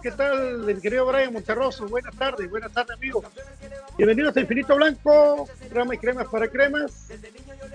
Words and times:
¿Qué 0.00 0.12
tal, 0.12 0.58
mi 0.58 0.80
querido 0.80 1.06
Brian 1.06 1.32
Monterroso? 1.32 1.88
Buenas 1.88 2.14
tardes, 2.14 2.48
buenas 2.48 2.72
tardes, 2.72 2.96
amigos. 2.96 3.24
Bienvenidos 3.96 4.36
a 4.36 4.40
Infinito 4.40 4.76
Blanco, 4.76 5.48
programa 5.58 5.94
y 5.94 5.98
cremas 5.98 6.28
para 6.28 6.46
cremas. 6.46 7.08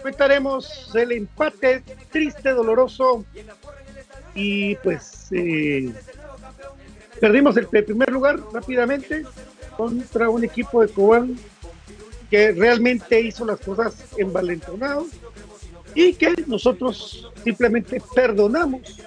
Cuentaremos 0.01 0.89
el 0.95 1.11
empate 1.11 1.83
triste, 2.09 2.51
doloroso 2.51 3.25
y 4.33 4.75
pues 4.77 5.27
eh, 5.31 5.93
perdimos 7.19 7.57
el, 7.57 7.67
primer 7.67 8.09
lugar 8.09 8.39
rápidamente 8.53 9.25
contra 9.75 10.29
un 10.29 10.45
equipo 10.45 10.81
de 10.81 10.93
Cobán 10.93 11.35
que 12.29 12.53
realmente 12.53 13.19
hizo 13.19 13.43
las 13.43 13.59
cosas 13.59 14.05
envalentonado 14.15 15.07
y 15.93 16.13
que 16.13 16.35
nosotros 16.47 17.29
simplemente 17.43 18.01
perdonamos 18.15 19.01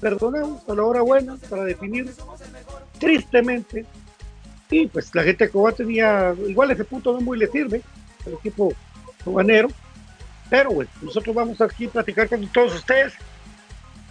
perdonamos 0.00 0.68
a 0.68 0.74
la 0.74 0.84
hora 0.84 1.02
buena 1.02 1.36
para 1.48 1.64
definir 1.64 2.12
tristemente. 2.98 3.84
Y 4.70 4.86
pues 4.86 5.14
la 5.14 5.22
gente 5.22 5.46
de 5.46 5.50
Cobán 5.50 5.74
tenía, 5.74 6.34
igual 6.46 6.70
ese 6.70 6.84
punto 6.84 7.12
no 7.12 7.20
muy 7.20 7.38
le 7.38 7.46
sirve 7.46 7.82
al 8.26 8.34
equipo 8.34 8.72
cobanero, 9.24 9.68
pero 10.50 10.70
bueno, 10.70 10.90
nosotros 11.00 11.34
vamos 11.34 11.60
aquí 11.60 11.86
a 11.86 11.90
platicar 11.90 12.28
con 12.28 12.46
todos 12.48 12.74
ustedes, 12.74 13.14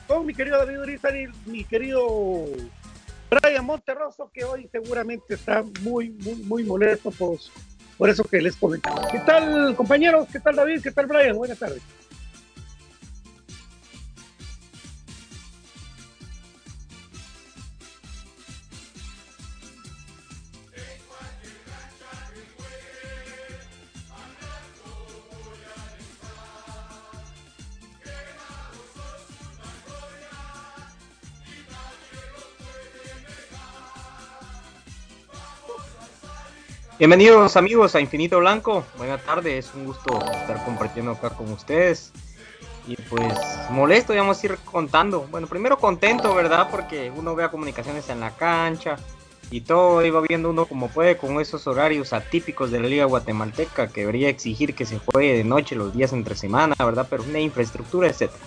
con 0.08 0.26
mi 0.26 0.34
querido 0.34 0.58
David 0.58 0.82
Urizar 0.82 1.16
y 1.16 1.28
mi 1.46 1.64
querido 1.64 2.46
Brian 3.30 3.66
Monterroso, 3.66 4.32
que 4.34 4.44
hoy 4.46 4.68
seguramente 4.72 5.36
está 5.36 5.64
muy, 5.82 6.10
muy, 6.10 6.36
muy 6.36 6.64
molesto 6.64 7.12
por, 7.12 7.38
por 7.98 8.10
eso 8.10 8.24
que 8.24 8.42
les 8.42 8.56
comentaba. 8.56 9.08
¿Qué 9.12 9.20
tal, 9.20 9.76
compañeros? 9.76 10.28
¿Qué 10.32 10.40
tal, 10.40 10.56
David? 10.56 10.82
¿Qué 10.82 10.92
tal, 10.92 11.06
Brian? 11.06 11.36
Buenas 11.36 11.60
tardes. 11.60 11.82
Bienvenidos 37.00 37.56
amigos 37.56 37.94
a 37.94 38.02
Infinito 38.02 38.40
Blanco. 38.40 38.84
Buenas 38.98 39.24
tardes, 39.24 39.68
es 39.68 39.76
un 39.76 39.86
gusto 39.86 40.18
estar 40.18 40.66
compartiendo 40.66 41.12
acá 41.12 41.30
con 41.30 41.52
ustedes. 41.52 42.12
Y 42.88 42.96
pues 42.96 43.38
molesto, 43.70 44.16
ya 44.16 44.22
vamos 44.22 44.42
a 44.42 44.46
ir 44.48 44.58
contando. 44.66 45.28
Bueno, 45.30 45.46
primero 45.46 45.78
contento, 45.78 46.34
¿verdad? 46.34 46.70
Porque 46.72 47.12
uno 47.16 47.36
ve 47.36 47.44
a 47.44 47.52
comunicaciones 47.52 48.10
en 48.10 48.20
la 48.20 48.32
cancha 48.32 48.98
y 49.52 49.62
todo 49.62 50.04
iba 50.04 50.22
viendo 50.22 50.50
uno 50.50 50.66
como 50.66 50.88
puede 50.88 51.18
con 51.18 51.40
esos 51.40 51.68
horarios 51.68 52.14
atípicos 52.14 52.72
de 52.72 52.80
la 52.80 52.88
Liga 52.88 53.06
Guatemalteca 53.06 53.90
que 53.90 54.02
debería 54.02 54.30
exigir 54.30 54.74
que 54.74 54.88
se 54.88 54.98
juegue 54.98 55.38
de 55.38 55.44
noche 55.44 55.76
los 55.76 55.94
días 55.94 56.14
entre 56.14 56.36
semana, 56.36 56.74
¿verdad? 56.80 57.06
Pero 57.08 57.22
una 57.22 57.40
infraestructura, 57.40 58.08
etcétera. 58.08 58.40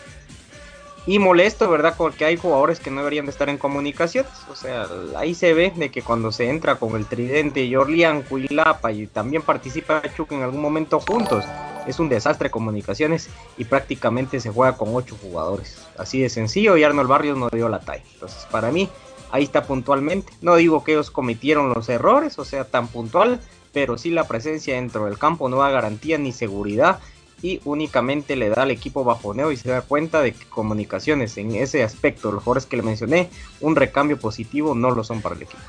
Y 1.11 1.19
molesto, 1.19 1.69
¿verdad? 1.69 1.97
Porque 1.99 2.25
hay 2.25 2.37
jugadores 2.37 2.79
que 2.79 2.93
no 2.93 2.99
deberían 2.99 3.27
de 3.27 3.33
estar 3.33 3.49
en 3.49 3.59
comunicaciones. 3.59 4.31
O 4.49 4.55
sea, 4.55 4.87
ahí 5.17 5.35
se 5.35 5.53
ve 5.55 5.73
de 5.75 5.91
que 5.91 6.03
cuando 6.03 6.31
se 6.31 6.49
entra 6.49 6.77
con 6.77 6.95
el 6.95 7.05
tridente 7.05 7.69
Jorlian, 7.69 8.23
Cuilapa 8.23 8.93
y 8.93 9.09
también 9.09 9.43
participa 9.43 10.03
Chuck 10.17 10.31
en 10.31 10.43
algún 10.43 10.61
momento 10.61 11.01
juntos, 11.01 11.45
es 11.89 11.99
un 11.99 12.09
desastre 12.09 12.47
de 12.47 12.53
comunicaciones 12.53 13.29
y 13.59 13.65
prácticamente 13.65 14.39
se 14.39 14.51
juega 14.51 14.77
con 14.77 14.95
ocho 14.95 15.17
jugadores. 15.21 15.85
Así 15.99 16.21
de 16.21 16.29
sencillo 16.29 16.77
y 16.77 16.85
Arnold 16.85 17.09
Barrios 17.09 17.37
no 17.37 17.49
dio 17.49 17.69
la 17.69 17.81
talla. 17.81 18.05
Entonces, 18.15 18.47
para 18.49 18.71
mí, 18.71 18.89
ahí 19.33 19.43
está 19.43 19.65
puntualmente. 19.65 20.33
No 20.43 20.55
digo 20.55 20.85
que 20.85 20.93
ellos 20.93 21.11
cometieron 21.11 21.71
los 21.71 21.89
errores, 21.89 22.39
o 22.39 22.45
sea, 22.45 22.67
tan 22.67 22.87
puntual, 22.87 23.41
pero 23.73 23.99
sí 23.99 24.11
la 24.11 24.29
presencia 24.29 24.77
dentro 24.77 25.07
del 25.07 25.19
campo 25.19 25.49
no 25.49 25.57
da 25.57 25.71
garantía 25.71 26.19
ni 26.19 26.31
seguridad 26.31 27.01
y 27.43 27.61
únicamente 27.65 28.37
le 28.37 28.51
da 28.51 28.63
al 28.63 28.71
equipo 28.71 29.05
bajoneo 29.05 29.53
y 29.53 29.57
se 29.57 29.71
da 29.71 29.83
cuenta 29.83 30.21
de 30.21 30.33
que 30.33 30.45
comunicaciones 30.47 31.37
en 31.39 31.55
ese 31.55 31.83
aspecto, 31.83 32.33
los 32.33 32.43
jugadores 32.43 32.67
que 32.67 32.77
le 32.77 32.83
mencioné, 32.83 33.31
un 33.61 33.77
recambio 33.77 34.19
positivo 34.19 34.75
no 34.75 34.91
lo 34.91 35.05
son 35.05 35.23
para 35.23 35.37
el 35.37 35.43
equipo. 35.43 35.63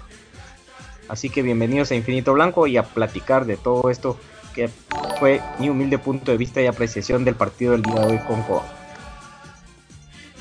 Así 1.07 1.29
que 1.29 1.41
bienvenidos 1.41 1.91
a 1.91 1.95
Infinito 1.95 2.33
Blanco 2.33 2.67
y 2.67 2.77
a 2.77 2.83
platicar 2.83 3.45
de 3.45 3.57
todo 3.57 3.89
esto 3.89 4.17
que 4.53 4.69
fue 5.19 5.41
mi 5.59 5.69
humilde 5.69 5.97
punto 5.97 6.31
de 6.31 6.37
vista 6.37 6.61
y 6.61 6.67
apreciación 6.67 7.23
del 7.23 7.35
partido 7.35 7.73
del 7.73 7.83
día 7.83 8.01
de 8.01 8.13
hoy 8.13 8.19
con 8.27 8.41
Coa. 8.43 8.63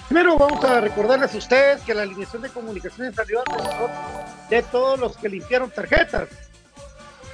Primero 0.09 0.37
vamos 0.37 0.65
a 0.65 0.81
recordarles 0.81 1.33
a 1.35 1.39
ustedes 1.39 1.83
que 1.83 1.95
la 1.95 2.03
alineación 2.03 2.43
de 2.43 2.49
comunicaciones 2.49 3.15
salió 3.15 3.45
de 4.49 4.63
todos 4.65 4.99
los 4.99 5.17
que 5.17 5.29
limpiaron 5.29 5.71
tarjetas. 5.71 6.29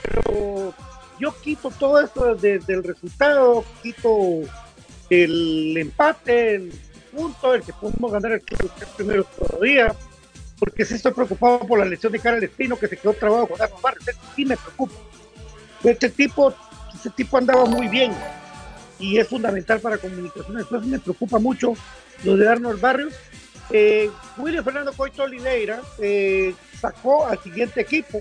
Pero 0.03 0.75
yo 1.19 1.35
quito 1.41 1.71
todo 1.71 2.01
esto 2.01 2.35
desde 2.35 2.75
el 2.75 2.85
resultado, 2.85 3.65
quito 3.83 4.43
el 5.11 5.77
empate, 5.77 6.57
el 6.57 6.73
punto, 7.15 7.55
el 7.55 7.63
que 7.63 7.73
pudimos 7.73 8.13
ganar 8.13 8.33
el, 8.33 8.43
primero 8.97 9.25
todavía, 9.25 9.95
porque 10.59 10.85
sí 10.85 10.95
estoy 10.95 11.13
preocupado 11.13 11.61
por 11.61 11.79
la 11.79 11.85
lesión 11.85 12.13
de 12.13 12.19
Karel 12.19 12.45
Espino 12.45 12.77
que 12.79 12.89
se 12.89 12.97
quedó 12.97 13.13
trabado 13.15 13.47
con 13.47 13.61
Arnold 13.61 13.83
Barrios, 13.83 14.05
sí 14.35 14.45
me 14.45 14.57
preocupa. 14.57 14.95
Este 15.85 16.11
tipo, 16.11 16.55
este 16.95 17.11
tipo 17.11 17.39
andaba 17.39 17.65
muy 17.65 17.89
bien 17.89 18.13
y 18.99 19.19
es 19.19 19.29
fundamental 19.29 19.81
para 19.81 19.99
comunicaciones, 19.99 20.63
entonces 20.63 20.91
me 20.91 20.99
preocupa 20.99 21.39
mucho 21.39 21.75
lo 22.25 22.37
de 22.37 22.49
Arnold 22.49 22.81
Barrios. 22.81 23.15
Eh, 23.71 24.11
William 24.37 24.65
Fernando 24.65 24.93
Coito 24.93 25.25
Oliveira 25.25 25.81
eh, 25.99 26.55
sacó 26.81 27.27
al 27.27 27.43
siguiente 27.43 27.81
equipo, 27.81 28.21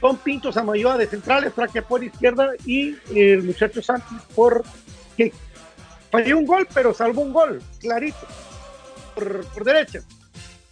con 0.00 0.16
Pinto 0.18 0.52
Samayoa 0.52 0.98
de 0.98 1.06
centrales, 1.06 1.52
Fraque 1.52 1.82
por 1.82 2.02
izquierda 2.04 2.50
y 2.64 2.96
el 3.14 3.42
muchacho 3.42 3.82
Santos 3.82 4.22
por 4.34 4.64
que 5.16 5.32
falló 6.10 6.38
un 6.38 6.46
gol, 6.46 6.66
pero 6.72 6.92
salvó 6.92 7.22
un 7.22 7.32
gol, 7.32 7.62
clarito, 7.80 8.26
por, 9.14 9.64
derecha. 9.64 10.00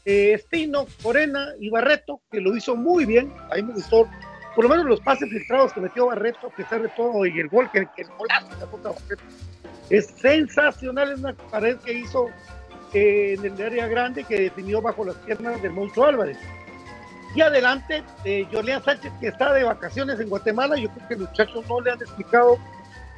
Eh, 0.05 0.35
Espino, 0.35 0.87
Corena 1.03 1.49
y 1.59 1.71
Barreto, 1.71 2.21
que 2.31 2.41
lo 2.41 2.55
hizo 2.55 2.77
muy 2.77 3.07
bien, 3.07 3.33
a 3.51 3.57
mí 3.57 3.63
me 3.63 3.73
gustó, 3.73 4.07
por 4.55 4.65
lo 4.65 4.71
menos 4.71 4.85
los 4.85 5.01
pases 5.01 5.31
filtrados 5.31 5.73
que 5.73 5.81
metió 5.81 6.07
Barreto, 6.07 6.53
que 6.55 6.79
de 6.79 6.89
todo, 6.91 7.25
y 7.25 7.41
el 7.41 7.49
gol, 7.49 7.71
que, 7.73 7.87
que 7.97 8.03
el 8.03 8.09
golazo. 8.19 8.95
Es 9.89 10.07
sensacional, 10.19 11.13
es 11.13 11.19
una 11.21 11.35
pared 11.35 11.77
que 11.79 11.93
hizo 11.93 12.29
eh, 12.93 13.37
en 13.39 13.45
el 13.45 13.63
área 13.63 13.87
grande 13.87 14.25
que 14.25 14.41
definió 14.41 14.81
bajo 14.81 15.05
las 15.05 15.17
piernas 15.17 15.61
del 15.63 15.73
Moncho 15.73 16.05
Álvarez. 16.05 16.39
Y 17.35 17.41
adelante, 17.41 18.05
eh, 18.25 18.47
Sánchez, 18.85 19.13
que 19.21 19.29
está 19.29 19.53
de 19.53 19.65
vacaciones 19.65 20.21
en 20.21 20.29
Guatemala, 20.29 20.77
yo 20.77 20.89
creo 20.91 21.09
que 21.09 21.17
los 21.17 21.29
muchachos 21.31 21.65
no 21.69 21.81
le 21.81 21.91
han 21.91 22.01
explicado 22.01 22.59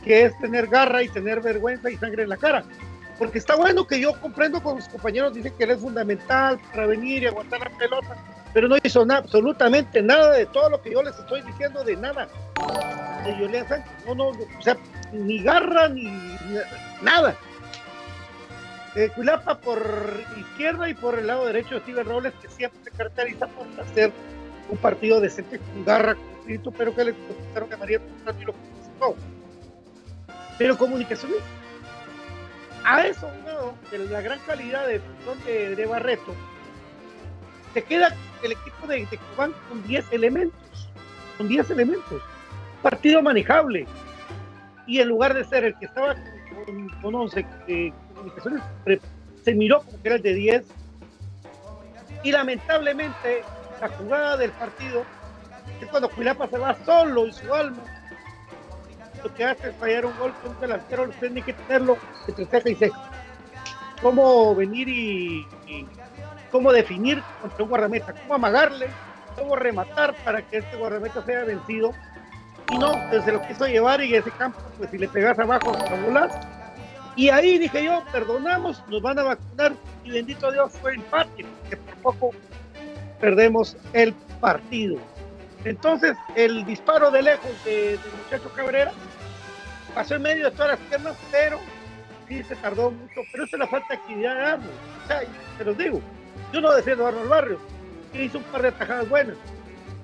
qué 0.04 0.24
es 0.24 0.38
tener 0.38 0.68
garra 0.68 1.02
y 1.02 1.08
tener 1.08 1.42
vergüenza 1.42 1.90
y 1.90 1.96
sangre 1.96 2.22
en 2.22 2.30
la 2.30 2.36
cara. 2.38 2.64
Porque 3.18 3.38
está 3.38 3.56
bueno 3.56 3.86
que 3.86 4.00
yo 4.00 4.18
comprendo 4.20 4.62
con 4.62 4.76
los 4.76 4.88
compañeros, 4.88 5.34
dicen 5.34 5.52
que 5.56 5.64
él 5.64 5.72
es 5.72 5.80
fundamental 5.80 6.58
para 6.70 6.86
venir 6.86 7.22
y 7.22 7.26
aguantar 7.26 7.60
la 7.60 7.78
pelota, 7.78 8.16
pero 8.54 8.68
no 8.68 8.76
hizo 8.82 9.06
absolutamente 9.10 10.00
nada 10.02 10.32
de 10.32 10.46
todo 10.46 10.70
lo 10.70 10.80
que 10.80 10.92
yo 10.92 11.02
les 11.02 11.18
estoy 11.18 11.42
diciendo, 11.42 11.84
de 11.84 11.96
nada. 11.96 12.28
De 13.26 13.64
Sánchez, 13.68 13.92
no, 14.06 14.14
no, 14.14 14.28
o 14.28 14.62
sea, 14.62 14.76
ni 15.12 15.42
garra 15.42 15.88
ni 15.88 16.04
nada. 17.02 17.36
Eh, 18.96 19.10
Culapa 19.14 19.58
por 19.58 19.78
izquierda 20.38 20.88
y 20.88 20.94
por 20.94 21.18
el 21.18 21.26
lado 21.26 21.44
derecho 21.44 21.78
Steven 21.80 22.06
Robles, 22.06 22.32
que 22.40 22.48
siempre 22.48 22.80
se 22.82 22.90
caracteriza 22.90 23.46
por 23.46 23.66
hacer 23.78 24.10
un 24.70 24.78
partido 24.78 25.20
decente 25.20 25.58
con 25.58 25.84
garra, 25.84 26.14
con 26.14 26.24
espíritu, 26.38 26.72
pero 26.72 26.94
que 26.94 27.04
le 27.04 27.12
contestaron 27.12 27.68
que 27.68 27.76
María 27.76 28.00
y 28.40 28.44
lo 28.44 28.52
que 28.54 29.22
Pero 30.56 30.78
comunicaciones, 30.78 31.36
a 32.84 33.06
eso, 33.06 33.30
no, 33.44 33.74
de 33.90 33.98
la 34.06 34.22
gran 34.22 34.38
calidad 34.46 34.86
de, 34.86 35.02
de, 35.44 35.76
de 35.76 35.86
Barreto, 35.86 36.34
se 37.74 37.84
queda 37.84 38.14
el 38.42 38.52
equipo 38.52 38.86
de, 38.86 39.04
de 39.04 39.20
con 39.68 39.86
10 39.86 40.10
elementos, 40.12 40.88
con 41.36 41.48
10 41.48 41.68
elementos. 41.68 42.22
Partido 42.80 43.20
manejable. 43.20 43.86
Y 44.86 45.00
en 45.00 45.08
lugar 45.08 45.34
de 45.34 45.44
ser 45.44 45.64
el 45.64 45.78
que 45.78 45.84
estaba 45.84 46.14
con, 46.64 46.88
con 47.02 47.14
11, 47.14 47.46
eh, 47.68 47.92
comunicaciones 48.16 48.62
se 49.44 49.54
miró 49.54 49.82
como 49.82 50.02
que 50.02 50.08
era 50.08 50.16
el 50.16 50.22
de 50.22 50.34
10 50.34 50.64
y 52.24 52.32
lamentablemente 52.32 53.44
la 53.80 53.88
jugada 53.88 54.36
del 54.36 54.50
partido 54.50 55.04
es 55.80 55.88
cuando 55.88 56.08
Cuilapa 56.08 56.48
se 56.48 56.58
va 56.58 56.74
solo 56.84 57.26
y 57.26 57.32
su 57.32 57.52
alma. 57.52 57.82
Lo 59.22 59.32
que 59.34 59.44
hace 59.44 59.68
es 59.68 59.76
fallar 59.76 60.06
un 60.06 60.16
gol 60.18 60.32
con 60.42 60.52
un 60.52 60.60
delantero 60.60 61.08
tiene 61.20 61.42
que 61.42 61.52
tenerlo 61.52 61.96
entre 62.26 62.46
ceja 62.46 62.68
y 62.68 62.74
ceja 62.74 63.10
cómo 64.02 64.54
venir 64.54 64.88
y, 64.88 65.46
cómo 66.50 66.72
definir 66.72 67.22
contra 67.40 67.64
un 67.64 67.70
guardameta 67.70 68.12
cómo 68.12 68.34
amagarle 68.34 68.88
cómo 69.36 69.56
rematar 69.56 70.14
para 70.24 70.42
que 70.42 70.58
este 70.58 70.76
guardameta 70.76 71.24
sea 71.24 71.44
vencido 71.44 71.92
y 72.70 72.78
no, 72.78 72.92
se 73.10 73.32
lo 73.32 73.46
quiso 73.46 73.66
llevar 73.66 74.02
y 74.02 74.16
ese 74.16 74.30
campo, 74.32 74.58
pues 74.76 74.90
si 74.90 74.98
le 74.98 75.06
pegas 75.08 75.38
abajo, 75.38 75.72
volar 76.04 76.55
y 77.16 77.30
ahí 77.30 77.58
dije 77.58 77.84
yo, 77.84 78.02
perdonamos, 78.12 78.82
nos 78.88 79.00
van 79.00 79.18
a 79.18 79.22
vacunar 79.22 79.72
y 80.04 80.10
bendito 80.10 80.52
Dios 80.52 80.72
fue 80.80 80.94
empate, 80.94 81.46
que 81.68 81.76
por 81.76 81.96
poco 81.96 82.30
perdemos 83.18 83.76
el 83.94 84.12
partido. 84.40 84.98
Entonces, 85.64 86.16
el 86.36 86.64
disparo 86.64 87.10
de 87.10 87.22
lejos 87.22 87.50
del 87.64 87.98
muchacho 88.22 88.52
Cabrera 88.54 88.92
pasó 89.94 90.14
en 90.14 90.22
medio 90.22 90.44
de 90.44 90.50
todas 90.50 90.72
las 90.72 90.80
piernas, 90.88 91.16
pero 91.32 91.58
sí 92.28 92.42
se 92.44 92.54
tardó 92.56 92.90
mucho. 92.90 93.22
Pero 93.32 93.44
eso 93.44 93.56
es 93.56 93.60
la 93.60 93.66
falta 93.66 93.88
de 93.88 93.94
actividad 93.94 94.34
de 94.34 94.42
Arnold. 94.42 94.70
O 95.02 95.06
sea, 95.08 95.20
te 95.58 95.64
los 95.64 95.78
digo, 95.78 96.00
yo 96.52 96.60
no 96.60 96.72
defiendo 96.72 97.06
a 97.06 97.08
Arnold 97.08 97.28
Barrios, 97.28 97.60
que 98.12 98.24
hizo 98.24 98.38
un 98.38 98.44
par 98.44 98.62
de 98.62 98.68
atajadas 98.68 99.08
buenas, 99.08 99.36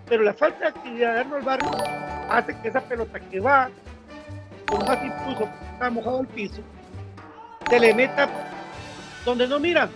pero 0.09 0.23
la 0.23 0.33
falta 0.33 0.59
de 0.59 0.67
actividad 0.69 1.15
de 1.15 1.21
Arnold 1.21 1.45
Barrios 1.45 1.77
hace 2.31 2.59
que 2.61 2.69
esa 2.69 2.81
pelota 2.81 3.21
que 3.21 3.39
va 3.39 3.71
con 4.67 4.87
más 4.87 5.05
impulso, 5.05 5.49
está 5.75 5.91
mojado 5.91 6.23
el 6.23 6.27
piso, 6.29 6.63
se 7.69 7.81
le 7.81 7.95
meta 7.95 8.29
donde 9.25 9.47
no 9.47 9.61
mira, 9.61 9.89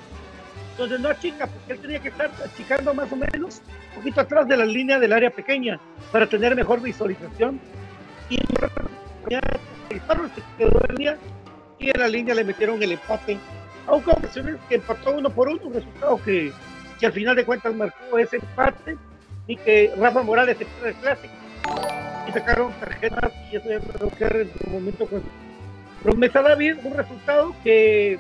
donde 0.79 0.99
no 0.99 1.09
achica, 1.09 1.47
porque 1.47 1.73
él 1.73 1.79
tenía 1.81 2.01
que 2.01 2.09
estar 2.09 2.31
achicando 2.45 2.95
más 2.95 3.11
o 3.13 3.17
menos 3.17 3.63
un 3.91 3.97
poquito 3.97 4.21
atrás 4.21 4.47
de 4.47 4.57
la 4.57 4.65
línea 4.65 4.99
del 4.99 5.13
área 5.13 5.31
pequeña 5.31 5.81
para 6.13 6.27
tener 6.27 6.55
mejor 6.55 6.81
visualización. 6.81 7.61
Y 8.29 8.39
y 11.79 11.91
en 11.91 12.01
la 12.01 12.09
línea 12.09 12.35
le 12.35 12.45
metieron 12.45 12.83
el 12.83 12.93
empate, 12.93 13.39
aunque 13.87 14.11
ocasiones 14.11 14.57
que 14.69 14.77
empató 14.77 15.13
uno 15.13 15.31
por 15.31 15.49
uno, 15.49 15.61
un 15.65 15.75
resultado 15.75 16.21
que, 16.25 16.53
que 16.99 17.07
al 17.07 17.13
final 17.13 17.37
de 17.37 17.45
cuentas 17.45 17.75
marcó 17.75 18.19
ese 18.19 18.37
empate 18.37 18.97
y 19.47 19.57
que 19.57 19.93
Rafa 19.99 20.23
Morales 20.23 20.59
se 20.59 20.65
fue 20.65 20.95
clásico 20.95 21.35
y 22.27 22.33
sacaron 22.33 22.73
tarjetas 22.81 23.33
y 23.53 23.57
eso 23.57 23.69
ya 23.69 23.81
creo 23.81 24.11
que 24.11 24.41
en 24.43 24.51
su 24.59 24.71
momento 24.71 25.07
me 26.15 26.31
sale 26.31 26.55
bien 26.57 26.81
un 26.85 26.95
resultado 26.95 27.55
que 27.65 28.19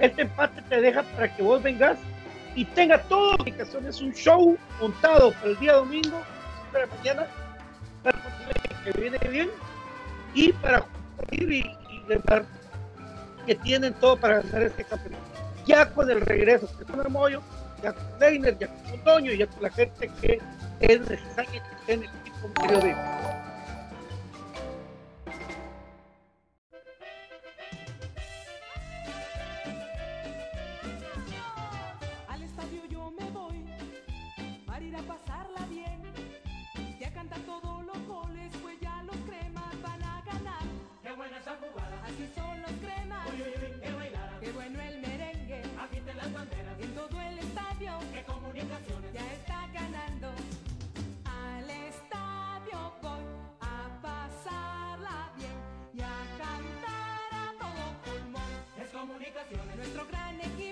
este 0.00 0.22
empate 0.22 0.62
te 0.62 0.80
deja 0.80 1.02
para 1.02 1.34
que 1.34 1.42
vos 1.42 1.62
vengas 1.62 1.98
y 2.54 2.64
tenga 2.64 3.00
todas 3.02 3.38
las 3.38 3.46
indicaciones, 3.46 4.00
un 4.00 4.12
show 4.14 4.56
montado 4.80 5.32
para 5.32 5.50
el 5.50 5.58
día 5.58 5.74
domingo, 5.74 6.22
para 6.72 6.86
mañana, 6.86 7.26
para 8.02 8.18
que 8.84 9.00
viene 9.00 9.18
bien 9.30 9.50
y 10.34 10.52
para 10.52 10.84
ir 11.32 11.52
y, 11.52 11.58
y 11.90 12.02
que 13.46 13.54
tienen 13.56 13.92
todo 13.94 14.16
para 14.16 14.40
ganar 14.40 14.62
este 14.62 14.84
campeonato. 14.84 15.24
Ya 15.66 15.90
con 15.90 16.10
el 16.10 16.20
regreso 16.20 16.68
que 16.78 16.84
con 16.84 17.12
Moyo, 17.12 17.42
ya 17.82 17.92
con 17.92 18.18
Leiner, 18.18 18.58
ya 18.58 18.68
con 18.68 19.00
Toño 19.04 19.32
ya 19.32 19.46
con 19.46 19.62
la 19.62 19.70
gente 19.70 20.10
que 20.20 20.40
es 20.80 21.00
necesaria 21.00 21.62
que 21.62 21.76
esté 21.76 21.92
en 21.92 22.02
el 22.04 22.10
equipo 22.20 22.62
medio 22.62 22.80
de 22.80 22.96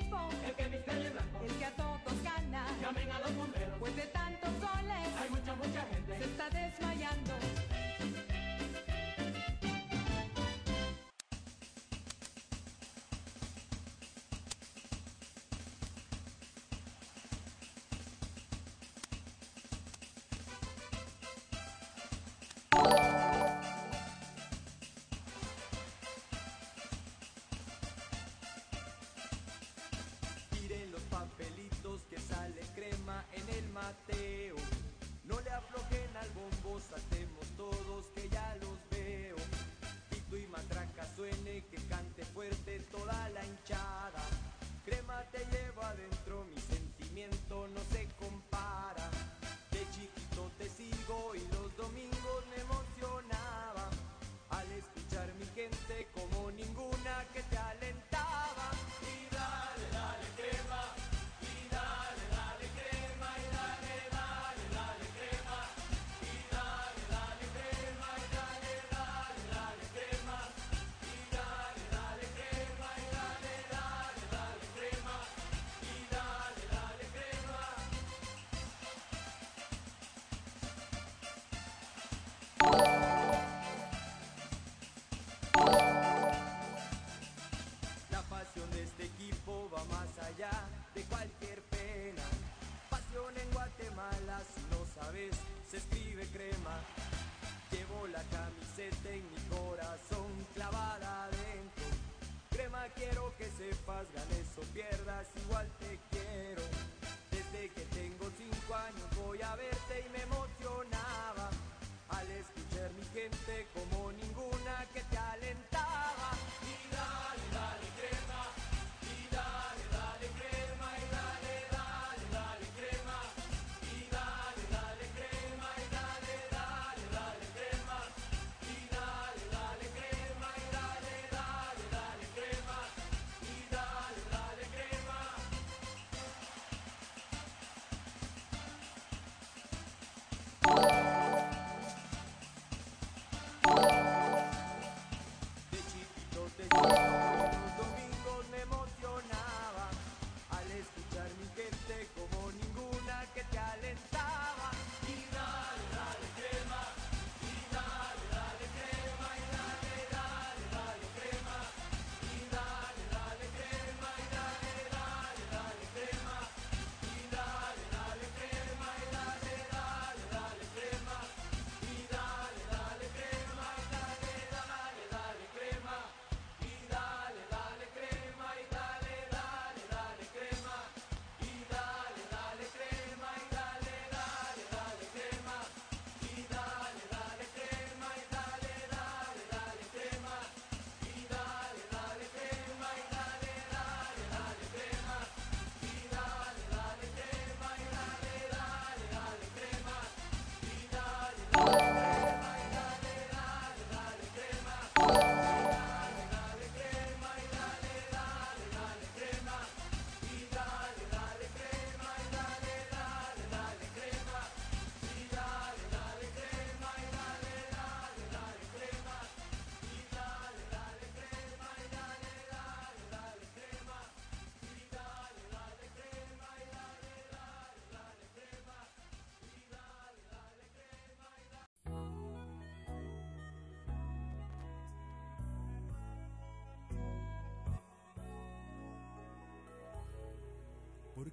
grifo, 0.04 0.28
el 0.46 0.54
que 0.54 0.68
viste 0.68 0.94
de 0.94 1.10
blanco, 1.10 1.40
el 1.44 1.54
que 1.54 1.64
a 1.64 1.70
todos 1.70 2.22
gana. 2.22 2.66
Llamen 2.80 3.10
a 3.10 3.18
los 3.20 3.36
bomberos, 3.36 3.78
pues 3.78 3.96
de 3.96 4.02
tantos 4.02 4.50
soles, 4.60 5.08
hay 5.20 5.30
mucha, 5.30 5.54
mucha 5.56 5.82
gente. 5.92 6.18
Se 6.18 6.24
está 6.24 6.50
desmayando. 6.50 6.93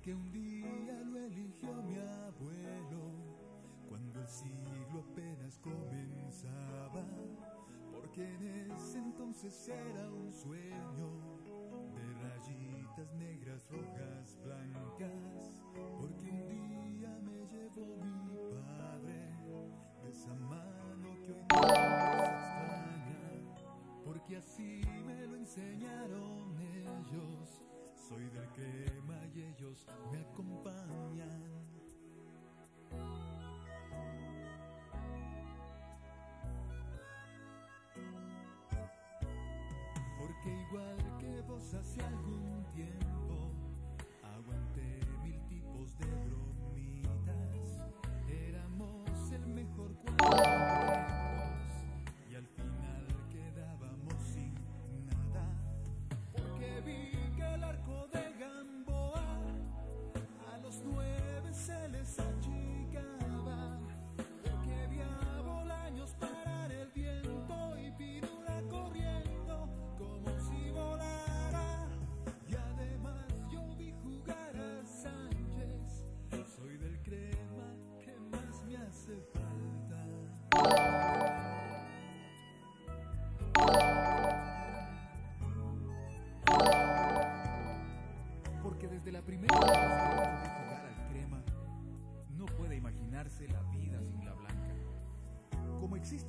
Porque 0.02 0.16
un 0.16 0.32
día 0.32 1.00
lo 1.12 1.20
eligió 1.20 1.72
mi 1.84 1.96
abuelo, 1.96 3.14
cuando 3.88 4.20
el 4.20 4.28
siglo 4.28 5.06
apenas 5.12 5.60
comenzaba. 5.60 7.06
Porque 7.92 8.24
en 8.24 8.72
ese 8.72 8.98
entonces 8.98 9.68
era 9.68 10.12
un 10.12 10.34
sueño 10.34 11.08
de 11.94 12.14
rayitas 12.16 13.14
negras, 13.14 13.68
rojas, 13.70 14.40
blancas. 14.44 14.81
pasa 41.72 42.06
algún 42.06 42.66
tiempo. 42.76 43.21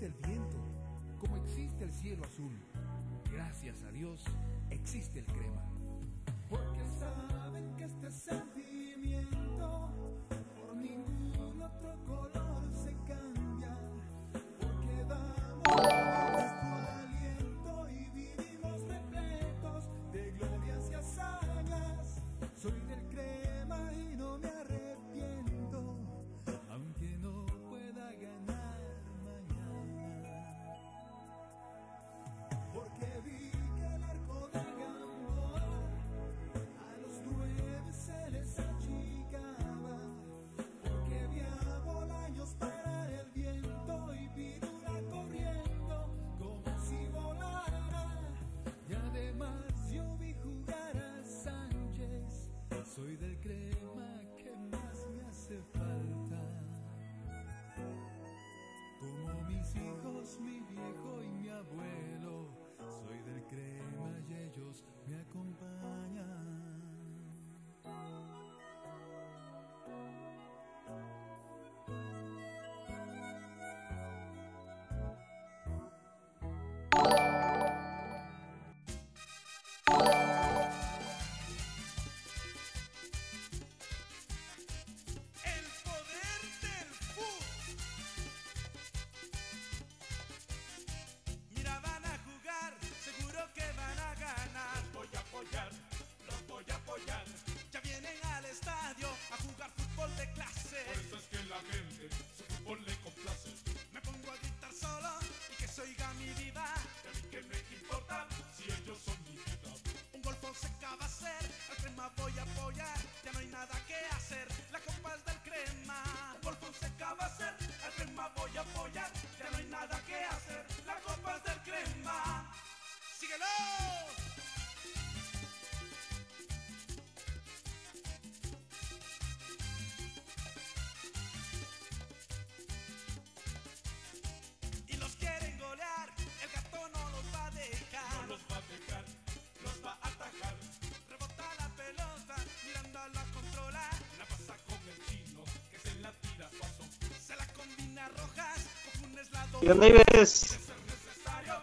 Existe 0.02 0.06
el 0.06 0.32
viento, 0.32 0.56
como 1.20 1.36
existe 1.36 1.84
el 1.84 1.92
cielo 1.92 2.24
azul, 2.24 2.52
gracias 3.30 3.82
a 3.84 3.92
Dios 3.92 4.24
existe 4.70 5.20
el 5.20 5.26
crema. 5.26 5.62
Porque 6.48 6.80
saben 6.98 7.76
que 7.76 7.84
este 7.84 8.10
sentimiento 8.10 8.51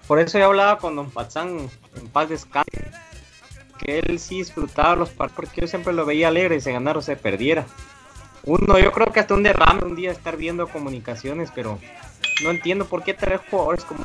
Por 0.08 0.20
eso 0.20 0.40
yo 0.40 0.46
hablaba 0.46 0.78
con 0.80 0.96
Don 0.96 1.12
Pazán 1.12 1.70
en 1.96 2.08
paz 2.08 2.30
descanse, 2.30 2.92
que 3.78 4.00
él 4.00 4.20
sí 4.20 4.38
disfrutaba 4.40 4.96
los 4.96 5.10
partidos, 5.10 5.36
porque 5.36 5.62
yo 5.62 5.68
siempre 5.68 5.94
lo 5.94 6.06
veía 6.06 6.30
alegre, 6.30 6.62
se 6.62 6.72
ganara 6.72 7.00
o 7.00 7.02
se 7.02 7.16
perdiera. 7.16 7.66
Uno, 8.44 8.80
yo 8.80 8.92
creo 8.92 9.12
que 9.12 9.20
hasta 9.20 9.34
un 9.34 9.44
derrame 9.44 9.84
un 9.84 9.96
día 9.96 10.12
estar 10.12 10.38
viendo 10.38 10.68
comunicaciones, 10.68 11.52
pero 11.54 11.78
no 12.44 12.52
entiendo 12.52 12.86
por 12.86 13.04
qué 13.04 13.14
traer 13.14 13.42
jugadores 13.50 13.84
como 13.84 14.04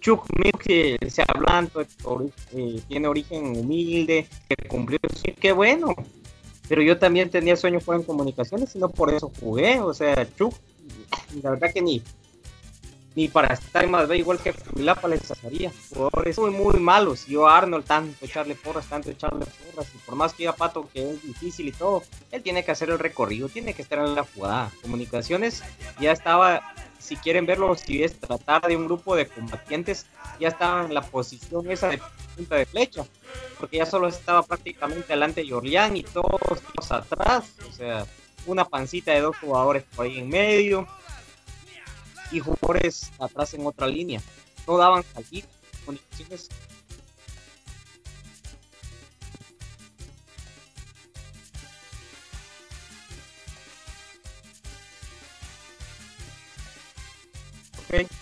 Chuck 0.00 0.26
Milk, 0.36 0.62
que 0.62 0.98
se 1.08 1.24
hablan, 1.26 1.70
eh, 2.52 2.80
tiene 2.88 3.08
origen 3.08 3.56
humilde, 3.56 4.28
que 4.48 4.68
cumplió, 4.68 4.98
sí, 5.14 5.32
qué 5.40 5.52
bueno. 5.52 5.94
Pero 6.68 6.82
yo 6.82 6.98
también 6.98 7.30
tenía 7.30 7.56
sueño 7.56 7.80
jugar 7.80 8.00
en 8.00 8.06
comunicaciones 8.06 8.74
y 8.74 8.78
no 8.78 8.88
por 8.88 9.12
eso 9.14 9.32
jugué. 9.40 9.80
O 9.80 9.94
sea, 9.94 10.26
Chuck, 10.36 10.54
la 11.42 11.50
verdad 11.50 11.72
que 11.72 11.82
ni, 11.82 12.02
ni 13.14 13.28
para 13.28 13.54
estar 13.54 13.86
más 13.88 14.08
B 14.08 14.18
igual 14.18 14.38
que 14.38 14.52
Filapa 14.52 15.08
les 15.08 15.30
haría. 15.44 15.70
Jugadores 15.94 16.38
muy, 16.38 16.50
muy 16.50 16.80
malos. 16.80 17.26
Yo 17.26 17.46
a 17.46 17.58
Arnold, 17.58 17.84
tanto 17.84 18.24
echarle 18.24 18.54
porras, 18.54 18.86
tanto 18.86 19.10
echarle 19.10 19.44
porras. 19.44 19.88
Y 19.94 19.98
por 19.98 20.14
más 20.14 20.32
que 20.32 20.44
diga 20.44 20.54
Pato 20.54 20.88
que 20.92 21.10
es 21.10 21.22
difícil 21.22 21.68
y 21.68 21.72
todo, 21.72 22.02
él 22.30 22.42
tiene 22.42 22.64
que 22.64 22.70
hacer 22.70 22.90
el 22.90 22.98
recorrido, 22.98 23.48
tiene 23.48 23.74
que 23.74 23.82
estar 23.82 23.98
en 23.98 24.14
la 24.14 24.24
jugada. 24.24 24.70
Comunicaciones 24.80 25.62
ya 26.00 26.12
estaba, 26.12 26.74
si 26.98 27.16
quieren 27.16 27.44
verlo, 27.44 27.74
si 27.76 28.02
es 28.02 28.18
tratar 28.18 28.66
de 28.66 28.76
un 28.76 28.86
grupo 28.86 29.14
de 29.14 29.26
combatientes, 29.26 30.06
ya 30.40 30.48
estaba 30.48 30.84
en 30.84 30.94
la 30.94 31.02
posición 31.02 31.70
esa 31.70 31.88
de 31.88 32.00
punta 32.36 32.56
de 32.56 32.66
flecha. 32.66 33.04
Porque 33.58 33.76
ya 33.76 33.86
solo 33.86 34.08
estaba 34.08 34.42
prácticamente 34.42 35.08
delante 35.08 35.44
de 35.44 35.52
Orleán 35.52 35.96
y 35.96 36.02
todos 36.02 36.40
los 36.76 36.92
atrás. 36.92 37.44
O 37.68 37.72
sea, 37.72 38.06
una 38.46 38.64
pancita 38.64 39.12
de 39.12 39.20
dos 39.20 39.36
jugadores 39.36 39.84
por 39.94 40.06
ahí 40.06 40.18
en 40.18 40.28
medio 40.28 40.88
y 42.32 42.40
jugadores 42.40 43.12
atrás 43.18 43.54
en 43.54 43.66
otra 43.66 43.86
línea. 43.86 44.20
No 44.66 44.76
daban 44.76 45.04
salida. 45.14 45.46
Comunicaciones 45.84 46.48
Ok. 57.90 58.21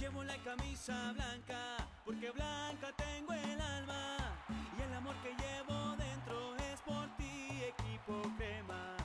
Llevo 0.00 0.24
la 0.24 0.36
camisa 0.38 1.12
blanca 1.12 1.88
porque 2.04 2.28
blanca 2.32 2.88
tengo 2.96 3.32
el 3.32 3.60
alma 3.60 4.16
y 4.76 4.82
el 4.82 4.92
amor 4.92 5.14
que 5.22 5.28
llevo 5.28 5.94
dentro 5.96 6.56
es 6.56 6.80
por 6.80 7.06
ti, 7.16 7.62
equipo 7.62 8.22
crema. 8.36 8.96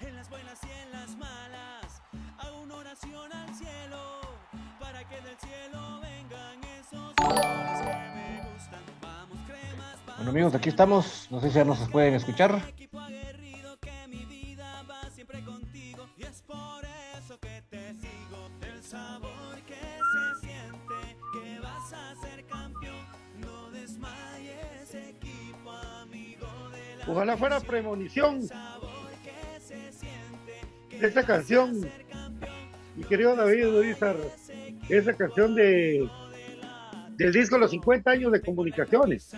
En 0.00 0.14
las 0.14 0.30
buenas 0.30 0.60
y 0.62 0.70
en 0.70 0.92
las 0.92 1.16
malas 1.16 2.02
hago 2.38 2.60
una 2.60 2.76
oración 2.76 3.32
al 3.32 3.52
cielo 3.52 4.20
para 4.78 5.02
que 5.08 5.20
del 5.22 5.36
cielo 5.38 6.00
vengan 6.00 6.62
esos 6.78 7.14
colores 7.16 7.80
que 7.80 7.96
me 8.14 8.52
gustan. 8.52 8.80
Vamos 9.02 9.38
cremas, 9.44 9.96
vamos 10.06 10.16
Bueno 10.18 10.30
amigos, 10.30 10.54
aquí 10.54 10.68
estamos. 10.68 11.26
No 11.30 11.40
sé 11.40 11.48
si 11.48 11.56
ya 11.56 11.64
nos 11.64 11.80
pueden 11.88 12.14
escuchar. 12.14 12.62
Premonición 27.78 28.40
esta 31.00 31.22
canción. 31.24 31.88
Mi 32.96 33.04
querido 33.04 33.36
David 33.36 33.68
Urizar, 33.68 34.16
esa 34.88 35.12
canción 35.14 35.54
de 35.54 36.08
del 37.10 37.32
disco 37.32 37.56
Los 37.56 37.70
50 37.70 38.10
años 38.10 38.32
de 38.32 38.40
comunicaciones. 38.40 39.32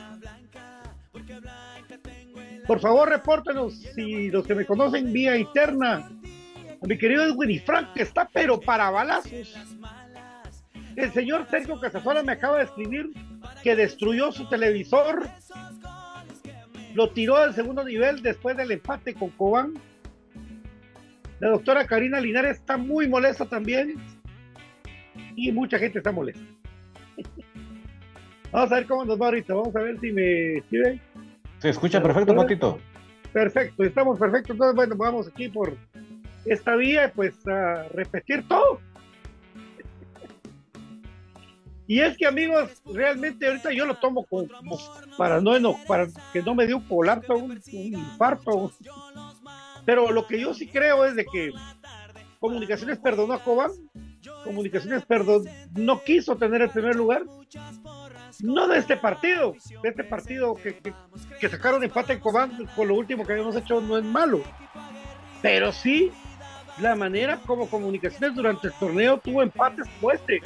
Por 2.66 2.80
favor, 2.80 3.10
repórtenos 3.10 3.74
si 3.74 4.30
los 4.30 4.46
que 4.46 4.54
me 4.54 4.64
conocen 4.64 5.12
vía 5.12 5.36
interna. 5.36 6.10
Mi 6.82 6.96
querido 6.96 7.24
Edwin 7.24 7.60
Frank, 7.60 7.92
que 7.92 8.02
está 8.02 8.26
pero 8.32 8.58
para 8.58 8.90
balazos. 8.90 9.54
El 10.96 11.12
señor 11.12 11.46
Sergio 11.50 11.78
Casasola 11.78 12.22
me 12.22 12.32
acaba 12.32 12.58
de 12.58 12.64
escribir 12.64 13.10
que 13.62 13.76
destruyó 13.76 14.32
su 14.32 14.48
televisor. 14.48 15.28
Lo 16.94 17.10
tiró 17.10 17.36
al 17.36 17.54
segundo 17.54 17.84
nivel 17.84 18.22
después 18.22 18.56
del 18.56 18.72
empate 18.72 19.14
con 19.14 19.30
Cobán. 19.30 19.74
La 21.38 21.50
doctora 21.50 21.86
Karina 21.86 22.20
Linares 22.20 22.58
está 22.58 22.76
muy 22.76 23.08
molesta 23.08 23.46
también. 23.46 23.94
Y 25.36 25.52
mucha 25.52 25.78
gente 25.78 25.98
está 25.98 26.12
molesta. 26.12 26.44
Vamos 28.52 28.72
a 28.72 28.74
ver 28.74 28.86
cómo 28.86 29.04
nos 29.04 29.20
va 29.20 29.26
ahorita. 29.26 29.54
Vamos 29.54 29.74
a 29.76 29.80
ver 29.80 29.98
si 30.00 30.12
me 30.12 30.56
escriben. 30.58 31.00
Se 31.58 31.68
escucha 31.68 32.02
perfecto, 32.02 32.34
Patito. 32.34 32.78
Perfecto, 33.32 33.84
estamos 33.84 34.18
perfectos. 34.18 34.54
Entonces, 34.54 34.74
bueno, 34.74 34.96
vamos 34.96 35.28
aquí 35.28 35.48
por 35.48 35.76
esta 36.44 36.74
vía, 36.74 37.12
pues 37.14 37.46
a 37.46 37.84
repetir 37.94 38.46
todo. 38.48 38.80
Y 41.90 42.00
es 42.02 42.16
que 42.16 42.24
amigos, 42.24 42.70
realmente 42.86 43.48
ahorita 43.48 43.72
yo 43.72 43.84
lo 43.84 43.96
tomo 43.96 44.24
como, 44.24 44.46
para 45.18 45.40
no 45.40 45.56
eno- 45.56 45.76
para 45.88 46.06
que 46.32 46.40
no 46.40 46.54
me 46.54 46.64
dé 46.64 46.72
un 46.72 46.86
colapso, 46.86 47.34
un, 47.34 47.60
infarto. 47.72 48.70
Pero 49.84 50.12
lo 50.12 50.24
que 50.24 50.38
yo 50.40 50.54
sí 50.54 50.68
creo 50.68 51.04
es 51.04 51.16
de 51.16 51.24
que 51.24 51.50
Comunicaciones 52.38 52.96
perdonó 53.00 53.32
a 53.32 53.42
Cobán, 53.42 53.72
Comunicaciones 54.44 55.04
perdón, 55.04 55.46
no 55.76 56.00
quiso 56.04 56.36
tener 56.36 56.62
el 56.62 56.70
primer 56.70 56.94
lugar, 56.94 57.24
no 58.38 58.68
de 58.68 58.78
este 58.78 58.96
partido, 58.96 59.56
de 59.82 59.88
este 59.88 60.04
partido 60.04 60.54
que, 60.54 60.80
que, 61.40 61.48
sacaron 61.48 61.82
empate 61.82 62.12
en 62.12 62.20
Cobán, 62.20 62.68
con 62.76 62.86
lo 62.86 62.94
último 62.94 63.26
que 63.26 63.32
habíamos 63.32 63.56
hecho 63.56 63.80
no 63.80 63.98
es 63.98 64.04
malo, 64.04 64.42
pero 65.42 65.72
sí 65.72 66.12
la 66.78 66.94
manera 66.94 67.40
como 67.44 67.68
Comunicaciones 67.68 68.36
durante 68.36 68.68
el 68.68 68.74
torneo 68.74 69.18
tuvo 69.18 69.42
empates 69.42 69.88
como 69.98 70.12
este. 70.12 70.40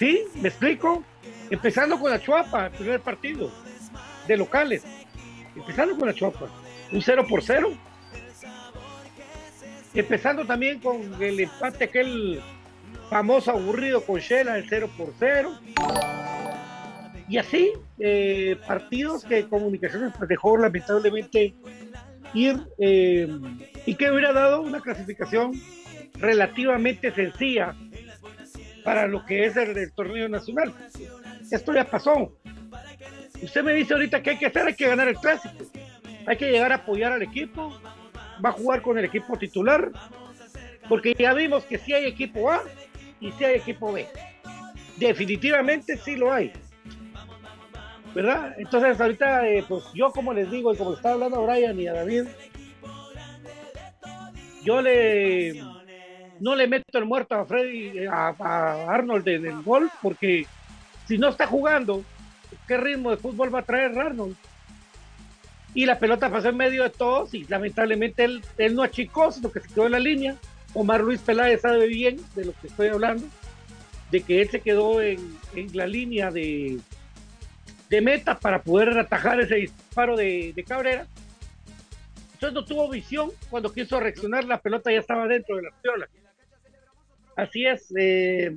¿Sí? 0.00 0.24
¿Me 0.36 0.48
explico? 0.48 1.04
Empezando 1.50 2.00
con 2.00 2.10
la 2.10 2.18
Chuapa, 2.18 2.68
el 2.68 2.72
primer 2.72 3.00
partido, 3.02 3.52
de 4.26 4.34
locales. 4.38 4.82
Empezando 5.54 5.94
con 5.94 6.08
la 6.08 6.14
Chuapa, 6.14 6.48
un 6.90 7.02
0 7.02 7.26
por 7.28 7.42
0. 7.42 7.70
Empezando 9.92 10.46
también 10.46 10.80
con 10.80 11.22
el 11.22 11.40
empate 11.40 11.84
aquel 11.84 12.40
famoso 13.10 13.50
aburrido 13.50 14.02
con 14.02 14.20
Shela, 14.20 14.56
el 14.56 14.66
0 14.70 14.88
por 14.96 15.12
0. 15.18 15.52
Y 17.28 17.36
así, 17.36 17.70
eh, 17.98 18.56
partidos 18.66 19.22
que 19.26 19.48
Comunicaciones 19.48 20.14
pues, 20.16 20.30
dejó 20.30 20.56
lamentablemente 20.56 21.54
ir 22.32 22.58
eh, 22.78 23.28
y 23.84 23.94
que 23.96 24.10
hubiera 24.10 24.32
dado 24.32 24.62
una 24.62 24.80
clasificación 24.80 25.52
relativamente 26.14 27.12
sencilla 27.12 27.76
para 28.84 29.06
lo 29.06 29.24
que 29.24 29.46
es 29.46 29.56
el, 29.56 29.92
torneo 29.92 30.28
nacional. 30.28 30.74
Esto 31.50 31.74
ya 31.74 31.84
pasó. 31.84 32.36
Usted 33.42 33.62
me 33.62 33.72
dice 33.74 33.94
ahorita 33.94 34.22
que 34.22 34.30
hay 34.30 34.38
que 34.38 34.46
hacer, 34.46 34.66
hay 34.66 34.74
que 34.74 34.86
ganar 34.86 35.08
el 35.08 35.16
clásico. 35.16 35.64
Hay 36.26 36.36
que 36.36 36.50
llegar 36.50 36.72
a 36.72 36.76
apoyar 36.76 37.12
al 37.12 37.22
equipo. 37.22 37.80
Va 38.44 38.50
a 38.50 38.52
jugar 38.52 38.82
con 38.82 38.98
el 38.98 39.04
equipo 39.04 39.36
titular. 39.38 39.90
Porque 40.88 41.14
ya 41.18 41.34
vimos 41.34 41.64
que 41.64 41.78
sí 41.78 41.92
hay 41.92 42.06
equipo 42.06 42.50
A 42.50 42.62
y 43.20 43.32
sí 43.32 43.44
hay 43.44 43.56
equipo 43.56 43.92
B. 43.92 44.06
Definitivamente 44.96 45.96
sí 45.96 46.16
lo 46.16 46.32
hay. 46.32 46.52
¿Verdad? 48.14 48.56
Entonces 48.58 49.00
ahorita, 49.00 49.48
eh, 49.48 49.64
pues 49.68 49.84
yo 49.94 50.10
como 50.10 50.32
les 50.32 50.50
digo, 50.50 50.74
y 50.74 50.76
como 50.76 50.94
estaba 50.94 51.14
hablando 51.14 51.36
a 51.36 51.52
Brian 51.52 51.78
y 51.80 51.86
a 51.86 51.92
David, 51.92 52.24
yo 54.62 54.82
le 54.82 55.62
no 56.40 56.56
le 56.56 56.66
meto 56.66 56.98
el 56.98 57.04
muerto 57.04 57.34
a 57.36 57.44
Freddy, 57.44 58.06
a, 58.06 58.34
a 58.38 58.92
Arnold 58.92 59.28
en 59.28 59.46
el 59.46 59.62
gol, 59.62 59.90
porque 60.02 60.46
si 61.06 61.18
no 61.18 61.28
está 61.28 61.46
jugando, 61.46 62.02
¿qué 62.66 62.76
ritmo 62.76 63.10
de 63.10 63.16
fútbol 63.16 63.54
va 63.54 63.60
a 63.60 63.64
traer 63.64 63.98
Arnold? 63.98 64.36
Y 65.74 65.86
la 65.86 65.98
pelota 65.98 66.30
pasó 66.30 66.48
en 66.48 66.56
medio 66.56 66.82
de 66.82 66.90
todos 66.90 67.32
y 67.32 67.44
lamentablemente 67.44 68.24
él, 68.24 68.42
él 68.58 68.74
no 68.74 68.82
achicó, 68.82 69.30
sino 69.30 69.52
que 69.52 69.60
se 69.60 69.68
quedó 69.68 69.86
en 69.86 69.92
la 69.92 70.00
línea. 70.00 70.36
Omar 70.74 71.00
Luis 71.00 71.20
Peláez 71.20 71.60
sabe 71.60 71.86
bien 71.86 72.16
de 72.34 72.46
lo 72.46 72.52
que 72.60 72.66
estoy 72.66 72.88
hablando, 72.88 73.26
de 74.10 74.20
que 74.22 74.42
él 74.42 74.50
se 74.50 74.60
quedó 74.60 75.00
en, 75.00 75.38
en 75.54 75.76
la 75.76 75.86
línea 75.86 76.30
de, 76.30 76.80
de 77.88 78.00
meta 78.00 78.38
para 78.38 78.62
poder 78.62 78.98
atajar 78.98 79.40
ese 79.40 79.56
disparo 79.56 80.16
de, 80.16 80.52
de 80.54 80.64
Cabrera. 80.64 81.06
Entonces 82.34 82.54
no 82.54 82.64
tuvo 82.64 82.88
visión, 82.88 83.30
cuando 83.50 83.72
quiso 83.72 84.00
reaccionar 84.00 84.44
la 84.44 84.58
pelota 84.58 84.90
ya 84.90 84.98
estaba 85.00 85.26
dentro 85.28 85.56
de 85.56 85.62
la 85.62 85.70
piola. 85.82 86.08
Así 87.40 87.64
es. 87.66 87.92
Eh, 87.98 88.54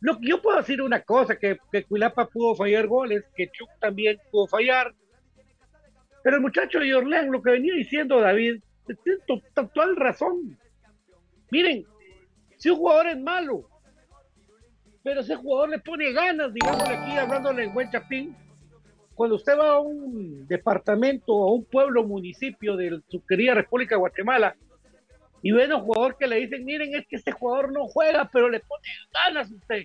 lo 0.00 0.18
que 0.18 0.28
yo 0.28 0.40
puedo 0.40 0.56
decir 0.58 0.80
una 0.80 1.02
cosa, 1.02 1.36
que, 1.36 1.58
que 1.70 1.84
Cuilapa 1.84 2.26
pudo 2.26 2.54
fallar 2.54 2.86
goles, 2.86 3.24
que 3.36 3.50
Chuck 3.50 3.68
también 3.80 4.18
pudo 4.30 4.46
fallar. 4.46 4.94
Pero 6.22 6.36
el 6.36 6.42
muchacho 6.42 6.78
de 6.80 6.94
Orleán, 6.94 7.30
lo 7.30 7.42
que 7.42 7.50
venía 7.52 7.74
diciendo 7.74 8.20
David, 8.20 8.62
tiene 9.04 9.18
to- 9.26 9.42
total 9.54 9.96
razón. 9.96 10.58
Miren, 11.50 11.84
si 12.56 12.70
un 12.70 12.76
jugador 12.76 13.08
es 13.08 13.18
malo, 13.20 13.68
pero 15.02 15.20
ese 15.20 15.36
jugador 15.36 15.68
le 15.70 15.78
pone 15.78 16.12
ganas, 16.12 16.52
digámosle 16.52 16.94
aquí, 16.96 17.12
hablándole 17.12 17.64
en 17.64 17.74
buen 17.74 17.90
chapín, 17.90 18.36
cuando 19.14 19.36
usted 19.36 19.58
va 19.58 19.70
a 19.72 19.80
un 19.80 20.46
departamento 20.46 21.32
a 21.32 21.52
un 21.52 21.64
pueblo, 21.64 22.04
municipio 22.04 22.76
de 22.76 23.00
su 23.08 23.24
querida 23.26 23.54
República 23.54 23.94
de 23.96 24.00
Guatemala, 24.00 24.56
y 25.42 25.52
ven 25.52 25.72
a 25.72 25.76
un 25.76 25.82
jugador 25.82 26.16
que 26.16 26.26
le 26.26 26.36
dicen, 26.36 26.64
miren, 26.64 26.94
es 26.94 27.06
que 27.06 27.16
este 27.16 27.32
jugador 27.32 27.72
no 27.72 27.86
juega, 27.86 28.28
pero 28.32 28.48
le 28.48 28.60
pone 28.60 28.88
ganas 29.12 29.50
a 29.50 29.54
usted. 29.54 29.84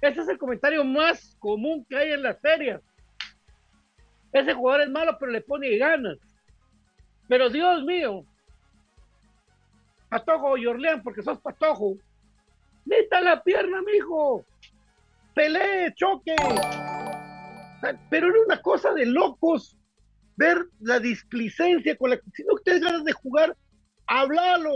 Ese 0.00 0.20
es 0.20 0.28
el 0.28 0.38
comentario 0.38 0.84
más 0.84 1.36
común 1.38 1.84
que 1.88 1.96
hay 1.96 2.12
en 2.12 2.22
las 2.22 2.38
ferias. 2.40 2.82
Ese 4.32 4.52
jugador 4.52 4.82
es 4.82 4.90
malo, 4.90 5.16
pero 5.18 5.30
le 5.30 5.40
pone 5.40 5.76
ganas. 5.78 6.18
Pero 7.28 7.48
Dios 7.48 7.84
mío, 7.84 8.24
Patojo 10.08 10.56
y 10.56 10.66
Orleán, 10.66 11.02
porque 11.02 11.22
sos 11.22 11.40
Patojo, 11.40 11.96
meta 12.84 13.20
la 13.20 13.42
pierna, 13.42 13.80
mijo. 13.82 14.44
Pelee, 15.34 15.94
choque. 15.94 16.34
Pero 18.10 18.28
era 18.28 18.40
una 18.46 18.60
cosa 18.60 18.92
de 18.92 19.06
locos 19.06 19.76
ver 20.36 20.66
la 20.80 20.98
displicencia 20.98 21.96
con 21.96 22.10
la 22.10 22.16
que, 22.16 22.30
si 22.32 22.44
no 22.44 22.54
ustedes 22.54 22.82
ganas 22.82 23.04
de 23.04 23.12
jugar, 23.12 23.56
háblalo. 24.06 24.72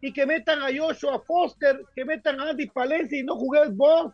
Y 0.00 0.12
que 0.12 0.26
metan 0.26 0.60
a 0.62 0.68
Joshua 0.76 1.20
Foster, 1.26 1.84
que 1.94 2.04
metan 2.04 2.40
a 2.40 2.50
Andy 2.50 2.68
Palencia 2.68 3.18
y 3.18 3.24
no 3.24 3.34
jugues 3.34 3.74
vos. 3.76 4.12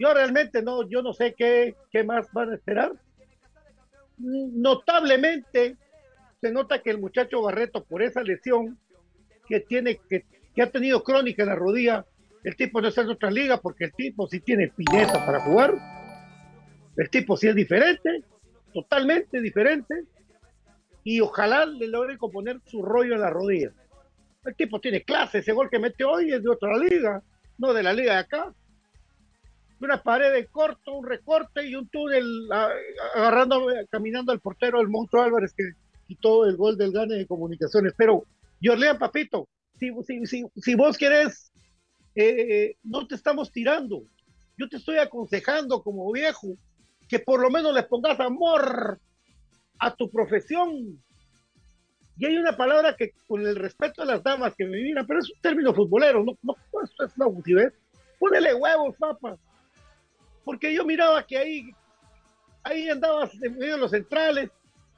Yo 0.00 0.12
realmente 0.14 0.62
no, 0.62 0.88
yo 0.88 1.02
no 1.02 1.12
sé 1.12 1.34
qué, 1.36 1.76
qué 1.90 2.02
más 2.02 2.26
van 2.32 2.50
a 2.50 2.54
esperar. 2.54 2.92
Notablemente 4.18 5.76
se 6.40 6.50
nota 6.50 6.82
que 6.82 6.90
el 6.90 6.98
muchacho 6.98 7.42
Barreto, 7.42 7.84
por 7.84 8.02
esa 8.02 8.22
lesión 8.22 8.78
que 9.46 9.60
tiene, 9.60 10.00
que, 10.08 10.24
que 10.54 10.62
ha 10.62 10.70
tenido 10.70 11.04
crónica 11.04 11.42
en 11.42 11.50
la 11.50 11.54
rodilla, 11.54 12.06
el 12.42 12.56
tipo 12.56 12.80
no 12.80 12.88
está 12.88 13.02
en 13.02 13.10
otra 13.10 13.30
liga 13.30 13.58
porque 13.60 13.84
el 13.84 13.92
tipo 13.92 14.26
sí 14.26 14.40
tiene 14.40 14.70
fineza 14.70 15.24
para 15.24 15.40
jugar. 15.40 15.74
El 16.96 17.10
tipo 17.10 17.36
sí 17.36 17.48
es 17.48 17.54
diferente, 17.54 18.24
totalmente 18.72 19.40
diferente. 19.40 20.04
Y 21.04 21.20
ojalá 21.20 21.66
le 21.66 21.88
logre 21.88 22.18
componer 22.18 22.60
su 22.66 22.82
rollo 22.82 23.14
en 23.14 23.20
la 23.20 23.30
rodilla. 23.30 23.72
El 24.44 24.54
tipo 24.54 24.80
tiene 24.80 25.02
clase, 25.02 25.38
ese 25.38 25.52
gol 25.52 25.68
que 25.70 25.78
mete 25.78 26.04
hoy 26.04 26.32
es 26.32 26.42
de 26.42 26.50
otra 26.50 26.76
liga, 26.76 27.22
no 27.58 27.72
de 27.72 27.82
la 27.82 27.92
liga 27.92 28.14
de 28.14 28.18
acá. 28.20 28.54
Una 29.80 30.02
pared 30.02 30.32
de 30.32 30.46
corto, 30.46 30.92
un 30.92 31.06
recorte 31.06 31.66
y 31.66 31.74
un 31.74 31.88
túnel 31.88 32.26
agarrando, 33.14 33.66
caminando 33.90 34.32
al 34.32 34.40
portero 34.40 34.78
del 34.78 34.88
Monstruo 34.88 35.22
Álvarez 35.22 35.54
que 35.54 35.64
quitó 36.06 36.44
el 36.44 36.56
gol 36.56 36.76
del 36.76 36.92
gane 36.92 37.14
de 37.14 37.26
comunicaciones. 37.26 37.94
Pero, 37.96 38.24
Yorlean, 38.60 38.98
papito, 38.98 39.48
si, 39.78 39.90
si, 40.06 40.26
si, 40.26 40.44
si 40.56 40.74
vos 40.74 40.98
querés, 40.98 41.50
eh, 42.14 42.76
no 42.82 43.06
te 43.06 43.14
estamos 43.14 43.50
tirando. 43.50 44.02
Yo 44.58 44.68
te 44.68 44.76
estoy 44.76 44.98
aconsejando 44.98 45.82
como 45.82 46.12
viejo 46.12 46.48
que 47.08 47.18
por 47.18 47.40
lo 47.40 47.50
menos 47.50 47.74
le 47.74 47.82
pongas 47.82 48.20
amor 48.20 49.00
a 49.80 49.94
tu 49.94 50.10
profesión. 50.10 51.02
Y 52.18 52.26
hay 52.26 52.36
una 52.36 52.56
palabra 52.56 52.94
que, 52.94 53.12
con 53.26 53.46
el 53.46 53.56
respeto 53.56 54.02
a 54.02 54.04
las 54.04 54.22
damas 54.22 54.54
que 54.54 54.66
me 54.66 54.76
miran, 54.76 55.06
pero 55.06 55.20
es 55.20 55.30
un 55.30 55.40
término 55.40 55.74
futbolero, 55.74 56.22
no, 56.22 56.38
no, 56.42 56.54
esto 56.84 57.04
es 57.04 57.16
una 57.16 57.26
abusividad. 57.26 57.72
Ponele 58.18 58.54
huevos, 58.54 58.94
papá. 58.98 59.36
Porque 60.44 60.74
yo 60.74 60.84
miraba 60.84 61.26
que 61.26 61.38
ahí, 61.38 61.70
ahí 62.62 62.90
andabas 62.90 63.32
en 63.42 63.56
medio 63.56 63.74
de 63.74 63.80
los 63.80 63.90
centrales. 63.90 64.50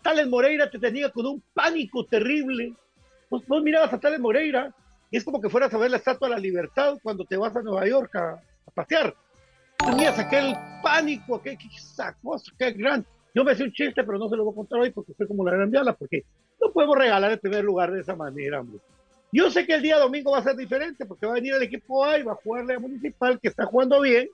Tales 0.03 0.27
Moreira 0.27 0.69
te 0.69 0.81
tenía 0.81 1.11
con 1.11 1.27
un 1.27 1.43
pánico 1.55 2.05
terrible. 2.05 2.75
Vos, 3.31 3.47
vos 3.47 3.63
mirabas 3.63 3.93
a 3.93 4.01
Tales 4.01 4.19
Moreira 4.19 4.75
y 5.13 5.17
es 5.19 5.25
como 5.25 5.41
que 5.41 5.49
fueras 5.49 5.73
a 5.73 5.79
ver 5.79 5.93
la 5.93 5.99
Estatua 5.99 6.29
de 6.29 6.35
la 6.35 6.41
Libertad 6.41 6.99
cuando 7.03 7.25
te 7.25 7.37
vas 7.37 7.55
a 7.55 7.63
Nueva 7.63 7.87
York 7.87 8.17
a, 8.17 8.33
a 8.33 8.71
pasear. 8.75 9.15
Tenías 9.77 10.19
aquel 10.19 10.55
pánico, 10.83 11.37
aquel, 11.37 11.57
cosa, 12.23 12.53
qué 12.59 12.73
gran. 12.73 13.07
Yo 13.35 13.45
me 13.45 13.53
hice 13.53 13.65
un 13.65 13.73
chiste, 13.73 14.05
pero 14.05 14.19
no 14.19 14.29
se 14.29 14.37
lo 14.37 14.45
voy 14.45 14.53
a 14.53 14.57
contar 14.57 14.81
hoy 14.81 14.91
porque 14.91 15.13
estoy 15.13 15.27
como 15.27 15.45
la 15.45 15.53
gran 15.53 15.71
diabla, 15.71 15.95
porque 15.95 16.25
no 16.61 16.73
podemos 16.73 16.97
regalar 16.97 17.33
el 17.33 17.39
primer 17.39 17.65
lugar 17.65 17.91
de 17.91 18.01
esa 18.01 18.15
manera, 18.15 18.61
hombre. 18.61 18.81
Yo 19.33 19.51
sé 19.51 19.67
que 19.67 19.75
el 19.75 19.83
día 19.83 19.99
domingo 19.99 20.33
va 20.33 20.39
a 20.39 20.43
ser 20.43 20.57
diferente 20.57 21.07
porque 21.07 21.25
va 21.25 21.33
a 21.33 21.37
venir 21.37 21.55
el 21.55 21.63
equipo 21.63 22.05
A 22.05 22.19
y 22.19 22.23
va 22.23 22.33
a 22.33 22.37
jugarle 22.37 22.75
a 22.75 22.79
Municipal, 22.79 23.41
que 23.41 23.49
está 23.49 23.65
jugando 23.65 24.01
bien. 24.01 24.29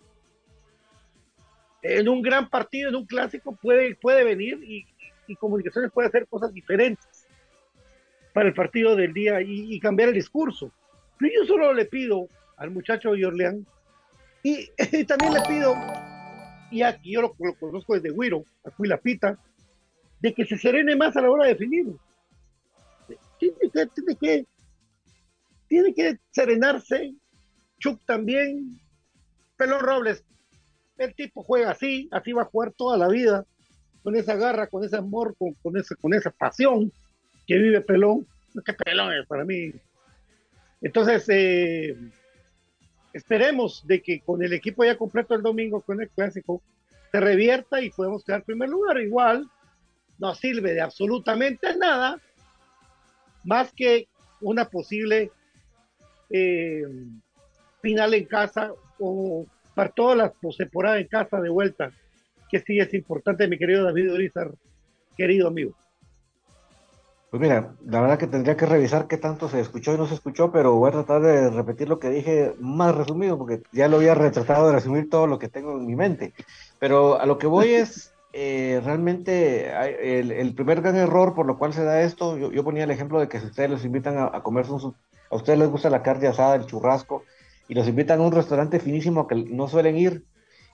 En 1.82 2.08
un 2.08 2.20
gran 2.20 2.50
partido, 2.50 2.88
en 2.88 2.96
un 2.96 3.06
clásico, 3.06 3.54
puede, 3.54 3.94
puede 3.94 4.24
venir 4.24 4.60
y, 4.64 4.84
y 5.28 5.36
Comunicaciones 5.36 5.92
puede 5.92 6.08
hacer 6.08 6.26
cosas 6.26 6.52
diferentes 6.52 7.28
para 8.32 8.48
el 8.48 8.54
partido 8.54 8.96
del 8.96 9.12
día 9.12 9.40
y, 9.40 9.78
cambiar 9.80 10.10
el 10.10 10.14
discurso. 10.14 10.70
Pero 11.18 11.32
yo 11.34 11.46
solo 11.46 11.72
le 11.72 11.86
pido 11.86 12.28
al 12.56 12.70
muchacho 12.70 13.12
de 13.12 13.26
Orleán 13.26 13.66
y 14.42 14.68
también 15.06 15.34
le 15.34 15.40
pido, 15.42 15.74
y 16.70 16.82
aquí 16.82 17.12
yo 17.12 17.22
lo, 17.22 17.34
conozco 17.34 17.94
desde 17.94 18.10
Huiro, 18.10 18.44
a 18.64 18.70
Cuilapita, 18.70 19.38
de 20.20 20.34
que 20.34 20.44
se 20.44 20.58
serene 20.58 20.96
más 20.96 21.16
a 21.16 21.22
la 21.22 21.30
hora 21.30 21.44
de 21.44 21.52
definir. 21.52 21.86
Tiene 23.38 23.56
usted 23.62 23.88
tiene 23.94 24.16
que, 24.16 24.46
tiene 25.68 25.94
que 25.94 26.18
serenarse. 26.30 27.14
Chuck 27.78 28.00
también. 28.04 28.78
Pelón 29.56 29.80
Robles, 29.80 30.24
el 30.98 31.14
tipo 31.14 31.42
juega 31.42 31.70
así, 31.70 32.08
así 32.12 32.32
va 32.32 32.42
a 32.42 32.46
jugar 32.46 32.72
toda 32.72 32.96
la 32.96 33.08
vida, 33.08 33.44
con 34.02 34.14
esa 34.14 34.36
garra, 34.36 34.68
con 34.68 34.84
ese 34.84 34.96
amor, 34.96 35.34
con, 35.36 35.54
con, 35.54 35.76
esa, 35.76 35.96
con 35.96 36.14
esa 36.14 36.30
pasión 36.30 36.92
que 37.46 37.58
vive 37.58 37.80
Pelón. 37.80 38.26
Qué 38.64 38.72
pelón 38.72 39.12
es 39.12 39.26
para 39.26 39.44
mí. 39.44 39.72
Entonces, 40.80 41.24
eh, 41.28 41.96
esperemos 43.12 43.86
de 43.86 44.02
que 44.02 44.20
con 44.20 44.42
el 44.42 44.52
equipo 44.52 44.84
ya 44.84 44.96
completo 44.96 45.34
el 45.34 45.42
domingo 45.42 45.80
con 45.80 46.00
el 46.00 46.08
clásico 46.08 46.62
se 47.10 47.20
revierta 47.20 47.80
y 47.80 47.90
podemos 47.90 48.24
quedar 48.24 48.40
en 48.40 48.46
primer 48.46 48.68
lugar. 48.68 49.00
Igual 49.00 49.48
no 50.18 50.34
sirve 50.34 50.74
de 50.74 50.80
absolutamente 50.80 51.76
nada 51.76 52.20
más 53.44 53.72
que 53.72 54.08
una 54.40 54.66
posible 54.66 55.30
eh, 56.30 56.82
final 57.80 58.14
en 58.14 58.24
casa 58.26 58.72
o 58.98 59.46
para 59.74 59.90
toda 59.90 60.16
la 60.16 60.32
postemporada 60.32 60.98
en 60.98 61.06
casa 61.06 61.40
de 61.40 61.48
vuelta, 61.48 61.92
que 62.50 62.58
sí 62.58 62.78
es 62.78 62.92
importante, 62.94 63.46
mi 63.46 63.58
querido 63.58 63.84
David 63.84 64.12
Urizar, 64.12 64.50
querido 65.16 65.48
amigo. 65.48 65.74
Pues 67.30 67.42
mira, 67.42 67.74
la 67.84 68.00
verdad 68.00 68.18
que 68.18 68.26
tendría 68.26 68.56
que 68.56 68.64
revisar 68.64 69.06
qué 69.06 69.18
tanto 69.18 69.50
se 69.50 69.60
escuchó 69.60 69.92
y 69.92 69.98
no 69.98 70.06
se 70.06 70.14
escuchó, 70.14 70.50
pero 70.50 70.76
voy 70.76 70.88
a 70.88 70.92
tratar 70.92 71.20
de 71.20 71.50
repetir 71.50 71.86
lo 71.86 71.98
que 71.98 72.08
dije 72.08 72.54
más 72.58 72.94
resumido, 72.94 73.36
porque 73.36 73.62
ya 73.70 73.86
lo 73.88 73.98
había 73.98 74.14
retratado 74.14 74.68
de 74.68 74.72
resumir 74.72 75.10
todo 75.10 75.26
lo 75.26 75.38
que 75.38 75.50
tengo 75.50 75.72
en 75.72 75.86
mi 75.86 75.94
mente. 75.94 76.32
Pero 76.78 77.20
a 77.20 77.26
lo 77.26 77.36
que 77.36 77.46
voy 77.46 77.74
es, 77.74 78.14
eh, 78.32 78.80
realmente 78.82 79.70
el, 80.20 80.32
el, 80.32 80.54
primer 80.54 80.80
gran 80.80 80.96
error 80.96 81.34
por 81.34 81.44
lo 81.44 81.58
cual 81.58 81.74
se 81.74 81.84
da 81.84 82.00
esto, 82.00 82.38
yo, 82.38 82.50
yo 82.50 82.64
ponía 82.64 82.84
el 82.84 82.90
ejemplo 82.90 83.20
de 83.20 83.28
que 83.28 83.40
si 83.40 83.46
ustedes 83.46 83.70
los 83.70 83.84
invitan 83.84 84.16
a, 84.16 84.30
a 84.32 84.42
comer, 84.42 84.64
un, 84.70 84.94
a 85.30 85.36
ustedes 85.36 85.58
les 85.58 85.68
gusta 85.68 85.90
la 85.90 86.02
carne 86.02 86.28
asada, 86.28 86.54
el 86.54 86.64
churrasco, 86.64 87.24
y 87.68 87.74
los 87.74 87.86
invitan 87.86 88.20
a 88.20 88.22
un 88.22 88.32
restaurante 88.32 88.80
finísimo 88.80 89.26
que 89.26 89.34
no 89.34 89.68
suelen 89.68 89.98
ir, 89.98 90.24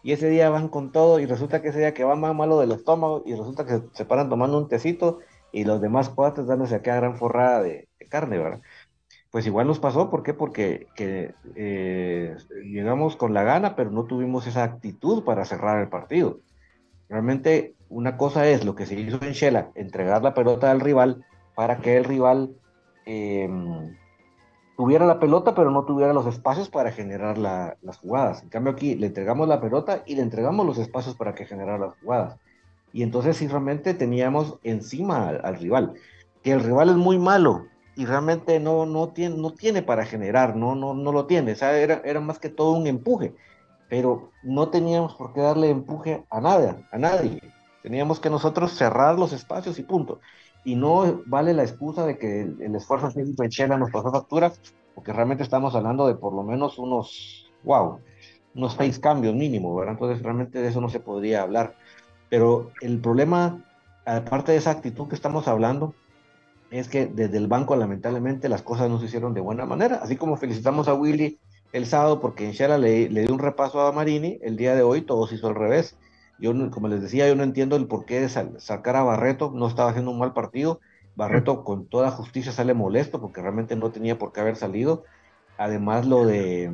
y 0.05 0.13
ese 0.13 0.29
día 0.29 0.51
van 0.51 0.69
con 0.69 0.93
todo, 0.93 1.19
y 1.19 1.27
resulta 1.27 1.63
que 1.63 1.69
ese 1.69 1.81
día 1.81 1.95
que 1.95 2.05
van 2.05 2.21
más 2.21 2.35
malo 2.35 2.61
del 2.61 2.71
estómago, 2.71 3.25
y 3.27 3.35
resulta 3.35 3.67
que 3.67 3.81
se 3.93 4.05
paran 4.05 4.29
tomando 4.29 4.59
un 4.59 4.69
tecito, 4.69 5.19
y 5.55 5.63
los 5.63 5.81
demás 5.81 6.09
cuates 6.09 6.49
dándose 6.49 6.75
aquella 6.75 6.97
gran 6.97 7.17
forrada 7.17 7.63
de, 7.63 7.89
carne, 8.11 8.39
¿verdad? 8.39 8.61
Pues 9.31 9.47
igual 9.47 9.69
nos 9.69 9.79
pasó, 9.79 10.11
¿por 10.11 10.25
qué? 10.25 10.35
Porque 10.35 10.89
que, 10.97 11.33
eh, 11.55 12.37
llegamos 12.65 13.15
con 13.15 13.33
la 13.35 13.45
gana, 13.45 13.77
pero 13.77 13.91
no 13.93 14.05
tuvimos 14.05 14.49
esa 14.49 14.65
actitud 14.65 15.23
para 15.23 15.45
cerrar 15.45 15.81
el 15.81 15.89
partido. 15.89 16.41
Realmente 17.09 17.75
una 17.89 18.17
cosa 18.17 18.49
es 18.49 18.65
lo 18.65 18.75
que 18.75 18.85
se 18.85 18.99
hizo 18.99 19.19
en 19.23 19.33
Shela, 19.33 19.71
entregar 19.77 20.23
la 20.23 20.35
pelota 20.35 20.73
al 20.73 20.81
rival 20.81 21.25
para 21.55 21.79
que 21.79 21.97
el 21.99 22.05
rival 22.05 22.57
eh, 23.07 23.49
tuviera 24.77 25.07
la 25.07 25.21
pelota, 25.21 25.55
pero 25.55 25.71
no 25.71 25.85
tuviera 25.85 26.13
los 26.13 26.27
espacios 26.27 26.69
para 26.69 26.91
generar 26.91 27.39
la, 27.39 27.77
las 27.81 27.99
jugadas. 27.99 28.43
En 28.43 28.49
cambio 28.49 28.73
aquí 28.73 28.97
le 28.97 29.07
entregamos 29.07 29.47
la 29.47 29.61
pelota 29.61 30.03
y 30.05 30.17
le 30.17 30.23
entregamos 30.23 30.67
los 30.67 30.79
espacios 30.79 31.15
para 31.15 31.33
que 31.37 31.47
generara 31.47 31.79
las 31.79 31.95
jugadas. 32.01 32.41
Y 32.95 33.03
entonces 33.03 33.37
sí 33.37 33.49
realmente 33.49 33.93
teníamos 33.93 34.61
encima 34.63 35.29
al, 35.29 35.41
al, 35.45 35.57
rival. 35.57 35.95
Que 36.45 36.53
el 36.53 36.61
rival 36.61 36.91
es 36.91 36.95
muy 36.95 37.19
malo 37.19 37.67
y 37.97 38.07
realmente 38.07 38.61
no, 38.61 38.87
no, 38.87 39.09
tiene, 39.09 39.37
no 39.37 39.53
tiene 39.53 39.83
para 39.83 40.07
generar, 40.07 40.55
no, 40.55 40.77
no, 40.77 40.95
no 40.95 41.11
lo 41.11 41.27
tiene. 41.27 41.55
O 41.55 41.65
era, 41.65 42.01
era 42.05 42.21
más 42.21 42.39
que 42.39 42.51
todo 42.51 42.71
un 42.71 42.87
empuje. 42.87 43.35
Pero 43.89 44.31
no 44.45 44.69
teníamos 44.69 45.17
por 45.17 45.33
qué 45.33 45.41
darle 45.41 45.71
empuje 45.71 46.25
a 46.31 46.41
nada, 46.41 46.89
a 46.93 46.97
nadie. 46.97 47.41
Teníamos 47.83 48.21
que 48.21 48.31
nosotros 48.31 48.71
cerrar 48.71 49.19
los 49.19 49.33
espacios 49.33 49.77
y 49.81 49.83
punto. 49.83 50.21
Y 50.65 50.77
no 50.77 51.23
vale 51.27 51.53
la 51.53 51.65
excusa 51.65 52.07
de 52.07 52.17
que 52.17 52.43
el, 52.43 52.77
esfuerzo 52.77 53.11
físico 53.11 53.43
en 53.43 53.51
Chela 53.51 53.77
nos 53.77 53.91
pasó 53.91 54.13
factura, 54.13 54.53
porque 54.95 55.13
realmente 55.13 55.43
estamos 55.43 55.75
hablando 55.75 56.07
de 56.07 56.15
por 56.15 56.33
lo 56.33 56.45
menos 56.45 56.79
unos, 56.79 57.53
wow, 57.65 57.99
unos 58.55 58.75
seis 58.75 59.01
cambios 59.01 59.35
mínimo, 59.35 59.75
¿verdad? 59.75 59.95
Entonces 59.95 60.23
realmente 60.23 60.63
de 60.63 60.69
eso 60.69 60.81
no 60.81 60.89
se 60.89 61.01
podría 61.01 61.43
hablar. 61.43 61.75
Pero 62.35 62.73
el 62.81 62.99
problema, 62.99 63.63
aparte 64.05 64.51
de 64.51 64.59
esa 64.59 64.73
actitud 64.73 65.07
que 65.07 65.15
estamos 65.15 65.47
hablando, 65.47 65.95
es 66.73 66.89
que 66.89 67.07
desde 67.07 67.39
el 67.39 67.47
banco 67.47 67.77
lamentablemente 67.77 68.49
las 68.49 68.61
cosas 68.61 68.91
no 68.91 68.99
se 68.99 69.05
hicieron 69.05 69.35
de 69.35 69.41
buena 69.41 69.67
manera. 69.67 70.01
Así 70.03 70.17
como 70.17 70.37
felicitamos 70.37 70.89
a 70.89 70.95
Willy 70.95 71.39
el 71.73 71.87
sábado 71.87 72.21
porque 72.21 72.45
en 72.45 72.51
Shela 72.51 72.77
le, 72.77 73.09
le 73.09 73.21
dio 73.21 73.33
un 73.33 73.39
repaso 73.39 73.81
a 73.83 73.93
Marini, 73.93 74.41
el 74.43 74.57
día 74.57 74.75
de 74.75 74.83
hoy 74.83 75.03
todo 75.03 75.29
se 75.29 75.37
hizo 75.37 75.47
al 75.47 75.55
revés. 75.55 75.97
Yo, 76.41 76.53
como 76.73 76.89
les 76.89 77.03
decía, 77.03 77.29
yo 77.29 77.37
no 77.37 77.45
entiendo 77.45 77.77
el 77.77 77.87
por 77.87 78.05
qué 78.05 78.23
de 78.23 78.29
sacar 78.29 78.97
a 78.97 79.05
Barreto, 79.05 79.53
no 79.55 79.69
estaba 79.69 79.91
haciendo 79.91 80.11
un 80.11 80.19
mal 80.19 80.33
partido. 80.33 80.81
Barreto 81.15 81.63
con 81.63 81.87
toda 81.87 82.11
justicia 82.11 82.51
sale 82.51 82.75
molesto 82.75 83.21
porque 83.21 83.43
realmente 83.43 83.77
no 83.77 83.93
tenía 83.93 84.19
por 84.19 84.33
qué 84.33 84.41
haber 84.41 84.57
salido. 84.57 85.05
Además, 85.57 86.07
lo 86.07 86.27
de 86.27 86.73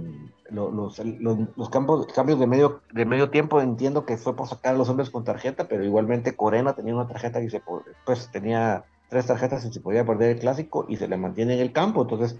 lo, 0.50 0.70
los, 0.70 0.98
los, 0.98 1.38
los, 1.56 1.70
campos, 1.70 2.06
cambios 2.12 2.38
de 2.38 2.46
medio, 2.46 2.82
de 2.92 3.04
medio 3.04 3.30
tiempo, 3.30 3.60
entiendo 3.60 4.04
que 4.04 4.16
fue 4.16 4.34
por 4.34 4.48
sacar 4.48 4.74
a 4.74 4.78
los 4.78 4.88
hombres 4.88 5.10
con 5.10 5.24
tarjeta, 5.24 5.68
pero 5.68 5.84
igualmente 5.84 6.34
Corena 6.34 6.74
tenía 6.74 6.94
una 6.94 7.06
tarjeta 7.06 7.40
y 7.40 7.50
se 7.50 7.62
pues 8.04 8.30
tenía 8.32 8.84
tres 9.08 9.26
tarjetas 9.26 9.64
y 9.64 9.72
se 9.72 9.80
podía 9.80 10.04
perder 10.04 10.30
el 10.30 10.40
clásico 10.40 10.86
y 10.88 10.96
se 10.96 11.08
le 11.08 11.16
mantiene 11.16 11.54
en 11.54 11.60
el 11.60 11.72
campo. 11.72 12.02
Entonces, 12.02 12.38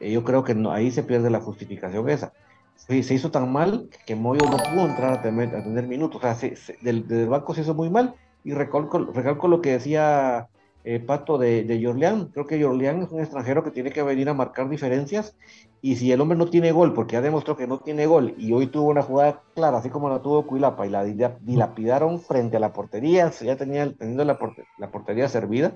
eh, 0.00 0.12
yo 0.12 0.24
creo 0.24 0.44
que 0.44 0.54
no, 0.54 0.72
ahí 0.72 0.90
se 0.90 1.02
pierde 1.02 1.30
la 1.30 1.40
justificación 1.40 2.08
esa. 2.08 2.32
Se, 2.76 3.02
se 3.02 3.14
hizo 3.14 3.30
tan 3.30 3.52
mal 3.52 3.88
que 4.06 4.16
Moyo 4.16 4.44
no 4.44 4.56
pudo 4.58 4.86
entrar 4.86 5.12
a 5.14 5.22
tener, 5.22 5.86
minutos. 5.86 6.18
O 6.18 6.20
sea, 6.20 6.34
se, 6.34 6.56
se, 6.56 6.76
del, 6.82 7.06
del, 7.08 7.28
banco 7.28 7.54
se 7.54 7.62
hizo 7.62 7.74
muy 7.74 7.90
mal. 7.90 8.14
Y 8.44 8.52
recalco, 8.52 8.98
recalco 9.12 9.48
lo 9.48 9.60
que 9.60 9.72
decía 9.72 10.48
eh, 10.86 11.00
Pato 11.00 11.36
de, 11.36 11.64
de. 11.64 12.30
Creo 12.32 12.46
que 12.46 12.62
Jorleán 12.62 13.02
es 13.02 13.10
un 13.10 13.20
extranjero 13.20 13.64
que 13.64 13.72
tiene 13.72 13.90
que 13.90 14.02
venir 14.02 14.28
a 14.28 14.34
marcar 14.34 14.68
diferencias. 14.68 15.36
Y 15.82 15.96
si 15.96 16.12
el 16.12 16.20
hombre 16.20 16.38
no 16.38 16.48
tiene 16.48 16.72
gol, 16.72 16.94
porque 16.94 17.14
ya 17.14 17.20
demostró 17.20 17.56
que 17.56 17.66
no 17.66 17.80
tiene 17.80 18.06
gol, 18.06 18.34
y 18.38 18.52
hoy 18.52 18.68
tuvo 18.68 18.90
una 18.90 19.02
jugada 19.02 19.42
clara, 19.54 19.78
así 19.78 19.90
como 19.90 20.08
la 20.08 20.22
tuvo 20.22 20.46
Cuilapa, 20.46 20.86
y 20.86 20.90
la 20.90 21.04
dilapidaron 21.04 22.20
frente 22.20 22.56
a 22.56 22.60
la 22.60 22.72
portería, 22.72 23.30
ya 23.30 23.56
tenía 23.56 23.92
teniendo 23.92 24.24
la, 24.24 24.38
la 24.78 24.90
portería 24.90 25.28
servida. 25.28 25.72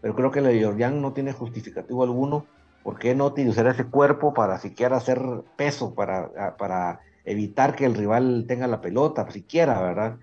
Pero 0.00 0.14
creo 0.14 0.30
que 0.30 0.40
el 0.40 0.46
de 0.46 0.62
Jorleán 0.62 1.00
no 1.00 1.12
tiene 1.12 1.32
justificativo 1.32 2.02
alguno 2.02 2.44
¿Por 2.84 2.98
qué 2.98 3.14
no 3.14 3.24
utilizar 3.24 3.66
ese 3.66 3.86
cuerpo 3.86 4.34
para 4.34 4.58
siquiera 4.58 4.98
hacer 4.98 5.18
peso, 5.56 5.94
para, 5.94 6.54
para 6.58 7.00
evitar 7.24 7.74
que 7.74 7.86
el 7.86 7.94
rival 7.94 8.44
tenga 8.46 8.66
la 8.66 8.82
pelota, 8.82 9.28
siquiera, 9.30 9.80
¿verdad? 9.80 10.18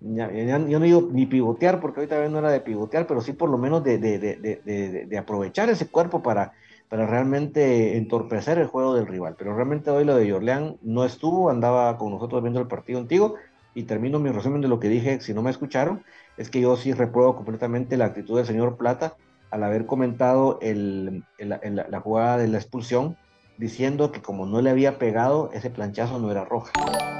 Ya, 0.00 0.30
ya, 0.30 0.58
yo 0.58 0.78
no 0.78 0.84
digo 0.84 1.08
ni 1.10 1.26
pivotear, 1.26 1.80
porque 1.80 2.00
ahorita 2.00 2.28
no 2.28 2.38
era 2.38 2.50
de 2.50 2.60
pivotear, 2.60 3.06
pero 3.06 3.20
sí 3.20 3.32
por 3.32 3.50
lo 3.50 3.58
menos 3.58 3.82
de, 3.82 3.98
de, 3.98 4.18
de, 4.18 5.06
de, 5.06 5.18
aprovechar 5.18 5.68
ese 5.70 5.88
cuerpo 5.88 6.22
para, 6.22 6.52
para 6.88 7.04
realmente 7.06 7.96
entorpecer 7.96 8.58
el 8.58 8.68
juego 8.68 8.94
del 8.94 9.08
rival. 9.08 9.34
Pero 9.36 9.56
realmente 9.56 9.90
hoy 9.90 10.04
lo 10.04 10.14
de 10.14 10.30
Jorleán 10.30 10.76
no 10.82 11.04
estuvo, 11.04 11.50
andaba 11.50 11.98
con 11.98 12.12
nosotros 12.12 12.42
viendo 12.42 12.60
el 12.60 12.68
partido 12.68 13.00
antiguo, 13.00 13.34
y 13.74 13.84
termino 13.84 14.20
mi 14.20 14.30
resumen 14.30 14.60
de 14.60 14.68
lo 14.68 14.78
que 14.78 14.88
dije, 14.88 15.20
si 15.20 15.34
no 15.34 15.42
me 15.42 15.50
escucharon, 15.50 16.04
es 16.36 16.48
que 16.48 16.60
yo 16.60 16.76
sí 16.76 16.92
repruebo 16.92 17.34
completamente 17.34 17.96
la 17.96 18.06
actitud 18.06 18.36
del 18.36 18.46
señor 18.46 18.76
Plata, 18.76 19.16
al 19.50 19.64
haber 19.64 19.86
comentado 19.86 20.58
el, 20.62 21.24
el, 21.38 21.58
el, 21.62 21.84
la 21.88 22.00
jugada 22.00 22.38
de 22.38 22.48
la 22.48 22.58
expulsión, 22.58 23.16
diciendo 23.56 24.12
que 24.12 24.22
como 24.22 24.46
no 24.46 24.62
le 24.62 24.70
había 24.70 24.98
pegado, 24.98 25.50
ese 25.52 25.70
planchazo 25.70 26.20
no 26.20 26.30
era 26.30 26.44
roja. 26.44 26.70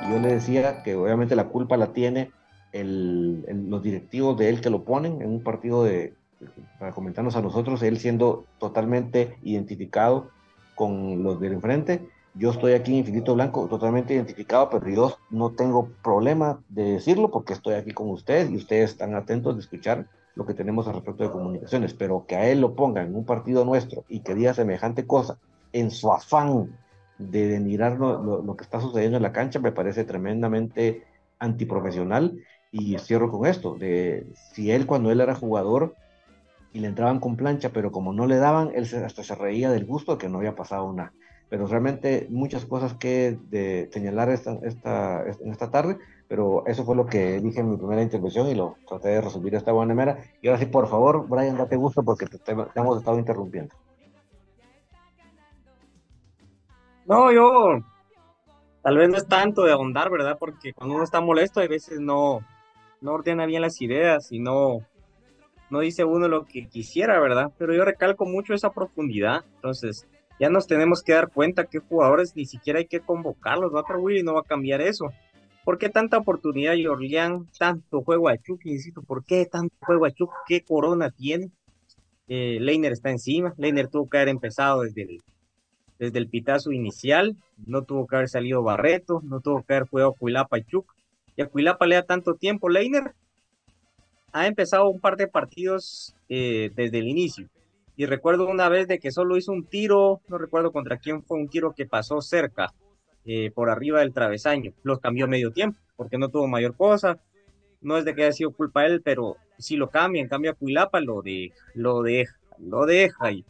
Y 0.07 0.13
yo 0.13 0.21
le 0.21 0.35
decía 0.35 0.83
que 0.85 0.95
obviamente 0.95 1.35
la 1.35 1.49
culpa 1.49 1.77
la 1.77 1.93
tiene 1.93 2.31
los 2.73 3.83
directivos 3.83 4.37
de 4.39 4.49
él 4.49 4.61
que 4.61 4.71
lo 4.71 4.85
ponen 4.85 5.23
en 5.23 5.29
un 5.31 5.43
partido 5.43 5.85
de, 5.85 6.15
para 6.79 6.93
comentarnos 6.93 7.37
a 7.37 7.43
nosotros, 7.43 7.83
él 7.83 7.99
siendo 7.99 8.45
totalmente 8.59 9.37
identificado 9.43 10.31
con 10.75 11.23
los 11.23 11.41
del 11.41 11.55
enfrente. 11.55 12.09
Yo 12.35 12.51
estoy 12.51 12.73
aquí 12.73 12.93
en 12.93 12.99
Infinito 12.99 13.35
Blanco 13.35 13.67
totalmente 13.69 14.15
identificado, 14.15 14.71
pero 14.71 14.89
yo 14.89 15.17
no 15.31 15.51
tengo 15.51 15.89
problema 16.05 16.61
de 16.69 16.93
decirlo 16.93 17.31
porque 17.31 17.53
estoy 17.53 17.75
aquí 17.75 17.93
con 17.93 18.11
ustedes 18.11 18.51
y 18.51 18.57
ustedes 18.57 18.91
están 18.91 19.15
atentos 19.15 19.57
de 19.57 19.63
escuchar 19.63 20.07
lo 20.37 20.47
que 20.47 20.55
tenemos 20.55 20.87
al 20.87 20.95
respecto 20.95 21.25
de 21.25 21.33
comunicaciones, 21.33 21.95
pero 21.95 22.25
que 22.27 22.37
a 22.37 22.49
él 22.49 22.61
lo 22.61 22.77
pongan 22.77 23.09
en 23.09 23.17
un 23.17 23.25
partido 23.25 23.65
nuestro 23.65 24.05
y 24.09 24.21
que 24.21 24.37
diga 24.37 24.55
semejante 24.55 25.05
cosa 25.05 25.39
en 25.73 25.91
su 25.91 26.13
afán 26.13 26.79
de 27.19 27.49
denigrar 27.49 27.99
lo, 27.99 28.23
lo, 28.23 28.43
lo, 28.43 28.57
que 28.57 28.63
está 28.63 28.81
sucediendo 28.81 29.17
en 29.17 29.25
la 29.25 29.33
cancha 29.33 29.59
me 29.59 29.73
parece 29.73 30.05
tremendamente 30.05 31.05
antiprofesional 31.41 32.39
y 32.71 32.99
cierro 32.99 33.31
con 33.31 33.47
esto, 33.47 33.75
de 33.75 34.27
si 34.53 34.71
él 34.71 34.87
cuando 34.87 35.11
él 35.11 35.21
era 35.21 35.35
jugador 35.35 35.95
y 36.73 36.81
le 36.81 36.89
entraban 36.89 37.21
con 37.21 37.37
plancha, 37.37 37.71
pero 37.71 37.91
como 37.91 38.13
no 38.13 38.27
le 38.27 38.37
daban, 38.37 38.71
él 38.75 38.87
hasta 39.05 39.23
se 39.23 39.35
reía 39.35 39.71
del 39.71 39.87
gusto 39.87 40.13
de 40.13 40.19
que 40.19 40.29
no 40.29 40.39
había 40.39 40.55
pasado 40.55 40.93
nada. 40.93 41.13
Pero 41.49 41.67
realmente 41.67 42.27
muchas 42.29 42.67
cosas 42.67 42.93
que 42.95 43.39
de 43.49 43.89
señalar 43.91 44.29
esta, 44.29 44.59
esta, 44.63 45.25
esta 45.27 45.71
tarde, 45.71 45.97
pero 46.29 46.67
eso 46.67 46.85
fue 46.85 46.95
lo 46.95 47.07
que 47.07 47.41
dije 47.41 47.61
en 47.61 47.71
mi 47.71 47.79
primera 47.79 48.03
intervención 48.03 48.49
y 48.49 48.55
lo 48.55 48.77
traté 48.87 49.09
de 49.09 49.21
resolver 49.23 49.55
esta 49.55 49.73
buena 49.73 49.95
manera. 49.95 50.23
Y 50.43 50.49
ahora 50.49 50.61
sí, 50.61 50.67
por 50.67 50.87
favor, 50.89 51.27
Brian, 51.27 51.57
date 51.57 51.77
gusto 51.77 52.03
porque 52.03 52.27
te, 52.27 52.53
hemos 52.75 52.99
estado 52.99 53.19
interrumpiendo. 53.19 53.75
No, 57.07 57.33
yo 57.33 57.83
tal 58.83 58.99
vez 58.99 59.09
no 59.09 59.17
es 59.17 59.27
tanto 59.27 59.63
de 59.63 59.73
ahondar, 59.73 60.11
¿verdad? 60.11 60.37
Porque 60.39 60.75
cuando 60.75 60.97
uno 60.97 61.05
está 61.05 61.23
molesto, 61.23 61.61
a 61.61 61.67
veces 61.67 61.99
no, 61.99 62.41
no 63.01 63.13
ordena 63.13 63.47
bien 63.47 63.63
las 63.63 63.81
ideas 63.81 64.33
y 64.33 64.41
no, 64.41 64.81
no 65.71 65.81
dice 65.81 66.05
uno 66.05 66.29
lo 66.29 66.45
que 66.45 66.67
quisiera, 66.69 67.21
¿verdad? 67.21 67.53
Pero 67.59 67.75
yo 67.75 67.85
recalco 67.85 68.25
mucho 68.27 68.55
esa 68.55 68.71
profundidad. 68.71 69.45
Entonces, 69.57 70.07
ya 70.41 70.49
nos 70.49 70.67
tenemos 70.67 71.03
que 71.03 71.13
dar 71.13 71.31
cuenta 71.31 71.65
que 71.65 71.79
jugadores 71.79 72.35
ni 72.37 72.47
siquiera 72.47 72.79
hay 72.79 72.87
que 72.87 73.01
convocarlos, 73.01 73.73
¿no? 73.73 73.83
Pero 73.87 74.01
Willy 74.01 74.23
no 74.23 74.35
va 74.35 74.41
a 74.41 74.45
cambiar 74.45 74.81
eso. 74.81 75.11
¿Por 75.65 75.77
qué 75.77 75.91
tanta 75.91 76.17
oportunidad 76.17 76.75
y 76.75 76.87
Orleán, 76.87 77.47
tanto 77.59 78.03
juego 78.03 78.29
a 78.29 78.39
Chuck? 78.39 78.65
Insisto, 78.65 79.03
¿por 79.03 79.25
qué 79.25 79.45
tanto 79.45 79.75
juego 79.81 80.07
a 80.07 80.11
Chuck? 80.11 80.33
¿Qué 80.47 80.63
corona 80.63 81.11
tiene? 81.11 81.51
Eh, 82.29 82.59
Leiner 82.61 82.93
está 82.93 83.11
encima. 83.11 83.53
Leiner 83.59 83.89
tuvo 83.89 84.09
que 84.09 84.17
haber 84.17 84.29
empezado 84.29 84.83
desde 84.83 85.03
el, 85.03 85.21
desde 85.99 86.19
el 86.19 86.29
pitazo 86.29 86.73
inicial. 86.73 87.37
No 87.67 87.83
tuvo 87.83 88.07
que 88.07 88.17
haber 88.17 88.29
salido 88.29 88.63
Barreto. 88.63 89.21
No 89.25 89.41
tuvo 89.41 89.63
que 89.63 89.75
haber 89.75 89.89
jugado 89.89 90.15
Cuilapa 90.15 90.59
y 90.59 90.65
Chuck. 90.65 90.95
Y 91.39 91.43
a 91.43 91.47
Cuilapa 91.47 91.87
le 91.87 91.95
da 91.95 92.03
tanto 92.03 92.35
tiempo. 92.35 92.69
Leiner 92.69 93.15
ha 94.33 94.49
empezado 94.49 94.89
un 94.89 94.99
par 95.01 95.17
de 95.17 95.29
partidos 95.29 96.17
eh, 96.29 96.73
desde 96.75 96.99
el 96.99 97.07
inicio. 97.07 97.49
Y 97.95 98.07
recuerdo 98.07 98.49
una 98.49 98.69
vez 98.69 98.89
de 98.89 98.99
que 98.99 99.13
solo 99.13 99.37
hizo 99.37 99.53
un 99.53 99.65
tiro, 99.65 100.21
no 100.27 100.37
recuerdo 100.37 100.73
contra 100.73 100.99
quién 100.99 101.23
fue 101.23 101.39
un 101.39 101.49
tiro 101.49 101.75
que 101.75 101.87
pasó 101.87 102.21
cerca, 102.23 102.75
eh, 103.25 103.53
por 103.53 103.71
arriba 103.71 104.01
del 104.01 104.13
travesaño. 104.13 104.73
Los 104.83 104.99
cambió 104.99 105.29
medio 105.29 105.53
tiempo, 105.53 105.79
porque 105.95 106.19
no 106.19 106.29
tuvo 106.29 106.49
mayor 106.49 106.77
cosa. 106.77 107.21
No 107.81 107.97
es 107.97 108.05
de 108.05 108.17
que 108.17 108.25
haya 108.25 108.33
sido 108.33 108.51
culpa 108.51 108.83
de 108.83 108.95
él, 108.95 109.03
pero 109.03 109.37
si 109.59 109.77
lo 109.77 109.91
cambia, 109.91 110.21
en 110.21 110.29
cambio 110.29 110.51
a 110.51 110.55
Cuilapa 110.55 110.99
lo, 110.99 111.23
de, 111.23 111.53
lo 111.75 112.03
deja, 112.03 112.37
lo 112.59 112.85
deja. 112.85 113.31
Y 113.31 113.45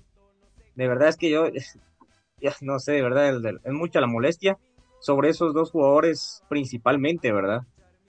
de 0.75 0.89
verdad 0.89 1.09
es 1.09 1.17
que 1.17 1.31
yo, 1.31 1.47
ya 2.43 2.55
no 2.61 2.81
sé, 2.81 2.93
de 2.93 3.03
verdad, 3.03 3.35
es 3.65 3.73
mucha 3.73 4.03
la 4.03 4.07
molestia 4.07 4.59
sobre 5.01 5.31
esos 5.31 5.55
dos 5.55 5.71
jugadores 5.71 6.43
principalmente, 6.51 7.33
¿verdad? 7.33 7.63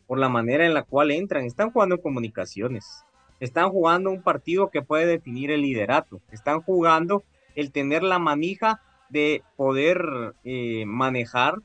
Por 0.09 0.17
la 0.17 0.27
manera 0.27 0.65
en 0.65 0.73
la 0.73 0.81
cual 0.81 1.11
entran. 1.11 1.45
Están 1.45 1.69
jugando 1.69 2.01
comunicaciones. 2.01 3.05
Están 3.39 3.69
jugando 3.69 4.09
un 4.09 4.23
partido 4.23 4.71
que 4.71 4.81
puede 4.81 5.05
definir 5.05 5.51
el 5.51 5.61
liderato. 5.61 6.19
Están 6.31 6.61
jugando 6.61 7.21
el 7.53 7.71
tener 7.71 8.01
la 8.01 8.17
manija 8.17 8.81
de 9.09 9.43
poder 9.55 10.33
eh, 10.43 10.83
manejar 10.87 11.59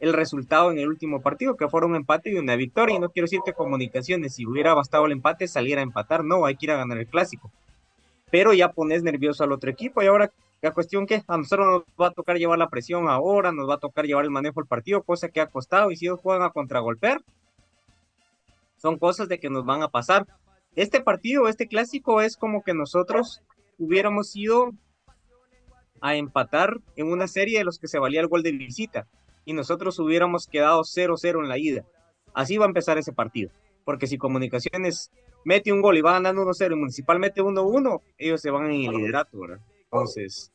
el 0.00 0.14
resultado 0.14 0.70
en 0.70 0.78
el 0.78 0.88
último 0.88 1.20
partido, 1.20 1.58
que 1.58 1.68
fuera 1.68 1.86
un 1.86 1.94
empate 1.94 2.30
y 2.30 2.36
una 2.36 2.56
victoria. 2.56 2.96
Y 2.96 3.00
no 3.00 3.10
quiero 3.10 3.26
decir 3.26 3.40
que 3.44 3.52
comunicaciones, 3.52 4.36
si 4.36 4.46
hubiera 4.46 4.72
bastado 4.72 5.04
el 5.04 5.12
empate, 5.12 5.46
saliera 5.46 5.82
a 5.82 5.84
empatar. 5.84 6.24
No, 6.24 6.46
hay 6.46 6.56
que 6.56 6.64
ir 6.64 6.70
a 6.70 6.78
ganar 6.78 6.96
el 6.96 7.06
clásico. 7.06 7.52
Pero 8.30 8.54
ya 8.54 8.72
pones 8.72 9.02
nervioso 9.02 9.44
al 9.44 9.52
otro 9.52 9.70
equipo 9.70 10.02
y 10.02 10.06
ahora 10.06 10.32
la 10.62 10.72
cuestión 10.72 11.04
que 11.04 11.22
a 11.28 11.36
nosotros 11.36 11.66
nos 11.66 11.82
va 12.00 12.06
a 12.06 12.12
tocar 12.12 12.38
llevar 12.38 12.58
la 12.58 12.70
presión 12.70 13.10
ahora, 13.10 13.52
nos 13.52 13.68
va 13.68 13.74
a 13.74 13.78
tocar 13.78 14.06
llevar 14.06 14.24
el 14.24 14.30
manejo 14.30 14.58
del 14.58 14.66
partido, 14.66 15.02
cosa 15.02 15.28
que 15.28 15.42
ha 15.42 15.48
costado. 15.48 15.90
Y 15.90 15.96
si 15.96 16.06
ellos 16.06 16.20
juegan 16.22 16.42
a 16.46 16.50
contragolpear, 16.50 17.20
son 18.78 18.98
cosas 18.98 19.28
de 19.28 19.38
que 19.38 19.50
nos 19.50 19.64
van 19.64 19.82
a 19.82 19.88
pasar. 19.88 20.26
Este 20.74 21.00
partido, 21.00 21.48
este 21.48 21.66
clásico, 21.66 22.22
es 22.22 22.36
como 22.36 22.62
que 22.62 22.72
nosotros 22.72 23.42
hubiéramos 23.78 24.34
ido 24.34 24.70
a 26.00 26.14
empatar 26.14 26.78
en 26.96 27.08
una 27.08 27.26
serie 27.26 27.58
de 27.58 27.64
los 27.64 27.78
que 27.78 27.88
se 27.88 27.98
valía 27.98 28.20
el 28.20 28.28
gol 28.28 28.42
de 28.42 28.52
visita 28.52 29.06
y 29.44 29.52
nosotros 29.52 29.98
hubiéramos 29.98 30.46
quedado 30.46 30.82
0-0 30.82 31.42
en 31.42 31.48
la 31.48 31.58
ida. 31.58 31.84
Así 32.34 32.56
va 32.56 32.66
a 32.66 32.68
empezar 32.68 32.98
ese 32.98 33.12
partido, 33.12 33.50
porque 33.84 34.06
si 34.06 34.18
Comunicaciones 34.18 35.10
mete 35.44 35.72
un 35.72 35.80
gol 35.80 35.96
y 35.96 36.02
va 36.02 36.12
ganando 36.12 36.42
1-0 36.42 36.72
y 36.72 36.76
Municipal 36.76 37.18
mete 37.18 37.42
1-1, 37.42 38.00
ellos 38.18 38.40
se 38.40 38.50
van 38.50 38.70
en 38.70 38.90
el 38.90 38.96
liderato, 38.96 39.40
¿verdad? 39.40 39.60
Entonces, 39.84 40.52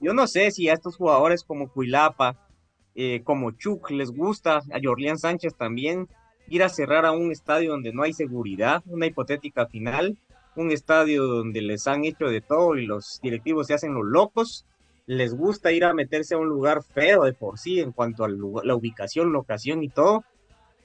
yo 0.00 0.14
no 0.14 0.26
sé 0.26 0.50
si 0.50 0.68
a 0.68 0.74
estos 0.74 0.96
jugadores 0.96 1.44
como 1.44 1.70
Cuilapa, 1.70 2.48
eh, 2.94 3.22
como 3.24 3.50
Chuck 3.50 3.90
les 3.90 4.10
gusta, 4.10 4.58
a 4.58 4.80
Jorlián 4.82 5.18
Sánchez 5.18 5.54
también, 5.56 6.08
ir 6.50 6.62
a 6.64 6.68
cerrar 6.68 7.06
a 7.06 7.12
un 7.12 7.30
estadio 7.30 7.70
donde 7.70 7.92
no 7.92 8.02
hay 8.02 8.12
seguridad, 8.12 8.82
una 8.86 9.06
hipotética 9.06 9.66
final, 9.66 10.18
un 10.56 10.72
estadio 10.72 11.24
donde 11.26 11.62
les 11.62 11.86
han 11.86 12.04
hecho 12.04 12.26
de 12.26 12.40
todo 12.40 12.76
y 12.76 12.86
los 12.86 13.20
directivos 13.22 13.68
se 13.68 13.74
hacen 13.74 13.94
los 13.94 14.04
locos, 14.04 14.66
les 15.06 15.34
gusta 15.34 15.72
ir 15.72 15.84
a 15.84 15.94
meterse 15.94 16.34
a 16.34 16.38
un 16.38 16.48
lugar 16.48 16.82
feo 16.82 17.24
de 17.24 17.32
por 17.32 17.58
sí 17.58 17.80
en 17.80 17.92
cuanto 17.92 18.24
a 18.24 18.28
la 18.28 18.74
ubicación, 18.74 19.32
locación 19.32 19.82
y 19.84 19.88
todo, 19.88 20.24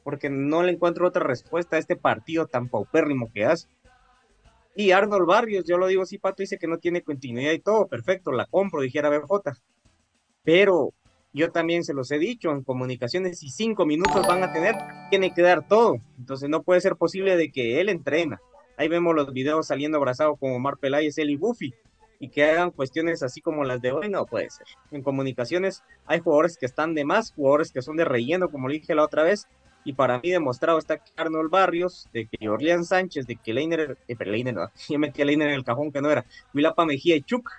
porque 0.03 0.29
no 0.29 0.61
le 0.61 0.71
encuentro 0.71 1.07
otra 1.07 1.23
respuesta 1.23 1.75
a 1.75 1.79
este 1.79 1.95
partido 1.95 2.45
tan 2.45 2.69
paupérrimo 2.69 3.31
que 3.33 3.45
hace. 3.45 3.67
Y 4.75 4.91
Arnold 4.91 5.25
Barrios, 5.25 5.65
yo 5.65 5.77
lo 5.77 5.87
digo 5.87 6.03
así, 6.03 6.19
Pato 6.19 6.43
dice 6.43 6.59
que 6.59 6.67
no 6.67 6.77
tiene 6.77 7.01
continuidad 7.01 7.53
y 7.53 7.59
todo, 7.59 7.87
perfecto, 7.87 8.31
la 8.31 8.45
compro, 8.45 8.81
dijera 8.81 9.09
BJ. 9.09 9.53
Pero 10.43 10.93
yo 11.35 11.51
también 11.51 11.83
se 11.83 11.93
los 11.93 12.09
he 12.11 12.17
dicho, 12.17 12.51
en 12.51 12.63
comunicaciones, 12.63 13.39
si 13.39 13.49
cinco 13.49 13.85
minutos 13.85 14.25
van 14.25 14.41
a 14.41 14.53
tener, 14.53 14.75
tiene 15.09 15.33
que 15.33 15.41
dar 15.41 15.67
todo. 15.67 15.97
Entonces 16.17 16.49
no 16.49 16.63
puede 16.63 16.79
ser 16.79 16.95
posible 16.95 17.35
de 17.35 17.51
que 17.51 17.81
él 17.81 17.89
entrena. 17.89 18.41
Ahí 18.77 18.87
vemos 18.87 19.13
los 19.13 19.31
videos 19.33 19.67
saliendo 19.67 19.97
abrazado 19.97 20.37
con 20.37 20.53
Omar 20.53 20.77
Peláez, 20.77 21.17
él 21.17 21.29
y 21.29 21.35
Buffy, 21.35 21.73
y 22.19 22.29
que 22.29 22.45
hagan 22.45 22.71
cuestiones 22.71 23.21
así 23.21 23.41
como 23.41 23.65
las 23.65 23.81
de 23.81 23.91
hoy, 23.91 24.09
no 24.09 24.25
puede 24.25 24.49
ser. 24.49 24.65
En 24.91 25.01
comunicaciones 25.01 25.83
hay 26.05 26.21
jugadores 26.21 26.57
que 26.57 26.65
están 26.65 26.93
de 26.95 27.03
más, 27.03 27.33
jugadores 27.33 27.73
que 27.73 27.81
son 27.81 27.97
de 27.97 28.05
relleno, 28.05 28.49
como 28.49 28.69
le 28.69 28.75
dije 28.75 28.95
la 28.95 29.03
otra 29.03 29.23
vez, 29.23 29.45
y 29.83 29.93
para 29.93 30.19
mí 30.19 30.31
demostrado 30.31 30.79
está 30.79 30.97
que 30.97 31.11
Arnold 31.17 31.51
Barrios, 31.51 32.07
de 32.13 32.27
que 32.27 32.49
Orleán 32.49 32.85
Sánchez, 32.85 33.27
de 33.27 33.35
que 33.35 33.53
Leiner, 33.53 33.97
eh, 34.07 34.15
pero 34.17 34.31
Leiner, 34.31 34.53
no, 34.53 34.69
yo 34.89 34.99
metí 34.99 35.21
a 35.21 35.25
Leiner 35.25 35.49
en 35.49 35.55
el 35.55 35.65
cajón 35.65 35.91
que 35.91 36.01
no 36.01 36.09
era, 36.09 36.25
Wilapa 36.53 36.85
Mejía 36.85 37.15
y 37.15 37.21
Chuck, 37.21 37.51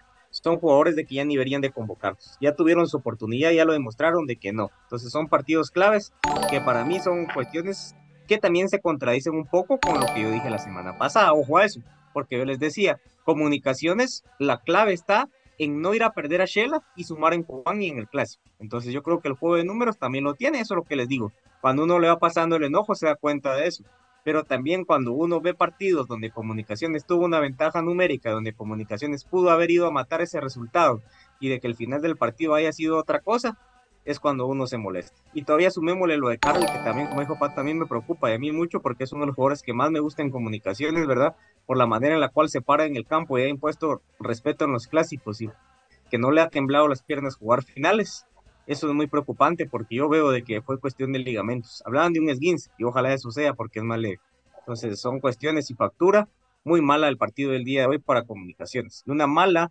son 0.47 0.61
jugadores 0.61 0.95
de 0.95 1.05
que 1.05 1.17
ya 1.17 1.25
ni 1.25 1.35
deberían 1.35 1.61
de 1.61 1.73
convocarlos. 1.73 2.39
Ya 2.41 2.55
tuvieron 2.55 2.87
su 2.87 2.99
oportunidad, 2.99 3.51
ya 3.51 3.65
lo 3.65 3.73
demostraron 3.73 4.27
de 4.27 4.37
que 4.37 4.53
no. 4.53 4.71
Entonces 4.85 5.11
son 5.11 5.27
partidos 5.27 5.73
claves 5.73 6.13
que 6.49 6.61
para 6.61 6.85
mí 6.85 7.01
son 7.01 7.27
cuestiones 7.27 7.97
que 8.29 8.39
también 8.39 8.69
se 8.69 8.81
contradicen 8.81 9.35
un 9.35 9.47
poco 9.47 9.81
con 9.81 9.99
lo 9.99 10.07
que 10.07 10.23
yo 10.23 10.31
dije 10.31 10.49
la 10.49 10.59
semana 10.59 10.97
pasada. 10.99 11.33
Ojo 11.33 11.59
a 11.59 11.65
eso, 11.65 11.81
porque 12.13 12.39
yo 12.39 12.45
les 12.45 12.61
decía, 12.61 13.01
comunicaciones, 13.25 14.23
la 14.39 14.59
clave 14.59 14.93
está 14.93 15.29
en 15.59 15.83
no 15.83 15.95
ir 15.95 16.05
a 16.05 16.13
perder 16.13 16.43
a 16.43 16.45
Shela 16.45 16.81
y 16.95 17.03
sumar 17.03 17.35
en 17.35 17.43
Cobán 17.43 17.83
y 17.83 17.89
en 17.89 17.99
el 17.99 18.07
clásico. 18.07 18.45
Entonces 18.61 18.93
yo 18.93 19.03
creo 19.03 19.21
que 19.21 19.27
el 19.27 19.35
juego 19.35 19.57
de 19.57 19.65
números 19.65 19.99
también 19.99 20.23
lo 20.23 20.35
tiene, 20.35 20.61
eso 20.61 20.75
es 20.75 20.77
lo 20.77 20.85
que 20.85 20.95
les 20.95 21.09
digo. 21.09 21.33
Cuando 21.61 21.83
uno 21.83 21.99
le 21.99 22.07
va 22.07 22.21
pasando 22.21 22.55
el 22.55 22.63
enojo 22.63 22.95
se 22.95 23.07
da 23.07 23.17
cuenta 23.17 23.57
de 23.57 23.67
eso. 23.67 23.83
Pero 24.27 24.43
también 24.43 24.85
cuando 24.85 25.13
uno 25.13 25.41
ve 25.41 25.55
partidos 25.55 26.09
donde 26.09 26.33
Comunicaciones 26.33 27.07
tuvo 27.07 27.25
una 27.25 27.39
ventaja 27.39 27.81
numérica, 27.81 28.33
donde 28.33 28.53
Comunicaciones 28.53 29.23
pudo 29.23 29.51
haber 29.51 29.71
ido 29.71 29.87
a 29.87 29.93
matar 29.93 30.21
ese 30.21 30.41
resultado 30.41 31.01
y 31.39 31.49
de 31.49 31.61
que 31.61 31.69
el 31.69 31.77
final 31.77 32.03
del 32.03 32.17
partido 32.17 32.55
haya 32.55 32.73
sido 32.73 32.99
otra 32.99 33.21
cosa, 33.21 33.57
es 34.05 34.19
cuando 34.19 34.47
uno 34.47 34.67
se 34.67 34.79
molesta. 34.79 35.17
Y 35.33 35.43
todavía 35.43 35.71
sumémosle 35.71 36.17
lo 36.17 36.29
de 36.29 36.39
Carly, 36.39 36.67
que 36.67 36.81
también, 36.81 37.07
como 37.07 37.21
dijo 37.21 37.39
Pat, 37.39 37.55
también 37.55 37.79
me 37.79 37.87
preocupa 37.87 38.29
y 38.29 38.35
a 38.35 38.39
mí 38.41 38.51
mucho 38.51 38.83
porque 38.83 39.05
es 39.05 39.13
uno 39.13 39.21
de 39.21 39.27
los 39.29 39.37
jugadores 39.37 39.63
que 39.63 39.73
más 39.73 39.93
me 39.93 40.01
gusta 40.01 40.23
en 40.23 40.33
comunicaciones, 40.33 41.07
¿verdad? 41.07 41.37
Por 41.65 41.77
la 41.77 41.87
manera 41.87 42.17
en 42.17 42.21
la 42.21 42.31
cual 42.31 42.49
se 42.49 42.61
para 42.61 42.85
en 42.85 42.97
el 42.97 43.07
campo 43.07 43.39
y 43.39 43.43
ha 43.43 43.49
impuesto 43.49 44.03
respeto 44.19 44.65
en 44.65 44.73
los 44.73 44.89
clásicos 44.89 45.41
y 45.41 45.51
que 46.11 46.19
no 46.19 46.33
le 46.33 46.41
ha 46.41 46.49
temblado 46.49 46.89
las 46.89 47.05
piernas 47.05 47.37
jugar 47.37 47.63
finales. 47.63 48.27
Eso 48.67 48.89
es 48.89 48.95
muy 48.95 49.07
preocupante 49.07 49.67
porque 49.67 49.97
yo 49.97 50.09
veo 50.09 50.31
de 50.31 50.43
que 50.43 50.61
fue 50.61 50.81
cuestión 50.81 51.13
de 51.13 51.21
ligamentos. 51.21 51.83
Hablaban 51.87 52.13
de 52.13 52.21
un 52.21 52.29
esguince 52.31 52.71
y 52.79 52.85
ojalá 52.85 53.13
eso 53.13 53.31
sea 53.31 53.55
porque 53.55 53.79
es 53.79 53.85
mal 53.85 54.03
leve. 54.03 54.21
Entonces 54.59 55.01
son 55.01 55.21
cuestiones 55.21 55.71
y 55.71 55.75
factura 55.75 56.29
muy 56.65 56.83
mala 56.83 57.07
el 57.09 57.17
partido 57.17 57.53
del 57.53 57.65
día 57.65 57.83
de 57.83 57.87
hoy 57.87 57.99
para 57.99 58.25
comunicaciones. 58.25 59.05
Una 59.07 59.29
mala 59.29 59.71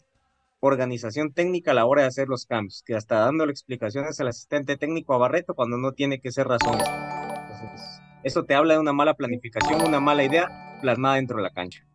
organización 0.61 1.33
técnica 1.33 1.71
a 1.71 1.73
la 1.73 1.85
hora 1.85 2.03
de 2.03 2.07
hacer 2.07 2.29
los 2.29 2.45
cambios, 2.45 2.83
que 2.85 2.95
hasta 2.95 3.19
dándole 3.19 3.51
explicaciones 3.51 4.19
al 4.21 4.29
asistente 4.29 4.77
técnico 4.77 5.13
a 5.13 5.17
Barreto 5.17 5.53
cuando 5.53 5.77
no 5.77 5.91
tiene 5.91 6.21
que 6.21 6.31
ser 6.31 6.47
razones. 6.47 6.87
Entonces, 6.87 8.01
eso 8.23 8.43
te 8.43 8.55
habla 8.55 8.75
de 8.75 8.79
una 8.79 8.93
mala 8.93 9.13
planificación, 9.13 9.81
una 9.85 9.99
mala 9.99 10.23
idea 10.23 10.47
plasmada 10.81 11.15
dentro 11.15 11.37
de 11.37 11.43
la 11.43 11.49
cancha. 11.49 11.85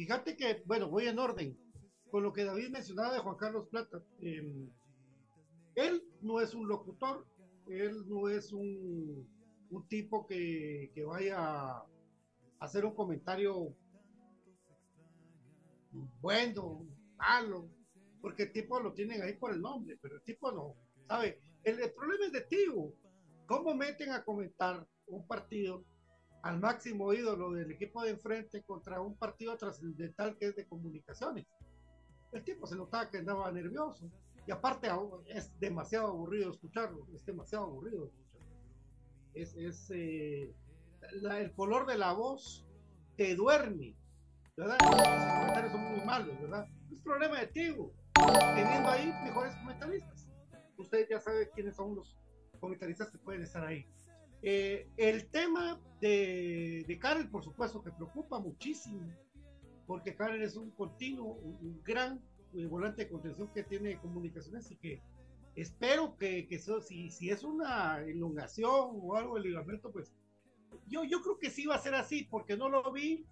Fíjate 0.00 0.34
que, 0.34 0.62
bueno, 0.64 0.88
voy 0.88 1.08
en 1.08 1.18
orden 1.18 1.58
con 2.10 2.22
lo 2.22 2.32
que 2.32 2.44
David 2.44 2.70
mencionaba 2.70 3.12
de 3.12 3.20
Juan 3.20 3.36
Carlos 3.36 3.68
Plata. 3.68 4.02
Eh, 4.22 4.66
él 5.74 6.02
no 6.22 6.40
es 6.40 6.54
un 6.54 6.66
locutor, 6.66 7.26
él 7.68 8.08
no 8.08 8.30
es 8.30 8.50
un, 8.50 9.28
un 9.68 9.88
tipo 9.88 10.26
que, 10.26 10.90
que, 10.94 11.04
vaya 11.04 11.36
a 11.38 11.86
hacer 12.60 12.86
un 12.86 12.94
comentario 12.94 13.76
bueno, 16.22 16.86
malo, 17.18 17.68
porque 18.22 18.44
el 18.44 18.52
tipo 18.52 18.80
lo 18.80 18.94
tienen 18.94 19.20
ahí 19.20 19.34
por 19.34 19.52
el 19.52 19.60
nombre, 19.60 19.98
pero 20.00 20.14
el 20.14 20.22
tipo 20.22 20.50
no, 20.50 20.76
¿sabe? 21.08 21.42
El, 21.62 21.78
el 21.78 21.92
problema 21.92 22.24
es 22.24 22.32
de 22.32 22.40
Tigo. 22.46 22.94
¿Cómo 23.46 23.74
meten 23.74 24.12
a 24.12 24.24
comentar 24.24 24.86
un 25.08 25.26
partido 25.26 25.84
al 26.42 26.60
máximo 26.60 27.12
ídolo 27.12 27.52
del 27.52 27.70
equipo 27.70 28.02
de 28.02 28.10
enfrente 28.10 28.62
contra 28.62 29.00
un 29.00 29.16
partido 29.16 29.56
trascendental 29.56 30.36
que 30.36 30.46
es 30.46 30.56
de 30.56 30.66
comunicaciones? 30.66 31.46
El 32.32 32.44
tipo 32.44 32.66
se 32.66 32.76
notaba 32.76 33.10
que 33.10 33.18
andaba 33.18 33.50
nervioso. 33.50 34.10
Y 34.46 34.52
aparte 34.52 34.88
es 35.28 35.58
demasiado 35.60 36.08
aburrido 36.08 36.50
escucharlo, 36.50 37.06
es 37.14 37.24
demasiado 37.24 37.64
aburrido 37.64 38.06
escucharlo. 38.06 38.50
Es, 39.34 39.54
es 39.56 39.90
eh, 39.90 40.52
la, 41.12 41.40
el 41.40 41.52
color 41.52 41.86
de 41.86 41.98
la 41.98 42.12
voz 42.12 42.66
te 43.16 43.34
duerme, 43.34 43.94
¿verdad? 44.56 44.76
Los 44.80 44.90
comentarios 44.90 45.72
son 45.72 45.82
muy 45.82 46.04
malos, 46.04 46.40
¿verdad? 46.40 46.66
Es 46.92 47.00
problema 47.02 47.38
de 47.38 47.46
Tigo, 47.48 47.92
teniendo 48.54 48.88
ahí 48.88 49.12
mejores 49.24 49.54
comentaristas. 49.56 50.28
ustedes 50.78 51.08
ya 51.08 51.20
saben 51.20 51.48
quiénes 51.54 51.76
son 51.76 51.94
los 51.94 52.16
comentaristas 52.60 53.10
que 53.10 53.18
pueden 53.18 53.42
estar 53.42 53.64
ahí. 53.64 53.86
Eh, 54.42 54.88
el 54.96 55.28
tema 55.30 55.80
de, 56.00 56.84
de 56.86 56.98
Karel, 56.98 57.28
por 57.28 57.44
supuesto, 57.44 57.82
que 57.82 57.90
preocupa 57.92 58.38
muchísimo, 58.38 59.00
porque 59.86 60.14
Karel 60.14 60.42
es 60.42 60.56
un 60.56 60.70
continuo, 60.70 61.34
un, 61.34 61.58
un 61.60 61.82
gran 61.82 62.20
eh, 62.54 62.66
volante 62.66 63.04
de 63.04 63.10
contención 63.10 63.52
que 63.52 63.64
tiene 63.64 63.98
comunicaciones 63.98 64.70
y 64.70 64.76
que 64.76 65.02
espero 65.56 66.16
que, 66.16 66.46
que 66.46 66.56
eso, 66.56 66.80
si, 66.80 67.10
si 67.10 67.30
es 67.30 67.44
una 67.44 68.00
elongación 68.00 68.98
o 69.02 69.16
algo 69.16 69.34
del 69.34 69.44
ligamento, 69.44 69.92
pues 69.92 70.12
yo, 70.86 71.04
yo 71.04 71.20
creo 71.22 71.38
que 71.38 71.50
sí 71.50 71.66
va 71.66 71.74
a 71.74 71.80
ser 71.80 71.94
así, 71.94 72.24
porque 72.30 72.56
no 72.56 72.68
lo 72.68 72.90
vi 72.92 73.26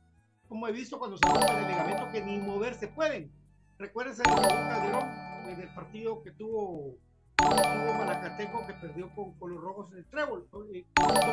como 0.48 0.66
he 0.66 0.72
visto 0.72 0.98
cuando 0.98 1.18
se 1.18 1.26
rompe 1.26 1.46
el 1.46 1.68
ligamento 1.68 2.10
que 2.10 2.24
ni 2.24 2.38
moverse 2.38 2.88
pueden. 2.88 3.30
Recuérdense 3.78 4.22
el 4.22 4.34
Calderón 4.34 5.08
en 5.48 5.60
el 5.60 5.74
partido 5.74 6.22
que 6.22 6.32
tuvo, 6.32 6.96
tuvo 7.38 7.94
Malacateco 7.98 8.66
que 8.66 8.74
perdió 8.74 9.08
con, 9.14 9.32
con 9.38 9.54
los 9.54 9.62
rojos 9.62 9.92
en 9.92 9.98
el 9.98 10.06
trébol. 10.06 10.46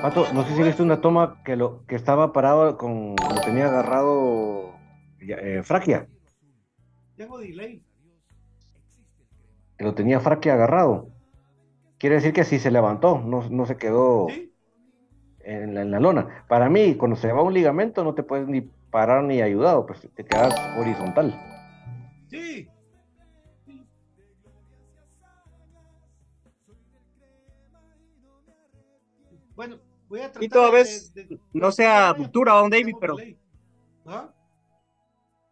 Pato, 0.02 0.32
no 0.34 0.44
sé 0.44 0.56
si 0.56 0.64
viste 0.64 0.84
una 0.84 1.02
toma 1.02 1.42
que 1.44 1.56
lo 1.56 1.86
que 1.88 1.96
estaba 1.96 2.32
parado 2.34 2.78
con 2.78 3.16
lo 3.16 3.42
tenía 3.44 3.68
agarrado 3.68 4.76
eh, 5.20 5.62
Fraquia, 5.64 6.08
Tengo 7.18 7.38
delay. 7.40 7.84
que 9.78 9.84
lo 9.84 9.94
tenía 9.94 10.20
Fraquia 10.20 10.54
agarrado. 10.54 11.10
Quiere 11.98 12.16
decir 12.16 12.34
que 12.34 12.44
sí 12.44 12.60
se 12.60 12.72
levantó, 12.72 13.20
no, 13.20 13.50
no 13.50 13.66
se 13.66 13.78
quedó 13.78 14.28
¿Sí? 14.30 14.54
en 15.40 15.74
la, 15.74 15.82
en 15.82 15.92
la 15.92 16.00
lona. 16.00 16.46
Para 16.48 16.70
mí, 16.70 16.96
cuando 16.96 17.16
se 17.18 17.32
va 17.32 17.42
un 17.42 17.54
ligamento, 17.54 18.04
no 18.04 18.14
te 18.14 18.22
puedes 18.24 18.48
ni 18.48 18.62
parar 18.62 19.24
ni 19.24 19.42
ayudado, 19.42 19.86
pues 19.86 20.08
te 20.14 20.24
quedas 20.26 20.54
horizontal. 20.78 21.34
Bueno, 29.56 29.78
voy 30.10 30.20
a 30.20 30.24
tratar 30.32 30.44
Y 30.44 30.50
toda 30.50 30.72
vez 30.72 31.14
de- 31.14 31.26
de- 31.26 31.40
no 31.54 31.72
sea 31.72 32.14
ruptura, 32.14 32.54
don 32.54 32.70
David, 32.70 32.96
pero. 33.00 33.18
¿Ah? 34.06 34.30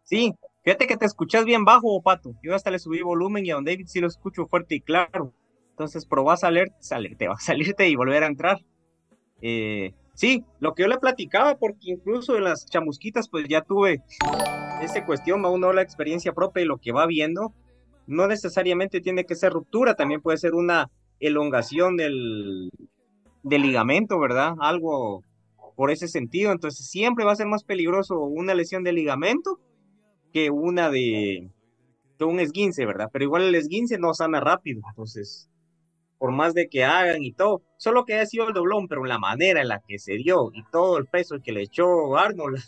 sí, 0.04 0.32
fíjate 0.62 0.86
que 0.86 0.96
te 0.96 1.06
escuchas 1.06 1.44
bien 1.44 1.64
bajo, 1.64 2.00
Pato. 2.02 2.34
Yo 2.42 2.54
hasta 2.54 2.70
le 2.70 2.78
subí 2.78 3.00
volumen 3.02 3.44
y 3.46 3.50
a 3.50 3.54
don 3.54 3.64
David 3.64 3.86
sí 3.86 4.00
lo 4.00 4.06
escucho 4.06 4.46
fuerte 4.46 4.76
y 4.76 4.80
claro. 4.80 5.32
Entonces 5.70 6.06
probá 6.06 6.34
a 6.34 6.36
salir, 6.36 6.68
salir, 6.78 7.16
te 7.16 7.26
va 7.26 7.34
a 7.34 7.40
salirte 7.40 7.88
y 7.88 7.96
volver 7.96 8.22
a 8.22 8.28
entrar. 8.28 8.58
Eh, 9.42 9.92
sí, 10.14 10.44
lo 10.60 10.74
que 10.74 10.82
yo 10.84 10.88
le 10.88 10.98
platicaba, 10.98 11.56
porque 11.56 11.90
incluso 11.90 12.36
en 12.36 12.44
las 12.44 12.66
chamusquitas, 12.66 13.28
pues 13.28 13.46
ya 13.48 13.62
tuve 13.62 14.02
esa 14.82 15.04
cuestión, 15.04 15.44
a 15.44 15.48
uno 15.48 15.72
la 15.72 15.82
experiencia 15.82 16.32
propia 16.32 16.62
y 16.62 16.66
lo 16.66 16.78
que 16.78 16.92
va 16.92 17.06
viendo, 17.06 17.52
no 18.06 18.26
necesariamente 18.28 19.00
tiene 19.00 19.24
que 19.24 19.34
ser 19.34 19.52
ruptura, 19.52 19.94
también 19.96 20.20
puede 20.20 20.38
ser 20.38 20.54
una 20.54 20.90
elongación 21.18 21.96
del, 21.96 22.70
del 23.44 23.62
ligamento, 23.62 24.18
¿verdad? 24.18 24.54
Algo 24.58 25.22
por 25.76 25.90
ese 25.90 26.08
sentido. 26.08 26.50
Entonces 26.50 26.88
siempre 26.88 27.24
va 27.24 27.32
a 27.32 27.36
ser 27.36 27.46
más 27.46 27.62
peligroso 27.62 28.18
una 28.20 28.54
lesión 28.54 28.82
de 28.82 28.92
ligamento 28.92 29.60
que 30.32 30.50
una 30.50 30.90
de 30.90 31.50
que 32.18 32.24
un 32.24 32.40
esguince, 32.40 32.86
¿verdad? 32.86 33.08
Pero 33.12 33.24
igual 33.24 33.42
el 33.42 33.54
esguince 33.54 33.98
no 33.98 34.14
sana 34.14 34.40
rápido. 34.40 34.82
Entonces, 34.88 35.50
por 36.18 36.32
más 36.32 36.54
de 36.54 36.68
que 36.68 36.84
hagan 36.84 37.22
y 37.22 37.32
todo, 37.32 37.62
solo 37.76 38.04
que 38.04 38.14
haya 38.14 38.26
sido 38.26 38.48
el 38.48 38.54
doblón, 38.54 38.88
pero 38.88 39.04
la 39.04 39.18
manera 39.18 39.60
en 39.60 39.68
la 39.68 39.80
que 39.86 39.98
se 39.98 40.14
dio 40.14 40.50
y 40.52 40.62
todo 40.70 40.98
el 40.98 41.06
peso 41.06 41.36
que 41.42 41.52
le 41.52 41.62
echó 41.62 42.16
Arnold 42.16 42.60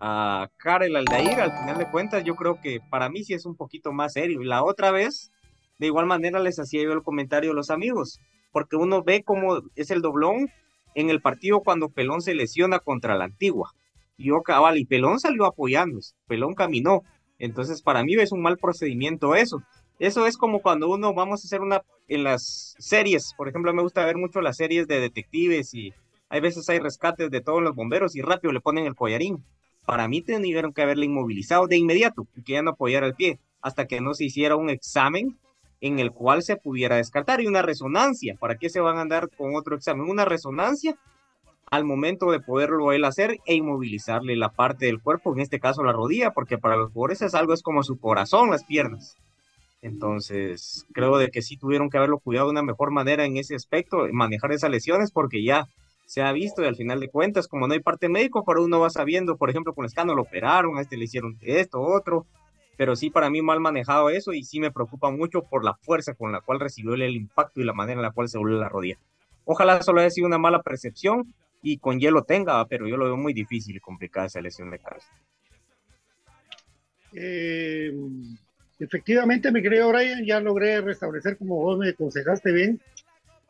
a 0.00 0.48
Karel 0.56 0.96
Aldair, 0.96 1.40
al 1.40 1.52
final 1.52 1.78
de 1.78 1.90
cuentas, 1.90 2.24
yo 2.24 2.34
creo 2.34 2.60
que 2.60 2.80
para 2.90 3.08
mí 3.08 3.22
sí 3.24 3.34
es 3.34 3.46
un 3.46 3.56
poquito 3.56 3.92
más 3.92 4.14
serio. 4.14 4.42
La 4.42 4.64
otra 4.64 4.90
vez, 4.90 5.30
de 5.78 5.86
igual 5.86 6.06
manera 6.06 6.40
les 6.40 6.58
hacía 6.58 6.82
yo 6.82 6.92
el 6.92 7.02
comentario 7.02 7.52
a 7.52 7.54
los 7.54 7.70
amigos, 7.70 8.20
porque 8.52 8.76
uno 8.76 9.02
ve 9.02 9.22
cómo 9.24 9.62
es 9.74 9.90
el 9.90 10.02
doblón 10.02 10.50
en 10.94 11.10
el 11.10 11.20
partido 11.20 11.60
cuando 11.60 11.88
Pelón 11.88 12.20
se 12.20 12.34
lesiona 12.34 12.78
contra 12.78 13.16
la 13.16 13.24
antigua. 13.24 13.72
Yo 14.18 14.42
cabal, 14.42 14.78
y 14.78 14.84
Pelón 14.84 15.18
salió 15.18 15.46
apoyándose, 15.46 16.14
Pelón 16.26 16.54
caminó. 16.54 17.02
Entonces, 17.38 17.82
para 17.82 18.04
mí 18.04 18.14
es 18.14 18.30
un 18.30 18.42
mal 18.42 18.58
procedimiento 18.58 19.34
eso. 19.34 19.62
Eso 19.98 20.26
es 20.26 20.36
como 20.36 20.60
cuando 20.60 20.88
uno 20.88 21.14
vamos 21.14 21.42
a 21.42 21.46
hacer 21.46 21.60
una 21.60 21.82
en 22.08 22.24
las 22.24 22.74
series, 22.78 23.34
por 23.36 23.48
ejemplo, 23.48 23.72
me 23.72 23.82
gusta 23.82 24.04
ver 24.04 24.16
mucho 24.16 24.40
las 24.40 24.56
series 24.56 24.86
de 24.86 25.00
detectives 25.00 25.72
y 25.74 25.94
hay 26.28 26.40
veces 26.40 26.68
hay 26.68 26.78
rescates 26.78 27.30
de 27.30 27.40
todos 27.40 27.62
los 27.62 27.74
bomberos 27.74 28.16
y 28.16 28.22
rápido 28.22 28.52
le 28.52 28.60
ponen 28.60 28.86
el 28.86 28.94
collarín. 28.94 29.44
Para 29.86 30.08
mí 30.08 30.22
tuvieron 30.22 30.72
que 30.72 30.82
haberle 30.82 31.06
inmovilizado 31.06 31.66
de 31.66 31.76
inmediato 31.76 32.26
y 32.36 32.42
que 32.42 32.52
ya 32.54 32.62
no 32.62 32.76
el 32.80 33.14
pie 33.14 33.38
hasta 33.60 33.86
que 33.86 34.00
no 34.00 34.14
se 34.14 34.24
hiciera 34.24 34.56
un 34.56 34.70
examen 34.70 35.38
en 35.82 35.98
el 35.98 36.12
cual 36.12 36.42
se 36.42 36.56
pudiera 36.56 36.96
descartar 36.96 37.40
y 37.40 37.48
una 37.48 37.60
resonancia. 37.60 38.36
¿Para 38.38 38.56
qué 38.56 38.70
se 38.70 38.80
van 38.80 38.96
a 38.96 39.02
andar 39.02 39.28
con 39.36 39.56
otro 39.56 39.76
examen? 39.76 40.08
Una 40.08 40.24
resonancia 40.24 40.96
al 41.70 41.84
momento 41.84 42.30
de 42.30 42.38
poderlo 42.38 42.92
él 42.92 43.04
hacer 43.04 43.38
e 43.46 43.54
inmovilizarle 43.54 44.36
la 44.36 44.50
parte 44.50 44.86
del 44.86 45.02
cuerpo, 45.02 45.34
en 45.34 45.40
este 45.40 45.58
caso 45.58 45.82
la 45.82 45.92
rodilla, 45.92 46.30
porque 46.30 46.56
para 46.56 46.76
los 46.76 46.92
jugadores 46.92 47.22
es 47.22 47.34
algo, 47.34 47.52
es 47.52 47.62
como 47.62 47.82
su 47.82 47.98
corazón, 47.98 48.50
las 48.50 48.62
piernas. 48.62 49.16
Entonces, 49.82 50.86
creo 50.92 51.18
de 51.18 51.30
que 51.30 51.42
sí 51.42 51.56
tuvieron 51.56 51.90
que 51.90 51.96
haberlo 51.96 52.20
cuidado 52.20 52.46
de 52.46 52.52
una 52.52 52.62
mejor 52.62 52.92
manera 52.92 53.24
en 53.24 53.36
ese 53.36 53.56
aspecto, 53.56 54.06
manejar 54.12 54.52
esas 54.52 54.70
lesiones, 54.70 55.10
porque 55.10 55.42
ya 55.42 55.66
se 56.06 56.22
ha 56.22 56.30
visto 56.30 56.62
y 56.62 56.66
al 56.66 56.76
final 56.76 57.00
de 57.00 57.08
cuentas, 57.08 57.48
como 57.48 57.66
no 57.66 57.74
hay 57.74 57.80
parte 57.80 58.08
médico, 58.08 58.44
para 58.44 58.60
uno 58.60 58.78
va 58.78 58.90
sabiendo, 58.90 59.36
por 59.36 59.50
ejemplo, 59.50 59.74
con 59.74 59.84
Escano 59.84 60.14
lo 60.14 60.22
operaron, 60.22 60.78
a 60.78 60.82
este 60.82 60.96
le 60.96 61.04
hicieron 61.04 61.36
esto, 61.40 61.80
otro, 61.80 62.26
pero 62.76 62.96
sí 62.96 63.10
para 63.10 63.30
mí 63.30 63.42
mal 63.42 63.60
manejado 63.60 64.10
eso 64.10 64.32
y 64.32 64.44
sí 64.44 64.60
me 64.60 64.70
preocupa 64.70 65.10
mucho 65.10 65.42
por 65.42 65.64
la 65.64 65.74
fuerza 65.74 66.14
con 66.14 66.32
la 66.32 66.40
cual 66.40 66.60
recibió 66.60 66.94
el 66.94 67.16
impacto 67.16 67.60
y 67.60 67.64
la 67.64 67.72
manera 67.72 67.98
en 67.98 68.02
la 68.02 68.12
cual 68.12 68.28
se 68.28 68.38
volvió 68.38 68.58
la 68.58 68.68
rodilla. 68.68 68.98
Ojalá 69.44 69.82
solo 69.82 70.00
haya 70.00 70.10
sido 70.10 70.26
una 70.26 70.38
mala 70.38 70.62
percepción 70.62 71.34
y 71.62 71.78
con 71.78 72.00
hielo 72.00 72.24
tenga, 72.24 72.64
pero 72.66 72.88
yo 72.88 72.96
lo 72.96 73.04
veo 73.04 73.16
muy 73.16 73.32
difícil 73.32 73.76
y 73.76 73.80
complicada 73.80 74.26
esa 74.26 74.40
lesión 74.40 74.70
de 74.70 74.78
cabeza. 74.78 75.08
Eh, 77.14 77.92
efectivamente, 78.78 79.52
mi 79.52 79.62
querido 79.62 79.90
Brian, 79.90 80.24
ya 80.24 80.40
logré 80.40 80.80
restablecer 80.80 81.36
como 81.36 81.56
vos 81.56 81.78
me 81.78 81.90
aconsejaste 81.90 82.52
bien. 82.52 82.80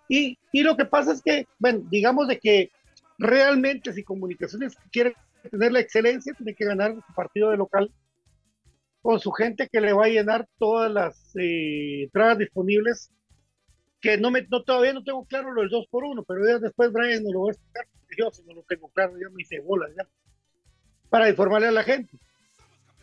Y, 0.09 0.37
y 0.51 0.63
lo 0.63 0.77
que 0.77 0.85
pasa 0.85 1.13
es 1.13 1.23
que, 1.23 1.47
bueno, 1.59 1.83
digamos 1.91 2.29
de 2.29 2.39
que 2.39 2.71
realmente 3.19 3.93
si 3.93 4.03
Comunicaciones 4.03 4.77
quiere 4.91 5.15
tener 5.51 5.73
la 5.73 5.81
excelencia, 5.81 6.35
tiene 6.35 6.55
que 6.55 6.65
ganar 6.65 6.95
su 6.95 7.15
partido 7.15 7.51
de 7.51 7.57
local 7.57 7.91
con 9.03 9.21
su 9.21 9.33
gente 9.33 9.69
que 9.71 9.81
le 9.81 9.93
va 9.93 10.07
a 10.07 10.09
llenar 10.09 10.49
todas 10.59 10.91
las 10.91 11.37
eh, 11.37 12.05
entradas 12.05 12.39
disponibles. 12.39 13.11
Que 14.01 14.19
no 14.19 14.31
me, 14.31 14.43
no, 14.51 14.63
todavía 14.63 14.93
no 14.93 15.05
tengo 15.05 15.25
claro 15.25 15.53
lo 15.53 15.61
del 15.61 15.71
2 15.71 15.87
por 15.89 16.05
1 16.05 16.25
pero 16.25 16.45
ya 16.45 16.59
después 16.59 16.91
Brian 16.93 17.23
nos 17.23 17.33
lo 17.33 17.43
va 17.43 17.49
a 17.49 17.53
explicar. 17.53 17.87
Yo 18.17 18.31
si 18.31 18.43
no 18.43 18.55
lo 18.55 18.63
tengo 18.63 18.89
claro, 18.89 19.15
ya 19.19 19.31
me 19.31 19.43
hice 19.43 19.61
bolas 19.61 19.91
ya. 19.97 20.07
Para 21.09 21.29
informarle 21.29 21.69
a 21.69 21.73
la 21.73 21.85
gente 21.85 22.19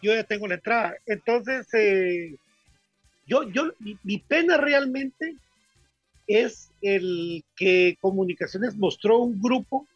yo 0.02 0.14
ya 0.14 0.24
tengo 0.24 0.48
la 0.48 0.56
entrada. 0.56 0.96
Entonces, 1.06 1.68
eh, 1.74 2.36
yo, 3.28 3.50
yo, 3.50 3.72
mi, 4.04 4.18
pena 4.20 4.58
realmente 4.58 5.36
es 6.28 6.72
el 6.82 7.44
que 7.56 7.98
Comunicaciones 8.02 8.76
mostró 8.76 9.20
un 9.20 9.42
grupo, 9.42 9.88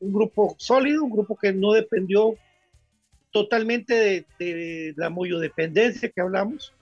un 0.00 0.12
grupo 0.12 0.54
sólido, 0.58 1.04
un 1.04 1.10
grupo 1.10 1.36
que 1.36 1.52
no 1.52 1.72
dependió 1.72 2.34
totalmente 3.32 3.94
de, 3.94 4.26
de 4.38 4.94
la 4.96 5.10
dependencia 5.40 6.10
que 6.10 6.20
hablamos 6.20 6.74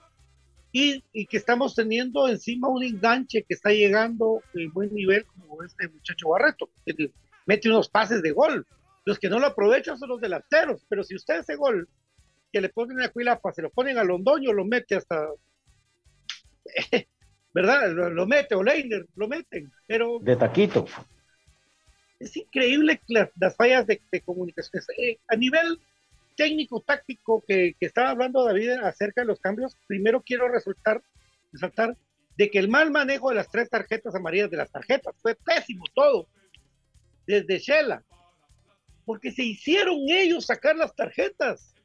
y, 0.73 1.03
y, 1.11 1.25
que 1.25 1.37
estamos 1.37 1.75
teniendo 1.75 2.27
encima 2.27 2.67
un 2.67 2.83
enganche 2.83 3.43
que 3.43 3.53
está 3.53 3.71
llegando 3.71 4.41
en 4.53 4.71
buen 4.71 4.93
nivel 4.93 5.25
como 5.25 5.63
este 5.63 5.87
muchacho 5.89 6.29
Barreto, 6.29 6.69
que 6.85 7.11
mete 7.45 7.69
unos 7.69 7.89
pases 7.89 8.21
de 8.21 8.31
gol. 8.31 8.65
Los 9.03 9.17
que 9.17 9.29
no 9.29 9.39
lo 9.39 9.47
aprovechan 9.47 9.97
son 9.97 10.09
los 10.09 10.21
delanteros, 10.21 10.85
pero 10.87 11.03
si 11.03 11.15
usted 11.15 11.39
ese 11.39 11.55
gol 11.55 11.89
que 12.51 12.61
le 12.61 12.69
ponen 12.69 13.01
a 13.01 13.09
Cuilapa, 13.09 13.51
se 13.51 13.61
lo 13.61 13.69
ponen 13.69 13.97
a 13.97 14.03
Londoño, 14.03 14.53
lo 14.53 14.63
mete 14.63 14.95
hasta, 14.95 15.27
¿verdad? 17.53 17.91
Lo, 17.91 18.09
lo, 18.09 18.25
mete, 18.25 18.55
o 18.55 18.63
Leiner, 18.63 19.05
lo 19.15 19.27
meten, 19.27 19.71
pero... 19.87 20.19
De 20.21 20.35
taquito. 20.35 20.85
Es 22.19 22.37
increíble 22.37 23.01
las, 23.07 23.29
las 23.35 23.55
fallas 23.55 23.87
de, 23.87 24.01
de 24.11 24.21
comunicaciones. 24.21 24.87
Eh, 24.97 25.17
a 25.27 25.35
nivel 25.35 25.79
técnico-táctico 26.41 27.43
que, 27.47 27.75
que, 27.79 27.85
estaba 27.85 28.09
hablando 28.09 28.43
David 28.43 28.71
acerca 28.83 29.21
de 29.21 29.27
los 29.27 29.39
cambios, 29.39 29.77
primero 29.85 30.23
quiero 30.23 30.47
resaltar, 30.49 31.03
resaltar 31.51 31.95
de 32.35 32.49
que 32.49 32.57
el 32.57 32.67
mal 32.67 32.89
manejo 32.89 33.29
de 33.29 33.35
las 33.35 33.51
tres 33.51 33.69
tarjetas 33.69 34.15
amarillas 34.15 34.49
de 34.49 34.57
las 34.57 34.71
tarjetas 34.71 35.13
fue 35.21 35.35
pésimo 35.35 35.83
todo, 35.93 36.27
desde 37.27 37.59
Shela, 37.59 38.03
porque 39.05 39.31
se 39.31 39.43
hicieron 39.43 39.97
ellos 40.07 40.47
sacar 40.47 40.75
las 40.75 40.95
tarjetas 40.95 41.75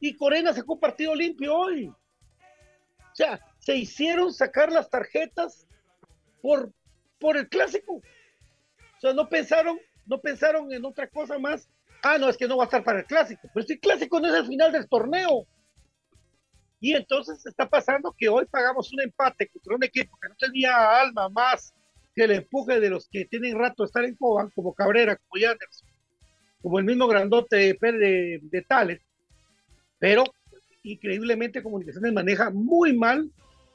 y 0.00 0.16
Corena 0.16 0.52
sacó 0.52 0.80
partido 0.80 1.14
limpio 1.14 1.54
hoy. 1.54 1.86
O 1.86 3.14
sea, 3.14 3.40
se 3.60 3.76
hicieron 3.76 4.34
sacar 4.34 4.72
las 4.72 4.90
tarjetas 4.90 5.68
por, 6.42 6.72
por 7.20 7.36
el 7.36 7.48
clásico. 7.48 7.94
O 7.94 9.00
sea, 9.00 9.12
no 9.12 9.28
pensaron, 9.28 9.78
no 10.04 10.20
pensaron 10.20 10.72
en 10.72 10.84
otra 10.84 11.08
cosa 11.08 11.38
más. 11.38 11.70
Ah, 12.06 12.18
no, 12.18 12.28
es 12.28 12.36
que 12.36 12.46
no 12.46 12.58
va 12.58 12.64
a 12.64 12.66
estar 12.66 12.84
para 12.84 12.98
el 12.98 13.06
clásico. 13.06 13.48
Pero 13.52 13.66
si 13.66 13.72
el 13.72 13.80
clásico 13.80 14.20
no 14.20 14.28
es 14.28 14.34
el 14.34 14.46
final 14.46 14.70
del 14.70 14.86
torneo. 14.86 15.46
Y 16.78 16.92
entonces 16.92 17.44
está 17.46 17.66
pasando 17.66 18.14
que 18.16 18.28
hoy 18.28 18.44
pagamos 18.44 18.92
un 18.92 19.00
empate 19.00 19.48
contra 19.48 19.74
un 19.74 19.84
equipo 19.84 20.18
que 20.20 20.28
no 20.28 20.34
tenía 20.36 21.00
alma 21.00 21.30
más 21.30 21.72
que 22.14 22.24
el 22.24 22.32
empuje 22.32 22.78
de 22.78 22.90
los 22.90 23.08
que 23.08 23.24
tienen 23.24 23.58
rato 23.58 23.82
de 23.82 23.86
estar 23.86 24.04
en 24.04 24.16
Coban, 24.16 24.50
como 24.50 24.74
Cabrera, 24.74 25.16
como 25.16 25.40
Yanders, 25.40 25.82
como 26.60 26.78
el 26.78 26.84
mismo 26.84 27.06
grandote 27.08 27.56
de, 27.56 28.40
de, 28.42 29.00
pero 29.98 30.24
increíblemente 30.82 31.62
Comunicaciones 31.62 32.12
maneja 32.12 32.50
muy 32.50 32.92
mal 32.92 33.30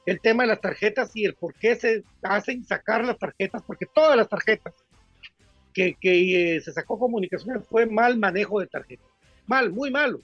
el 0.06 0.20
tema 0.20 0.44
de 0.44 0.50
las 0.50 0.60
tarjetas 0.60 1.10
y 1.14 1.24
el 1.24 1.34
por 1.34 1.52
qué 1.54 1.74
se 1.74 2.04
hacen 2.22 2.64
sacar 2.64 3.04
las 3.04 3.18
tarjetas, 3.18 3.62
porque 3.66 3.86
todas 3.92 4.16
las 4.16 4.28
tarjetas 4.28 4.72
que, 5.80 5.94
que 5.98 6.56
eh, 6.56 6.60
se 6.60 6.72
sacó 6.72 6.98
Comunicaciones 6.98 7.66
fue 7.66 7.86
mal 7.86 8.18
manejo 8.18 8.60
de 8.60 8.66
tarjetas, 8.66 9.06
mal, 9.46 9.70
muy 9.72 9.90
malo, 9.90 10.18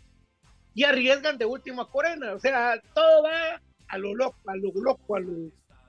y 0.75 0.85
arriesgan 0.85 1.39
de 1.39 1.47
último 1.47 1.81
a 1.81 1.91
Corena, 1.91 2.35
o 2.35 2.39
sea, 2.39 2.79
todo 2.95 3.23
va 3.23 3.59
a 3.89 3.99
lo 3.99 4.15
loco, 4.15 4.37
a 4.47 4.55
lo 4.57 4.71
loco, 4.75 5.17
a 5.17 5.21
lo, 5.21 5.33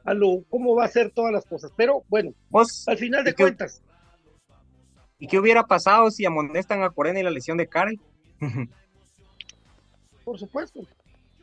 a 0.06 0.14
lo 0.14 0.44
cómo 0.50 0.74
va 0.74 0.86
a 0.86 0.88
ser 0.88 1.12
todas 1.12 1.34
las 1.34 1.46
cosas, 1.46 1.72
pero 1.76 2.04
bueno, 2.08 2.32
Vos, 2.50 2.88
al 2.88 2.98
final 2.98 3.26
de 3.26 3.32
¿y 3.32 3.34
qué- 3.34 3.44
cuentas, 3.44 3.82
¿Y 5.20 5.28
qué 5.28 5.40
hubiera 5.40 5.64
pasado 5.64 6.12
si 6.12 6.26
amonestan 6.26 6.84
a 6.84 6.92
Corena 6.92 7.20
y 7.20 7.24
la 7.24 7.32
lesión 7.32 7.58
de 7.58 7.68
Karen? 7.68 8.00
por 10.24 10.38
supuesto. 10.40 10.82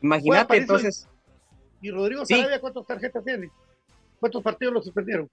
Imagínate, 0.01 0.57
entonces, 0.57 1.07
¿Y 1.81 1.91
Rodrigo 1.91 2.25
Sí. 2.25 2.35
Sarabia 2.35 2.59
cuántas 2.61 2.85
tarjetas 2.87 3.23
tiene? 3.23 3.49
¿Cuántos 4.19 4.41
partidos 4.41 4.73
lo 4.73 4.81
suspendieron? 4.81 5.29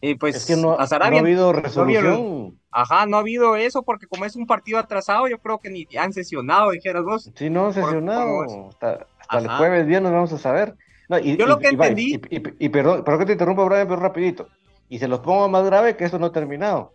Eh, 0.00 0.16
pues 0.18 0.36
Es 0.36 0.46
que 0.46 0.56
no, 0.56 0.74
a 0.74 0.78
no 0.82 0.86
Sarabia 0.86 1.18
ha 1.20 1.22
habido 1.22 1.52
no 1.52 1.60
resolución. 1.60 2.58
Ajá, 2.70 3.06
no 3.06 3.16
ha 3.16 3.20
habido 3.20 3.56
eso 3.56 3.82
porque 3.82 4.06
como 4.06 4.24
es 4.24 4.36
un 4.36 4.46
partido 4.46 4.78
atrasado, 4.78 5.26
yo 5.28 5.38
creo 5.38 5.58
que 5.58 5.70
ni 5.70 5.86
han 5.98 6.12
sesionado, 6.12 6.70
dijeras 6.70 7.02
vos. 7.04 7.30
Sí, 7.34 7.50
no, 7.50 7.64
Por- 7.64 7.74
sesionado. 7.74 8.44
como 8.46 8.68
Hasta, 8.68 9.06
hasta 9.18 9.38
el 9.38 9.48
jueves 9.48 9.86
viernes 9.86 10.12
vamos 10.12 10.32
a 10.32 10.38
saber. 10.38 10.74
No, 11.08 11.18
y, 11.18 11.36
Yo 11.36 11.46
y- 11.46 11.48
lo 11.48 11.58
que 11.58 11.68
y 11.68 11.70
y- 11.70 11.74
entendí- 11.76 12.26
Y, 12.30 12.36
y- 12.36 12.66
y 12.66 12.68
perdón, 12.68 13.02
perdón 13.02 13.20
que 13.20 13.26
te 13.26 13.32
interrumpa, 13.32 13.64
Brian, 13.64 13.88
pero 13.88 14.00
rapidito. 14.00 14.48
Y 14.90 14.98
se 14.98 15.08
los 15.08 15.20
pongo 15.20 15.48
más 15.48 15.64
grave 15.64 15.96
que 15.96 16.04
eso 16.04 16.18
no 16.18 16.26
ha 16.26 16.32
terminado. 16.32 16.92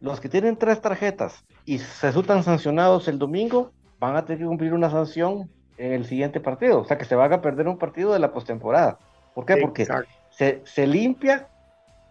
Los 0.00 0.20
que 0.20 0.28
tienen 0.28 0.56
tres 0.56 0.80
tarjetas 0.80 1.44
y 1.64 1.78
se 1.78 2.06
resultan 2.08 2.42
sancionados 2.42 3.08
el 3.08 3.18
domingo, 3.18 3.72
van 3.98 4.16
a 4.16 4.24
tener 4.26 4.40
que 4.40 4.44
cumplir 4.46 4.74
una 4.74 4.90
sanción 4.90 5.50
en 5.78 5.92
el 5.92 6.04
siguiente 6.04 6.40
partido. 6.40 6.80
O 6.80 6.84
sea, 6.84 6.98
que 6.98 7.06
se 7.06 7.14
van 7.14 7.32
a 7.32 7.40
perder 7.40 7.66
un 7.68 7.78
partido 7.78 8.12
de 8.12 8.18
la 8.18 8.32
postemporada. 8.32 8.98
¿Por 9.34 9.46
qué? 9.46 9.56
Porque 9.56 9.86
se 10.30 10.86
limpia 10.86 11.48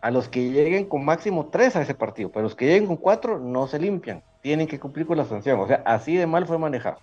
a 0.04 0.12
los 0.12 0.28
que 0.28 0.52
lleguen 0.52 0.84
con 0.84 1.06
máximo 1.06 1.48
tres 1.48 1.78
a 1.78 1.82
ese 1.82 1.96
partido, 1.96 2.30
pero 2.30 2.44
los 2.44 2.56
que 2.56 2.66
lleguen 2.66 2.88
con 2.88 2.98
cuatro 2.98 3.40
no 3.40 3.68
se 3.68 3.80
limpian. 3.80 4.22
Tienen 4.42 4.68
que 4.68 4.78
cumplir 4.78 5.08
con 5.08 5.16
la 5.16 5.24
sanción. 5.24 5.58
O 5.62 5.66
sea, 5.66 5.82
así 5.86 6.18
de 6.18 6.28
mal 6.28 6.46
fue 6.46 6.58
manejado. 6.60 7.00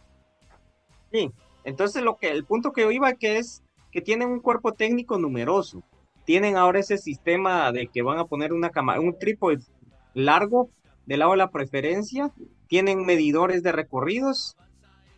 Sí, 1.10 1.32
entonces 1.64 2.02
lo 2.02 2.18
que 2.18 2.28
el 2.28 2.44
punto 2.44 2.72
que 2.72 2.82
yo 2.82 2.90
iba 2.90 3.14
que 3.14 3.38
es 3.38 3.62
que 3.90 4.02
tienen 4.02 4.28
un 4.28 4.40
cuerpo 4.40 4.74
técnico 4.74 5.18
numeroso. 5.18 5.82
Tienen 6.26 6.58
ahora 6.58 6.78
ese 6.78 6.98
sistema 6.98 7.72
de 7.72 7.86
que 7.86 8.02
van 8.02 8.18
a 8.18 8.26
poner 8.26 8.52
una 8.52 8.68
cama, 8.68 9.00
un 9.00 9.18
trípode 9.18 9.64
largo 10.12 10.68
del 11.06 11.20
lado 11.20 11.30
de 11.30 11.38
la 11.38 11.50
preferencia, 11.50 12.30
tienen 12.68 13.06
medidores 13.06 13.62
de 13.62 13.72
recorridos, 13.72 14.58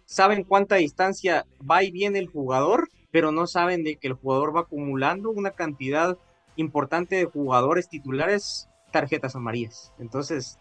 saben 0.05 0.45
cuánta 0.45 0.77
distancia 0.77 1.47
va 1.69 1.83
y 1.83 1.91
viene 1.91 2.21
el 2.21 2.29
jugador, 2.29 2.89
pero 3.11 3.33
no 3.33 3.49
saben 3.49 3.83
de 3.83 3.97
que 3.97 4.07
el 4.07 4.15
jugador 4.15 4.55
va 4.55 4.61
acumulando 4.61 5.31
una 5.31 5.51
cantidad 5.51 6.17
importante 6.57 7.17
de 7.17 7.25
jugadores 7.25 7.89
titulares 7.89 8.69
tarjetas 8.91 9.35
amarillas. 9.35 9.93
Entonces, 9.99 10.59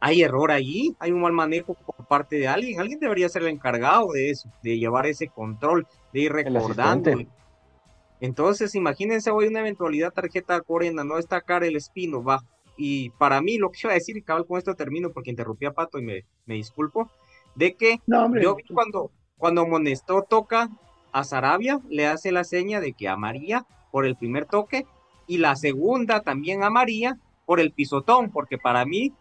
hay 0.00 0.22
error 0.22 0.50
allí, 0.50 0.94
hay 0.98 1.12
un 1.12 1.22
mal 1.22 1.32
manejo 1.32 1.74
por 1.74 2.06
parte 2.06 2.36
de 2.36 2.46
alguien. 2.46 2.80
Alguien 2.80 3.00
debería 3.00 3.28
ser 3.28 3.42
el 3.42 3.48
encargado 3.48 4.12
de 4.12 4.30
eso, 4.30 4.50
de 4.62 4.78
llevar 4.78 5.06
ese 5.06 5.28
control, 5.28 5.86
de 6.12 6.20
ir 6.20 6.32
recordando. 6.32 7.10
Entonces, 8.20 8.74
imagínense 8.74 9.30
hoy 9.30 9.48
una 9.48 9.60
eventualidad 9.60 10.12
tarjeta 10.12 10.60
Corena, 10.60 11.04
no 11.04 11.18
está 11.18 11.40
cara 11.40 11.66
el 11.66 11.76
espino, 11.76 12.22
va. 12.22 12.42
Y 12.76 13.10
para 13.10 13.40
mí, 13.40 13.58
lo 13.58 13.70
que 13.70 13.80
iba 13.84 13.92
a 13.92 13.94
decir, 13.94 14.16
y 14.16 14.22
cabal 14.22 14.46
con 14.46 14.58
esto 14.58 14.74
termino 14.74 15.10
porque 15.10 15.30
interrumpí 15.30 15.66
a 15.66 15.72
Pato 15.72 15.98
y 15.98 16.02
me, 16.02 16.24
me 16.46 16.54
disculpo, 16.54 17.10
de 17.54 17.74
que 17.74 18.00
No, 18.06 18.24
hombre, 18.24 18.42
yo 18.42 18.56
vi 18.56 18.64
cuando, 18.64 19.10
cuando 19.36 19.62
amonestó 19.62 20.22
toca 20.22 20.68
a 21.12 21.24
Sarabia, 21.24 21.80
le 21.88 22.06
hace 22.06 22.32
la 22.32 22.44
seña 22.44 22.80
de 22.80 22.92
que 22.92 23.08
a 23.08 23.16
María 23.16 23.64
por 23.94 24.06
el 24.06 24.16
primer 24.16 24.46
toque 24.46 24.88
y 25.28 25.38
la 25.38 25.54
segunda 25.54 26.20
también 26.20 26.64
a 26.64 26.68
María 26.68 27.16
por 27.46 27.60
el 27.60 27.70
pisotón, 27.70 28.32
porque 28.32 28.58
para 28.58 28.84
mí 28.84 29.12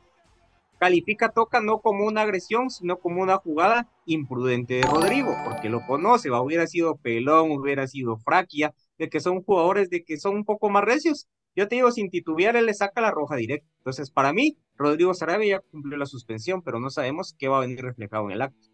califica 0.79 1.29
toca 1.29 1.61
no 1.61 1.77
como 1.79 2.07
una 2.07 2.21
agresión, 2.21 2.71
sino 2.71 2.97
como 2.97 3.21
una 3.21 3.37
jugada 3.37 3.87
imprudente 4.07 4.73
de 4.73 4.81
Rodrigo, 4.81 5.35
porque 5.45 5.69
lo 5.69 5.85
conoce, 5.85 6.31
va, 6.31 6.41
hubiera 6.41 6.65
sido 6.65 6.95
pelón, 6.95 7.51
hubiera 7.51 7.85
sido 7.85 8.17
fraquia, 8.17 8.73
de 8.97 9.09
que 9.09 9.19
son 9.19 9.43
jugadores 9.43 9.91
de 9.91 10.03
que 10.03 10.17
son 10.17 10.37
un 10.37 10.43
poco 10.43 10.71
más 10.71 10.83
recios. 10.83 11.27
Yo 11.55 11.67
te 11.67 11.75
digo, 11.75 11.91
sin 11.91 12.09
titubear, 12.09 12.55
él 12.55 12.65
le 12.65 12.73
saca 12.73 12.99
la 12.99 13.11
roja 13.11 13.35
directa. 13.35 13.67
Entonces, 13.77 14.09
para 14.09 14.33
mí, 14.33 14.57
Rodrigo 14.75 15.13
Sarabia 15.13 15.57
ya 15.57 15.63
cumplió 15.69 15.99
la 15.99 16.07
suspensión, 16.07 16.63
pero 16.63 16.79
no 16.79 16.89
sabemos 16.89 17.35
qué 17.37 17.47
va 17.47 17.57
a 17.57 17.61
venir 17.61 17.79
reflejado 17.79 18.25
en 18.25 18.31
el 18.31 18.41
acto. 18.41 18.69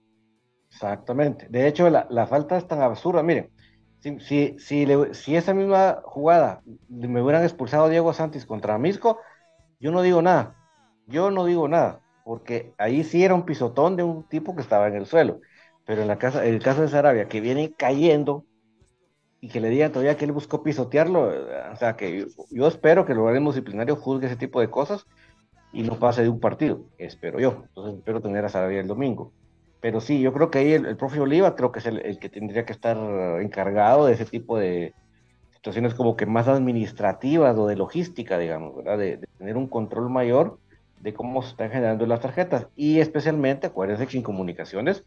Exactamente. 0.71 1.47
De 1.49 1.67
hecho, 1.67 1.89
la, 1.89 2.07
la 2.09 2.25
falta 2.25 2.55
es 2.55 2.65
tan 2.65 2.81
absurda. 2.81 3.21
Miren, 3.21 3.51
si, 3.99 4.19
si, 4.19 4.85
si, 5.11 5.35
esa 5.35 5.53
misma 5.53 6.01
jugada 6.03 6.61
me 6.87 7.21
hubieran 7.21 7.43
expulsado 7.43 7.89
Diego 7.89 8.13
Santis 8.13 8.45
contra 8.45 8.77
Misco, 8.77 9.19
yo 9.79 9.91
no 9.91 10.01
digo 10.01 10.21
nada. 10.21 10.55
Yo 11.07 11.31
no 11.31 11.45
digo 11.45 11.67
nada, 11.67 12.01
porque 12.23 12.73
ahí 12.77 13.03
sí 13.03 13.23
era 13.23 13.33
un 13.33 13.45
pisotón 13.45 13.95
de 13.95 14.03
un 14.03 14.23
tipo 14.23 14.55
que 14.55 14.61
estaba 14.61 14.87
en 14.87 14.95
el 14.95 15.05
suelo. 15.05 15.41
Pero 15.85 16.01
en 16.01 16.07
la 16.07 16.17
casa, 16.17 16.45
en 16.45 16.53
el 16.53 16.61
caso 16.61 16.81
de 16.81 16.87
Sarabia, 16.87 17.27
que 17.27 17.41
viene 17.41 17.73
cayendo 17.73 18.45
y 19.41 19.49
que 19.49 19.59
le 19.59 19.69
digan 19.69 19.91
todavía 19.91 20.17
que 20.17 20.25
él 20.25 20.31
buscó 20.31 20.61
pisotearlo, 20.63 21.31
o 21.71 21.75
sea, 21.77 21.95
que 21.95 22.19
yo, 22.19 22.25
yo 22.51 22.67
espero 22.67 23.05
que 23.05 23.13
el 23.13 23.19
organismo 23.19 23.51
disciplinario 23.51 23.95
juzgue 23.95 24.27
ese 24.27 24.35
tipo 24.35 24.61
de 24.61 24.69
cosas 24.69 25.07
y 25.73 25.83
no 25.83 25.97
pase 25.97 26.21
de 26.21 26.29
un 26.29 26.39
partido, 26.39 26.85
espero 26.97 27.39
yo. 27.39 27.63
Entonces 27.67 27.97
espero 27.97 28.21
tener 28.21 28.45
a 28.45 28.49
Sarabia 28.49 28.81
el 28.81 28.87
domingo. 28.87 29.33
Pero 29.81 30.01
sí, 30.01 30.21
yo 30.21 30.33
creo 30.33 30.49
que 30.51 30.59
ahí 30.59 30.73
el, 30.73 30.85
el 30.85 30.97
profe 30.97 31.19
Oliva 31.19 31.55
creo 31.55 31.71
que 31.71 31.79
es 31.79 31.85
el, 31.85 31.99
el 32.05 32.19
que 32.19 32.29
tendría 32.29 32.65
que 32.65 32.73
estar 32.73 32.97
encargado 33.41 34.05
de 34.05 34.13
ese 34.13 34.25
tipo 34.25 34.57
de 34.57 34.95
situaciones 35.51 35.93
como 35.95 36.15
que 36.15 36.25
más 36.25 36.47
administrativas 36.47 37.57
o 37.57 37.67
de 37.67 37.75
logística, 37.77 38.37
digamos, 38.37 38.75
¿verdad? 38.75 38.97
De, 38.97 39.17
de 39.17 39.27
tener 39.37 39.57
un 39.57 39.69
control 39.69 40.09
mayor 40.09 40.59
de 40.97 41.13
cómo 41.13 41.41
se 41.43 41.49
están 41.51 41.71
generando 41.71 42.05
las 42.05 42.21
tarjetas. 42.21 42.67
Y 42.75 42.99
especialmente, 42.99 43.67
acuérdense 43.67 44.07
que 44.07 44.17
en 44.17 44.23
comunicaciones, 44.23 45.05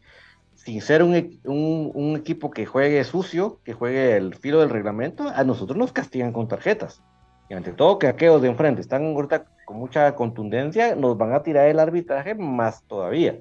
sin 0.53 0.81
ser 0.81 1.03
un, 1.03 1.13
un- 1.45 1.91
un 1.93 2.15
equipo 2.17 2.51
que 2.51 2.65
juegue 2.65 3.03
sucio, 3.03 3.61
que 3.63 3.73
juegue 3.73 4.15
el 4.17 4.35
filo 4.35 4.59
del 4.59 4.69
reglamento, 4.69 5.27
a 5.29 5.43
nosotros 5.43 5.77
nos 5.77 5.91
castigan 5.93 6.33
con 6.33 6.47
tarjetas. 6.47 7.03
Y 7.49 7.53
ante 7.53 7.73
todo 7.73 7.99
que 7.99 8.07
aquellos 8.07 8.41
de 8.41 8.49
enfrente 8.49 8.81
están 8.81 9.03
ahorita 9.05 9.45
con 9.65 9.77
mucha 9.77 10.15
contundencia, 10.15 10.95
nos 10.95 11.17
van 11.17 11.33
a 11.33 11.43
tirar 11.43 11.67
el 11.67 11.79
arbitraje 11.79 12.35
más 12.35 12.83
todavía. 12.87 13.39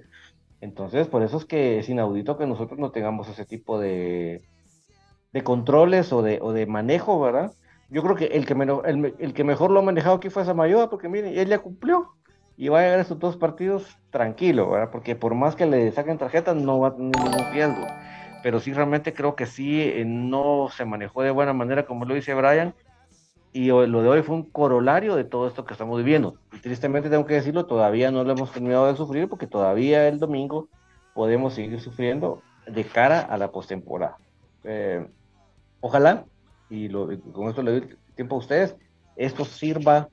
Entonces, 0.63 1.09
por 1.09 1.23
eso 1.25 1.39
es 1.39 1.47
que 1.47 1.81
es 1.81 1.91
inaudito 1.91 2.39
que 2.39 2.47
nosotros 2.47 2.81
no 2.81 2.93
tengamos 2.93 3.29
ese 3.29 3.47
tipo 3.47 3.81
de, 3.81 4.45
de 5.33 5.45
controles 5.45 6.13
o 6.13 6.23
de, 6.23 6.41
o 6.43 6.53
de 6.53 6.67
manejo, 6.67 7.21
¿verdad? 7.21 7.53
Yo 7.91 8.03
creo 8.03 8.17
que 8.17 8.27
el 8.27 8.47
que, 8.47 8.55
meno- 8.55 8.83
el, 8.85 8.99
me- 8.99 9.15
el 9.19 9.35
que 9.35 9.45
mejor 9.45 9.71
lo 9.71 9.81
ha 9.81 9.83
manejado 9.83 10.17
aquí 10.17 10.31
fue 10.31 10.45
Samayoa, 10.45 10.91
porque 10.91 11.09
miren, 11.09 11.39
él 11.39 11.49
ya 11.49 11.61
cumplió 11.61 12.11
y 12.57 12.69
va 12.69 12.81
a 12.81 12.83
llegar 12.85 12.99
a 13.01 13.03
estos 13.03 13.19
dos 13.21 13.37
partidos 13.39 13.99
tranquilo, 14.11 14.71
¿verdad? 14.71 14.91
Porque 14.93 15.17
por 15.17 15.35
más 15.35 15.57
que 15.57 15.67
le 15.67 15.93
saquen 15.93 16.19
tarjetas, 16.19 16.57
no 16.57 16.81
va 16.81 16.89
a 16.89 16.97
tener 16.97 17.13
ningún 17.19 17.47
riesgo. 17.53 17.95
Pero 18.43 18.61
sí, 18.61 18.73
realmente 18.73 19.15
creo 19.15 19.37
que 19.37 19.47
sí, 19.47 19.81
eh, 19.83 20.05
no 20.07 20.69
se 20.77 20.85
manejó 20.85 21.23
de 21.23 21.31
buena 21.31 21.53
manera, 21.53 21.87
como 21.87 22.05
lo 22.05 22.15
dice 22.15 22.35
Brian, 22.35 22.75
y 23.53 23.67
lo 23.69 24.03
de 24.03 24.09
hoy 24.09 24.23
fue 24.23 24.37
un 24.37 24.51
corolario 24.51 25.15
de 25.17 25.25
todo 25.25 25.47
esto 25.49 25.65
que 25.65 25.75
estamos 25.75 25.99
viviendo. 25.99 26.39
Y 26.53 26.59
tristemente 26.61 27.11
tengo 27.11 27.27
que 27.27 27.35
decirlo, 27.35 27.67
todavía 27.67 28.11
no 28.11 28.25
lo 28.25 28.33
hemos 28.33 28.53
terminado 28.53 28.87
de 28.87 28.97
sufrir 28.97 29.29
porque 29.29 29.47
todavía 29.47 30.09
el 30.09 30.19
domingo 30.19 30.71
podemos 31.13 31.55
seguir 31.55 31.81
sufriendo 31.81 32.45
de 32.67 32.85
cara 32.85 33.21
a 33.21 33.37
la 33.39 33.51
postemporada. 33.53 34.19
Eh, 34.65 35.07
ojalá, 35.81 36.27
y, 36.69 36.89
lo- 36.89 37.09
con 37.33 37.49
esto 37.49 37.63
le 37.63 37.73
doy 37.81 37.99
tiempo 38.15 38.37
a 38.37 38.39
ustedes, 38.39 38.77
esto 39.17 39.45
sirva 39.45 40.09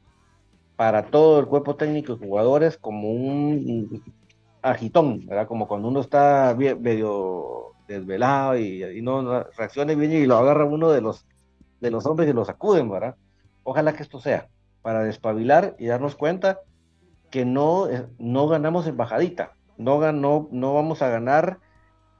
para 0.75 1.09
todo 1.09 1.39
el 1.39 1.47
cuerpo 1.47 1.75
técnico 1.75 2.13
y 2.13 2.17
jugadores 2.17 2.77
como 2.77 3.11
un 3.11 4.03
agitón, 4.61 5.25
¿verdad? 5.25 5.47
Como 5.47 5.67
cuando 5.67 5.87
uno 5.89 6.01
está 6.01 6.55
medio 6.57 7.75
desvelado 7.87 8.57
y, 8.57 9.01
no, 9.01 9.21
no 9.21 9.43
reacciona 9.57 9.93
bien 9.95 10.11
y 10.13 10.25
lo 10.25 10.37
agarra 10.37 10.65
uno 10.65 10.91
de 10.91 11.01
los, 11.01 11.25
de 11.79 11.91
los 11.91 12.05
hombres 12.05 12.29
y 12.29 12.33
lo 12.33 12.45
sacuden, 12.45 12.89
¿verdad? 12.89 13.15
Ojalá 13.69 13.93
que 13.93 14.03
esto 14.03 14.19
sea 14.19 14.49
para 14.81 15.03
despabilar 15.03 15.75
y 15.79 15.87
darnos 15.87 16.15
cuenta 16.15 16.59
que 17.31 17.45
no, 17.45 17.89
eh, 17.89 18.07
no 18.17 18.47
ganamos 18.47 18.87
en 18.87 18.97
bajadita, 18.97 19.53
no, 19.77 19.99
no, 20.51 20.73
vamos 20.73 21.01
a 21.01 21.09
ganar 21.09 21.59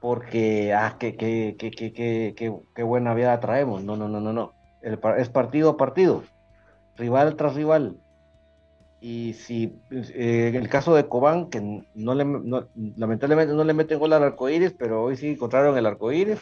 porque, 0.00 0.72
ah, 0.74 0.96
qué, 1.00 1.16
qué, 1.16 1.56
qué, 1.58 1.70
qué- 1.70 2.54
qué 2.74 2.82
buena 2.82 3.14
vida 3.14 3.40
traemos, 3.40 3.82
no, 3.84 3.96
no, 3.96 4.08
no, 4.08 4.20
no, 4.20 4.32
no, 4.32 4.54
El 4.80 4.98
es 5.18 5.28
partido 5.30 5.70
a 5.70 5.76
partido, 5.76 6.22
rival 6.96 7.36
tras 7.36 7.54
rival, 7.56 7.96
y 9.00 9.32
si 9.34 9.82
eh, 9.90 10.52
el 10.54 10.68
caso 10.68 10.94
de 10.94 11.08
Cobán, 11.08 11.48
que 11.50 11.60
no 11.94 12.14
le, 12.14 12.24
no- 12.24 12.68
lamentablemente 12.96 13.54
no 13.54 13.64
le 13.64 13.74
meten 13.74 13.98
gol 13.98 14.12
al 14.12 14.22
arco 14.24 14.48
iris, 14.48 14.74
pero 14.78 15.04
hoy 15.04 15.16
sí 15.16 15.28
encontraron 15.30 15.76
el 15.76 15.86
arco 15.86 16.12
iris, 16.12 16.40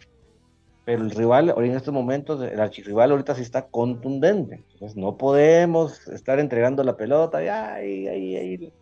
pero 0.89 1.03
el 1.03 1.11
rival 1.11 1.53
en 1.55 1.77
estos 1.77 1.93
momentos, 1.93 2.41
el 2.41 2.59
archirrival 2.59 3.11
ahorita 3.11 3.35
sí 3.35 3.43
está 3.43 3.67
contundente. 3.67 4.65
Entonces 4.73 4.97
no 4.97 5.19
podemos 5.19 6.09
estar 6.09 6.41
entregando 6.41 6.83
la 6.83 6.97
pelota 6.97 7.45
y 7.45 7.49
ahí, 7.49 8.09
ahí, 8.09 8.37
ahí, 8.37 8.73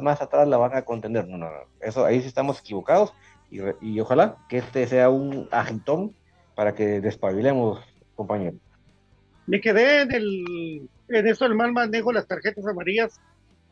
más 0.00 0.20
atrás 0.20 0.48
la 0.48 0.56
van 0.56 0.76
a 0.76 0.82
contender. 0.82 1.28
No, 1.28 1.38
no, 1.38 1.48
no. 1.48 1.58
Eso, 1.80 2.04
ahí 2.04 2.20
sí 2.20 2.26
estamos 2.26 2.58
equivocados 2.58 3.14
y, 3.52 3.60
y 3.80 4.00
ojalá 4.00 4.36
que 4.48 4.58
este 4.58 4.84
sea 4.88 5.10
un 5.10 5.46
agitón 5.52 6.16
para 6.56 6.74
que 6.74 7.00
despabilemos, 7.00 7.78
compañeros. 8.16 8.58
Me 9.46 9.60
quedé 9.60 10.00
en 10.00 10.12
el 10.12 10.88
en 11.08 11.26
eso 11.28 11.46
el 11.46 11.54
mal 11.54 11.70
manejo 11.70 12.08
de 12.08 12.14
las 12.14 12.26
tarjetas 12.26 12.66
amarillas, 12.66 13.20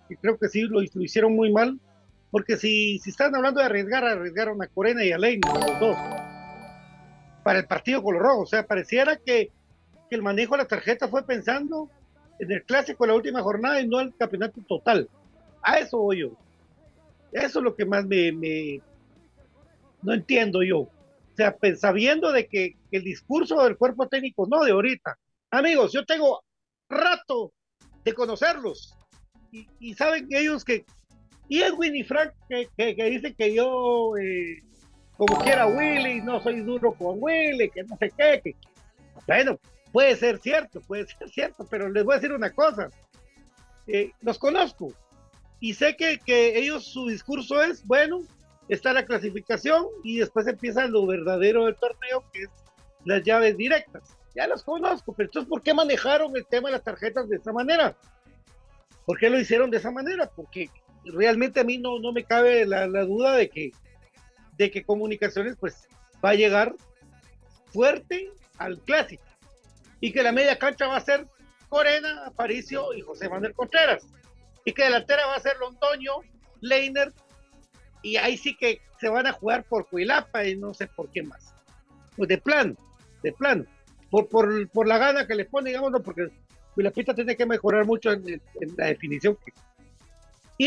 y 0.09 0.15
creo 0.15 0.39
que 0.39 0.49
sí 0.49 0.63
lo, 0.63 0.83
hicieron 0.83 1.35
muy 1.35 1.51
mal, 1.51 1.81
porque 2.31 2.57
si, 2.57 3.01
si 3.01 3.11
están 3.11 3.35
hablando 3.35 3.59
de 3.59 3.67
arriesgar, 3.67 4.05
arriesgaron 4.05 4.63
a 4.63 4.69
Corena 4.69 5.05
y 5.05 5.11
a 5.11 5.19
Lane, 5.19 5.41
los 5.53 5.81
dos, 5.81 5.97
para 7.43 7.59
el 7.61 7.67
partido 7.67 8.01
rojos. 8.03 8.45
O 8.45 8.47
sea, 8.47 8.67
pareciera 8.67 9.17
que, 9.17 9.51
que 10.09 10.17
el 10.17 10.23
manejo 10.23 10.55
de 10.55 10.59
las 10.59 10.69
tarjetas 10.69 11.11
fue 11.11 11.25
pensando 11.25 11.89
en 12.39 12.51
el 12.51 12.63
clásico 12.65 13.05
de 13.05 13.09
la 13.09 13.15
última 13.17 13.43
jornada 13.43 13.81
y 13.81 13.87
no 13.89 14.01
el 14.01 14.15
campeonato 14.17 14.61
total. 14.67 15.09
A 15.63 15.79
eso 15.79 15.99
voy 15.99 16.21
yo. 16.21 16.31
Eso 17.33 17.59
es 17.61 17.65
lo 17.65 17.75
que 17.75 17.85
más 17.85 18.05
me, 18.05 18.33
me- 18.33 18.81
no 20.03 20.13
entiendo 20.13 20.63
yo. 20.63 20.81
O 20.81 20.91
sea, 21.37 21.57
pues, 21.57 21.81
sabiendo 21.81 22.31
de 22.33 22.47
que, 22.47 22.77
que 22.91 22.99
el 22.99 23.05
discurso 23.05 23.63
del 23.63 23.77
cuerpo 23.77 24.07
técnico, 24.09 24.47
no 24.47 24.65
de 24.65 24.73
ahorita. 24.73 25.17
Amigos, 25.51 25.93
yo 25.93 26.05
tengo 26.05 26.43
rato 26.89 27.53
de 28.05 28.13
conocerlos. 28.13 28.95
Y, 29.51 29.67
y 29.81 29.95
saben 29.95 30.27
ellos 30.31 30.65
que. 30.65 30.85
Y 31.49 31.63
Edwin 31.63 31.95
y 31.97 32.05
Frank 32.05 32.33
que, 32.49 32.69
que, 32.77 32.97
que 32.97 33.05
dicen 33.05 33.35
que 33.35 33.55
yo, 33.55 34.17
eh, 34.17 34.63
como 35.27 35.41
quiera 35.45 35.69
Willy, 35.69 36.21
no 36.21 36.43
soy 36.43 36.63
duro 36.63 36.95
con 36.95 37.19
Willy, 37.21 37.71
que 37.71 37.85
no 37.85 37.97
sé 37.97 38.13
qué. 38.19 38.41
Que... 38.43 38.57
Bueno, 39.25 39.57
puede 39.93 40.17
ser 40.17 40.41
cierto, 40.41 40.81
puede 40.81 41.07
ser 41.19 41.31
cierto, 41.31 41.65
pero 41.71 41.89
les 41.89 42.03
voy 42.03 42.15
a 42.15 42.17
decir 42.17 42.33
una 42.33 42.51
cosa. 42.51 42.91
Eh, 43.87 44.11
los 44.21 44.39
conozco 44.39 44.93
y 45.61 45.75
sé 45.75 45.97
que, 45.97 46.19
que 46.19 46.59
ellos, 46.59 46.87
su 46.87 47.07
discurso 47.07 47.63
es, 47.63 47.87
bueno, 47.87 48.23
está 48.69 48.93
la 48.93 49.05
clasificación 49.05 49.87
y 50.03 50.19
después 50.19 50.49
empieza 50.49 50.89
lo 50.89 51.07
verdadero 51.07 51.67
del 51.67 51.77
torneo, 51.77 52.25
que 52.33 52.43
es 52.43 52.51
las 53.05 53.23
llaves 53.23 53.57
directas. 53.57 54.03
Ya 54.35 54.49
los 54.49 54.65
conozco, 54.65 55.13
pero 55.13 55.29
entonces, 55.29 55.49
¿por 55.49 55.63
qué 55.63 55.73
manejaron 55.73 56.37
el 56.37 56.47
tema 56.47 56.69
de 56.69 56.73
las 56.73 56.85
tarjetas 56.85 57.29
de 57.29 57.37
esa 57.37 57.53
manera? 57.53 57.97
¿Por 59.07 59.19
qué 59.19 59.31
lo 59.31 59.39
hicieron 59.39 59.71
de 59.71 59.77
esa 59.77 59.93
manera? 59.93 60.29
Porque 60.35 60.69
realmente 61.05 61.61
a 61.61 61.65
mí 61.65 61.79
no, 61.79 62.01
no 62.01 62.13
me 62.13 62.25
cabe 62.25 62.67
la, 62.67 62.89
la 62.89 63.05
duda 63.05 63.37
de 63.37 63.49
que, 63.49 63.71
de 64.53 64.71
que 64.71 64.85
Comunicaciones 64.85 65.57
pues 65.59 65.87
va 66.25 66.31
a 66.31 66.35
llegar 66.35 66.75
fuerte 67.73 68.31
al 68.59 68.79
clásico 68.81 69.25
y 70.01 70.13
que 70.13 70.23
la 70.23 70.33
media 70.33 70.59
cancha 70.59 70.87
va 70.87 70.97
a 70.97 71.01
ser 71.01 71.27
Corena, 71.69 72.27
Aparicio 72.27 72.93
y 72.95 73.01
José 73.01 73.29
Manuel 73.29 73.55
Contreras 73.55 74.07
y 74.65 74.73
que 74.73 74.85
delantera 74.85 75.27
va 75.27 75.37
a 75.37 75.41
ser 75.41 75.57
Londoño, 75.59 76.13
Leiner 76.61 77.13
y 78.03 78.17
ahí 78.17 78.37
sí 78.37 78.57
que 78.57 78.81
se 79.01 79.09
van 79.09 79.27
a 79.27 79.33
jugar 79.33 79.65
por 79.65 79.89
Cuilapa 79.89 80.45
y 80.45 80.57
no 80.57 80.75
sé 80.75 80.87
por 80.87 81.11
qué 81.11 81.23
más. 81.23 81.55
Pues 82.17 82.29
de 82.29 82.39
plano, 82.39 82.75
de 83.23 83.33
plano. 83.33 83.65
Por, 84.11 84.29
por, 84.29 84.69
por 84.69 84.87
la 84.87 84.99
gana 84.99 85.27
que 85.27 85.35
le 85.35 85.47
pone, 85.47 85.71
digámoslo, 85.71 86.03
porque 86.03 86.29
Cuilapita 86.75 87.15
tiene 87.15 87.37
que 87.37 87.47
mejorar 87.47 87.87
mucho 87.87 88.13
en, 88.13 88.29
en 88.29 88.41
la 88.77 88.87
definición. 88.87 89.37
que- 89.45 89.53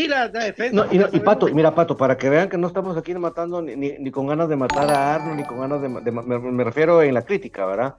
La, 0.07 0.27
defensa. 0.27 0.75
No, 0.75 0.93
y, 0.93 0.97
no- 0.97 1.07
y 1.11 1.19
Pato, 1.19 1.47
mira 1.47 1.73
Pato, 1.73 1.95
para 1.95 2.17
que 2.17 2.29
vean 2.29 2.49
que 2.49 2.57
no 2.57 2.67
estamos 2.67 2.97
aquí 2.97 3.13
matando 3.15 3.61
ni, 3.61 3.75
ni- 3.75 3.97
ni 3.97 4.11
con 4.11 4.27
ganas 4.27 4.49
de 4.49 4.55
matar 4.55 4.89
a 4.91 5.15
Arnold, 5.15 5.37
ni 5.37 5.43
con 5.43 5.59
ganas 5.61 5.81
de, 5.81 5.89
de 6.01 6.11
me, 6.11 6.39
me 6.39 6.63
refiero 6.63 7.01
en 7.01 7.13
la 7.13 7.21
crítica, 7.23 7.65
¿verdad? 7.65 7.95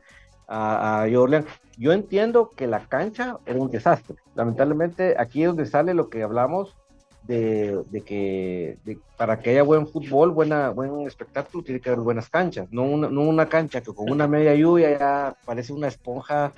A, 0.47 1.03
a 1.03 1.11
Jordan. 1.11 1.44
Yo 1.78 1.92
entiendo 1.92 2.51
que 2.57 2.66
la 2.66 2.86
cancha 2.86 3.38
era 3.47 3.59
un 3.59 3.70
desastre. 3.70 4.16
Lamentablemente, 4.34 5.14
aquí 5.18 5.42
es 5.42 5.49
donde 5.49 5.66
sale 5.66 5.94
lo 5.94 6.09
que 6.09 6.22
hablamos 6.22 6.74
de, 7.22 7.82
de 7.90 8.03
que 8.05 8.78
de- 8.84 8.99
para 9.16 9.40
que 9.40 9.51
haya 9.51 9.62
buen 9.62 9.86
fútbol, 9.88 10.30
buena, 10.30 10.70
buen 10.70 11.01
espectáculo, 11.07 11.64
tiene 11.64 11.80
que 11.80 11.88
haber 11.90 12.01
buenas 12.03 12.28
canchas. 12.28 12.68
No 12.70 12.82
una, 12.84 13.09
no 13.09 13.22
una 13.22 13.49
cancha 13.49 13.80
que 13.80 13.92
con 13.92 14.11
una 14.11 14.28
media 14.28 14.55
lluvia 14.55 14.99
ya 14.99 15.34
parece 15.44 15.72
una 15.72 15.88
esponja 15.88 16.53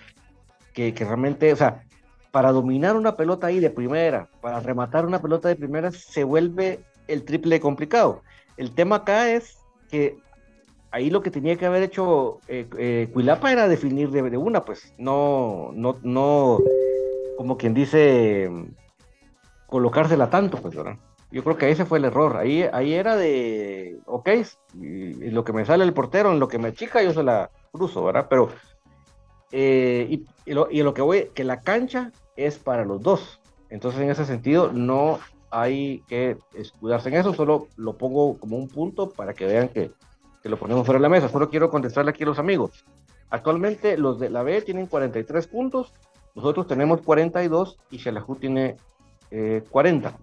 que, 0.74 0.92
que 0.92 1.04
realmente, 1.04 1.52
o 1.52 1.56
sea, 1.56 1.84
para 2.30 2.52
dominar 2.52 2.96
una 2.96 3.16
pelota 3.16 3.46
ahí 3.46 3.60
de 3.60 3.70
primera, 3.70 4.28
para 4.40 4.60
rematar 4.60 5.06
una 5.06 5.20
pelota 5.20 5.48
de 5.48 5.56
primera, 5.56 5.90
se 5.90 6.24
vuelve 6.24 6.80
el 7.06 7.24
triple 7.24 7.60
complicado. 7.60 8.22
El 8.56 8.74
tema 8.74 8.96
acá 8.96 9.30
es 9.30 9.58
que 9.90 10.18
ahí 10.90 11.10
lo 11.10 11.22
que 11.22 11.30
tenía 11.30 11.56
que 11.56 11.66
haber 11.66 11.82
hecho 11.82 12.40
eh, 12.48 12.68
eh, 12.78 13.08
Cuilapa 13.12 13.52
era 13.52 13.68
definir 13.68 14.10
de, 14.10 14.36
una, 14.36 14.64
pues 14.64 14.94
no, 14.98 15.70
no, 15.74 15.98
no, 16.02 16.58
como 17.36 17.56
quien 17.56 17.74
dice, 17.74 18.50
colocársela 19.66 20.30
tanto, 20.30 20.58
pues, 20.58 20.74
¿verdad? 20.74 20.96
Yo 21.30 21.44
creo 21.44 21.58
que 21.58 21.70
ese 21.70 21.84
fue 21.84 21.98
el 21.98 22.06
error. 22.06 22.38
Ahí, 22.38 22.64
ahí 22.72 22.94
era 22.94 23.16
de, 23.16 23.98
ok, 24.06 24.30
y 24.74 25.30
lo 25.30 25.44
que 25.44 25.52
me 25.52 25.66
sale 25.66 25.84
el 25.84 25.92
portero, 25.92 26.32
en 26.32 26.40
lo 26.40 26.48
que 26.48 26.58
me 26.58 26.72
chica, 26.72 27.02
yo 27.02 27.12
se 27.12 27.22
la 27.22 27.50
cruzo, 27.70 28.04
¿verdad? 28.04 28.26
Pero 28.30 28.48
eh, 29.52 30.20
y, 30.46 30.52
lo, 30.52 30.70
y 30.70 30.82
lo 30.82 30.94
que 30.94 31.02
voy, 31.02 31.30
que 31.34 31.44
la 31.44 31.60
cancha 31.60 32.12
es 32.36 32.58
para 32.58 32.84
los 32.84 33.02
dos. 33.02 33.40
Entonces, 33.70 34.00
en 34.00 34.10
ese 34.10 34.24
sentido, 34.24 34.72
no 34.72 35.18
hay 35.50 36.00
que 36.08 36.36
escudarse 36.54 37.08
en 37.08 37.16
eso, 37.16 37.32
solo 37.34 37.68
lo 37.76 37.96
pongo 37.96 38.38
como 38.38 38.56
un 38.56 38.68
punto 38.68 39.10
para 39.10 39.34
que 39.34 39.46
vean 39.46 39.68
que, 39.68 39.90
que 40.42 40.48
lo 40.48 40.58
ponemos 40.58 40.86
de 40.86 40.98
la 40.98 41.08
mesa. 41.08 41.28
Solo 41.28 41.50
quiero 41.50 41.70
contestarle 41.70 42.10
aquí 42.10 42.24
a 42.24 42.26
los 42.26 42.38
amigos. 42.38 42.84
Actualmente 43.30 43.98
los 43.98 44.18
de 44.18 44.30
la 44.30 44.42
B 44.42 44.62
tienen 44.62 44.86
43 44.86 45.46
puntos, 45.48 45.92
nosotros 46.34 46.66
tenemos 46.66 47.02
42 47.02 47.78
y 47.90 47.98
Xelajú 47.98 48.36
tiene 48.36 48.76
eh, 49.30 49.62
40. 49.70 50.16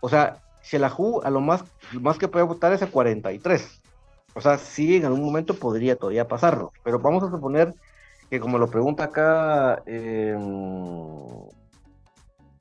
O 0.00 0.08
sea, 0.08 0.42
Xelajú 0.62 1.20
a 1.22 1.30
lo 1.30 1.40
más, 1.40 1.64
más 2.00 2.18
que 2.18 2.28
puede 2.28 2.44
votar 2.44 2.72
es 2.72 2.82
a 2.82 2.90
43. 2.90 3.82
O 4.34 4.40
sea, 4.40 4.58
sí, 4.58 4.96
en 4.96 5.04
algún 5.04 5.24
momento 5.24 5.54
podría 5.54 5.96
todavía 5.96 6.26
pasarlo, 6.28 6.72
pero 6.84 6.98
vamos 6.98 7.22
a 7.22 7.30
suponer 7.30 7.74
que 8.30 8.40
como 8.40 8.58
lo 8.58 8.68
pregunta 8.70 9.04
acá, 9.04 9.82
eh, 9.86 10.36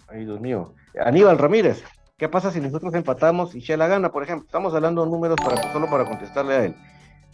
ay 0.08 0.26
Dios 0.26 0.40
mío, 0.40 0.74
Aníbal 1.00 1.38
Ramírez, 1.38 1.84
¿qué 2.18 2.30
pasa 2.30 2.52
si 2.52 2.60
nosotros 2.62 2.94
empatamos 2.94 3.56
y 3.56 3.60
Shela 3.60 3.88
gana, 3.88 4.12
por 4.12 4.24
ejemplo? 4.24 4.46
Estamos 4.46 4.74
hablando 4.74 5.04
de 5.04 5.12
números 5.12 5.40
solo 5.74 5.90
para 5.90 6.06
contestarle 6.06 6.54
a 6.54 6.66
él. 6.66 6.76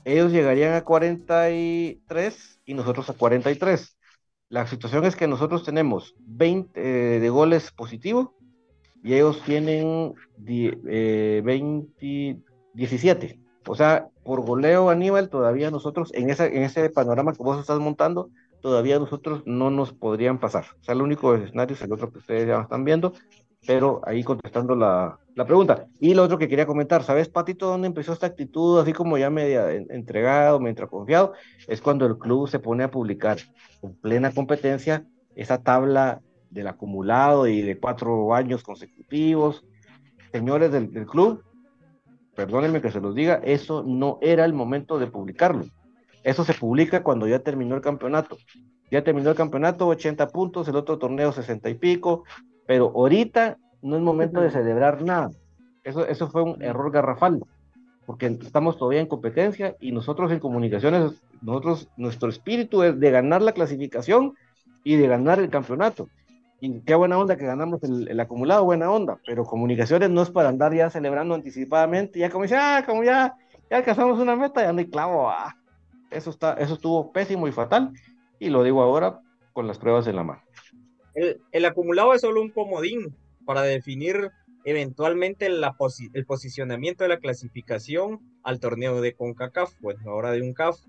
Ellos 0.06 0.32
llegarían 0.32 0.74
a 0.74 0.84
43 0.84 2.60
y 2.66 2.74
nosotros 2.74 3.10
a 3.10 3.14
43. 3.14 3.98
La 4.50 4.68
situación 4.68 5.06
es 5.06 5.16
que 5.16 5.28
nosotros 5.28 5.64
tenemos 5.64 6.16
20 6.20 7.16
eh, 7.16 7.20
de 7.20 7.30
goles 7.30 7.72
positivos 7.72 8.30
y 9.04 9.14
ellos 9.14 9.42
tienen 9.44 10.14
die- 10.38 10.78
eh, 10.88 11.42
20, 11.44 12.38
17. 12.74 13.40
O 13.68 13.76
sea, 13.76 14.08
por 14.24 14.42
goleo, 14.42 14.90
Aníbal, 14.90 15.30
todavía 15.30 15.72
nosotros, 15.72 16.12
en, 16.14 16.30
esa, 16.30 16.48
en 16.48 16.64
ese 16.64 16.90
panorama 16.90 17.34
que 17.34 17.44
vos 17.44 17.60
estás 17.60 17.80
montando, 17.80 18.30
todavía 18.62 19.00
nosotros 19.00 19.44
no 19.46 19.70
nos 19.70 19.94
podrían 19.94 20.40
pasar. 20.40 20.66
O 20.80 20.84
sea, 20.84 20.96
el 20.96 21.02
único 21.02 21.36
escenario 21.36 21.76
es 21.76 21.82
el 21.82 21.92
otro 21.92 22.12
que 22.12 22.20
ustedes 22.20 22.48
ya 22.48 22.62
están 22.62 22.84
viendo, 22.86 23.14
pero 23.66 24.02
ahí 24.06 24.24
contestando 24.24 24.76
la, 24.76 25.18
la 25.36 25.46
pregunta. 25.46 25.86
Y 26.00 26.14
lo 26.14 26.24
otro 26.24 26.38
que 26.38 26.48
quería 26.48 26.66
comentar, 26.66 27.04
¿sabes, 27.04 27.30
Patito, 27.30 27.68
dónde 27.68 27.88
empezó 27.88 28.14
esta 28.14 28.28
actitud, 28.28 28.80
así 28.80 28.94
como 28.94 29.18
ya 29.18 29.30
media 29.30 29.72
en- 29.72 29.88
entregado, 29.90 30.60
medio 30.60 30.88
confiado? 30.88 31.34
Es 31.68 31.82
cuando 31.82 32.06
el 32.06 32.18
club 32.18 32.48
se 32.48 32.60
pone 32.60 32.84
a 32.84 32.92
publicar 32.92 33.38
en 33.82 33.96
plena 33.96 34.32
competencia 34.32 35.06
esa 35.36 35.62
tabla 35.62 36.22
del 36.50 36.68
acumulado 36.68 37.48
y 37.48 37.62
de 37.62 37.80
cuatro 37.80 38.34
años 38.34 38.64
consecutivos. 38.64 39.64
Señores 40.32 40.72
del, 40.72 40.92
del 40.92 41.06
club, 41.06 41.44
perdónenme 42.36 42.82
que 42.82 42.92
se 42.92 43.02
los 43.02 43.16
diga, 43.16 43.40
eso 43.44 43.84
no 43.84 44.20
era 44.22 44.46
el 44.46 44.54
momento 44.54 45.00
de 45.00 45.08
publicarlo. 45.08 45.66
Eso 46.24 46.44
se 46.44 46.54
publica 46.54 47.04
cuando 47.04 47.28
ya 47.28 47.40
terminó 47.40 47.76
el 47.76 47.82
campeonato. 47.82 48.38
Ya 48.90 49.04
terminó 49.04 49.30
el 49.30 49.36
campeonato, 49.36 49.88
80 49.88 50.28
puntos, 50.28 50.68
el 50.68 50.76
otro 50.76 50.98
torneo 50.98 51.32
60 51.32 51.70
y 51.70 51.76
pico, 51.76 52.24
pero 52.66 52.92
ahorita 52.96 53.58
no 53.82 53.96
es 53.98 54.02
momento 54.02 54.40
de 54.42 54.52
celebrar 54.52 55.02
nada. 55.02 55.32
Eso, 55.84 56.08
eso 56.08 56.30
fue 56.30 56.44
un 56.44 56.62
error 56.62 56.92
garrafal, 56.92 57.44
porque 58.06 58.28
estamos 58.28 58.78
todavía 58.78 59.02
en 59.02 59.08
competencia 59.08 59.76
y 59.80 59.92
nosotros 59.92 60.32
en 60.32 60.40
comunicaciones, 60.40 61.14
nosotros, 61.42 61.90
nuestro 61.98 62.30
espíritu 62.30 62.84
es 62.84 63.00
de 63.00 63.12
ganar 63.12 63.42
la 63.42 63.52
clasificación 63.52 64.34
y 64.84 64.96
de 64.96 65.08
ganar 65.08 65.40
el 65.40 65.50
campeonato. 65.50 66.08
Y 66.66 66.80
qué 66.86 66.96
buena 66.96 67.18
onda 67.20 67.36
que 67.36 67.46
ganamos 67.46 67.84
el, 67.84 68.08
el 68.08 68.18
acumulado, 68.22 68.64
buena 68.64 68.90
onda, 68.90 69.20
pero 69.26 69.44
comunicaciones 69.44 70.10
no 70.10 70.22
es 70.22 70.30
para 70.30 70.48
andar 70.48 70.74
ya 70.74 70.90
celebrando 70.90 71.36
anticipadamente, 71.36 72.20
ya 72.20 72.30
como 72.30 72.44
dice, 72.44 72.56
ah, 72.56 72.86
como 72.86 73.04
ya, 73.04 73.36
ya 73.70 73.78
alcanzamos 73.78 74.18
una 74.18 74.38
meta, 74.38 74.62
ya 74.62 74.72
no 74.72 74.80
hay 74.80 74.90
clavo, 74.90 75.30
ah. 75.30 75.54
Eso, 76.10 76.30
está, 76.30 76.54
eso 76.54 76.76
estuvo 76.76 77.12
pésimo 77.12 77.50
y 77.50 77.52
fatal, 77.52 77.92
y 78.40 78.50
lo 78.50 78.64
digo 78.64 78.82
ahora 78.82 79.20
con 79.52 79.68
las 79.68 79.78
pruebas 79.78 80.08
en 80.08 80.16
la 80.16 80.24
mano. 80.24 80.42
El, 81.16 81.42
el 81.52 81.66
acumulado 81.66 82.14
es 82.14 82.22
solo 82.22 82.42
un 82.42 82.52
comodín 82.52 83.14
para 83.46 83.64
definir 83.64 84.32
eventualmente 84.64 85.50
la 85.50 85.74
posi- 85.74 86.12
el 86.14 86.26
posicionamiento 86.26 87.04
de 87.04 87.10
la 87.10 87.18
clasificación 87.18 88.22
al 88.42 88.62
torneo 88.62 89.02
de 89.02 89.14
CONCACAF, 89.16 89.74
bueno, 89.82 90.12
ahora 90.12 90.32
de 90.32 90.42
un 90.42 90.54
CAF. 90.54 90.80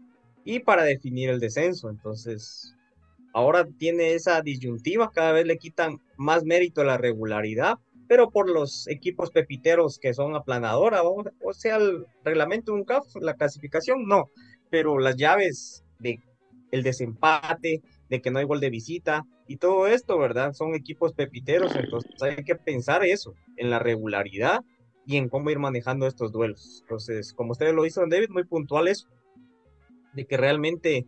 y 0.44 0.60
para 0.60 0.84
definir 0.84 1.30
el 1.30 1.40
descenso. 1.40 1.90
Entonces, 1.90 2.76
ahora 3.34 3.66
tiene 3.78 4.14
esa 4.14 4.40
disyuntiva, 4.40 5.10
cada 5.10 5.32
vez 5.32 5.44
le 5.44 5.58
quitan 5.58 5.98
más 6.16 6.44
mérito 6.44 6.84
la 6.84 6.96
regularidad, 6.96 7.78
pero 8.08 8.30
por 8.30 8.48
los 8.48 8.86
equipos 8.88 9.30
pepiteros 9.30 9.98
que 9.98 10.14
son 10.14 10.36
aplanadora, 10.36 11.02
o, 11.02 11.52
sea, 11.52 11.76
el 11.76 12.06
reglamento 12.22 12.72
de 12.72 12.78
un 12.78 12.84
CAF, 12.84 13.04
la 13.20 13.34
clasificación, 13.34 14.06
no, 14.06 14.30
pero 14.70 14.98
las 14.98 15.16
llaves 15.16 15.84
de 15.98 16.20
el 16.70 16.82
desempate, 16.82 17.82
de 18.08 18.20
que 18.20 18.30
no 18.30 18.38
hay 18.38 18.44
gol 18.44 18.60
de 18.60 18.70
visita 18.70 19.24
y 19.46 19.56
todo 19.56 19.86
esto, 19.86 20.18
¿verdad? 20.18 20.52
Son 20.52 20.74
equipos 20.74 21.12
pepiteros, 21.12 21.74
entonces 21.76 22.10
hay 22.22 22.44
que 22.44 22.56
pensar 22.56 23.04
eso, 23.04 23.34
en 23.56 23.70
la 23.70 23.78
regularidad 23.78 24.60
y 25.06 25.16
en 25.16 25.28
cómo 25.28 25.50
ir 25.50 25.58
manejando 25.58 26.06
estos 26.06 26.32
duelos. 26.32 26.80
Entonces, 26.82 27.32
como 27.32 27.52
ustedes 27.52 27.74
lo 27.74 27.86
hizo 27.86 28.04
David, 28.08 28.30
muy 28.30 28.44
puntual 28.44 28.88
eso, 28.88 29.08
de 30.12 30.24
que 30.24 30.36
realmente 30.36 31.06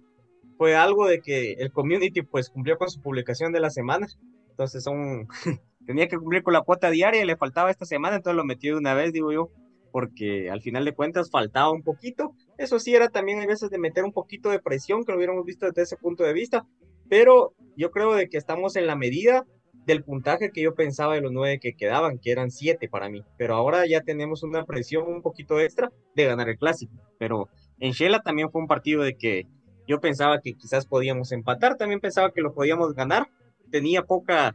fue 0.56 0.74
algo 0.74 1.06
de 1.06 1.20
que 1.20 1.52
el 1.52 1.72
community 1.72 2.22
pues 2.22 2.50
cumplió 2.50 2.78
con 2.78 2.90
su 2.90 3.00
publicación 3.00 3.52
de 3.52 3.60
la 3.60 3.70
semana, 3.70 4.06
entonces 4.50 4.82
son, 4.82 5.28
tenía 5.86 6.08
que 6.08 6.18
cumplir 6.18 6.42
con 6.42 6.54
la 6.54 6.62
cuota 6.62 6.90
diaria 6.90 7.22
y 7.22 7.26
le 7.26 7.36
faltaba 7.36 7.70
esta 7.70 7.84
semana, 7.84 8.16
entonces 8.16 8.36
lo 8.36 8.44
metió 8.44 8.72
de 8.72 8.78
una 8.78 8.94
vez, 8.94 9.12
digo 9.12 9.32
yo, 9.32 9.50
porque 9.92 10.50
al 10.50 10.60
final 10.60 10.84
de 10.84 10.92
cuentas 10.92 11.30
faltaba 11.30 11.70
un 11.70 11.82
poquito. 11.82 12.34
Eso 12.58 12.78
sí 12.78 12.94
era 12.94 13.08
también 13.08 13.38
hay 13.38 13.46
veces 13.46 13.70
de 13.70 13.78
meter 13.78 14.04
un 14.04 14.12
poquito 14.12 14.50
de 14.50 14.58
presión, 14.58 15.04
que 15.04 15.12
lo 15.12 15.18
hubiéramos 15.18 15.44
visto 15.44 15.66
desde 15.66 15.82
ese 15.82 15.96
punto 15.96 16.24
de 16.24 16.32
vista, 16.32 16.66
pero 17.08 17.54
yo 17.76 17.90
creo 17.90 18.14
de 18.14 18.28
que 18.28 18.36
estamos 18.36 18.76
en 18.76 18.86
la 18.86 18.96
medida 18.96 19.46
del 19.86 20.02
puntaje 20.02 20.50
que 20.50 20.62
yo 20.62 20.74
pensaba 20.74 21.14
de 21.14 21.20
los 21.20 21.32
nueve 21.32 21.60
que 21.60 21.74
quedaban, 21.74 22.18
que 22.18 22.32
eran 22.32 22.50
siete 22.50 22.88
para 22.88 23.08
mí, 23.08 23.22
pero 23.38 23.54
ahora 23.54 23.86
ya 23.86 24.00
tenemos 24.00 24.42
una 24.42 24.64
presión 24.64 25.04
un 25.06 25.22
poquito 25.22 25.60
extra 25.60 25.92
de 26.14 26.24
ganar 26.24 26.48
el 26.48 26.58
clásico, 26.58 26.92
pero 27.18 27.48
en 27.78 27.92
Shela 27.92 28.20
también 28.20 28.50
fue 28.50 28.60
un 28.60 28.66
partido 28.66 29.02
de 29.02 29.16
que 29.16 29.46
yo 29.86 30.00
pensaba 30.00 30.40
que 30.40 30.54
quizás 30.54 30.86
podíamos 30.86 31.32
empatar, 31.32 31.76
también 31.76 32.00
pensaba 32.00 32.32
que 32.32 32.40
lo 32.40 32.54
podíamos 32.54 32.94
ganar, 32.94 33.28
tenía 33.70 34.02
poca 34.02 34.54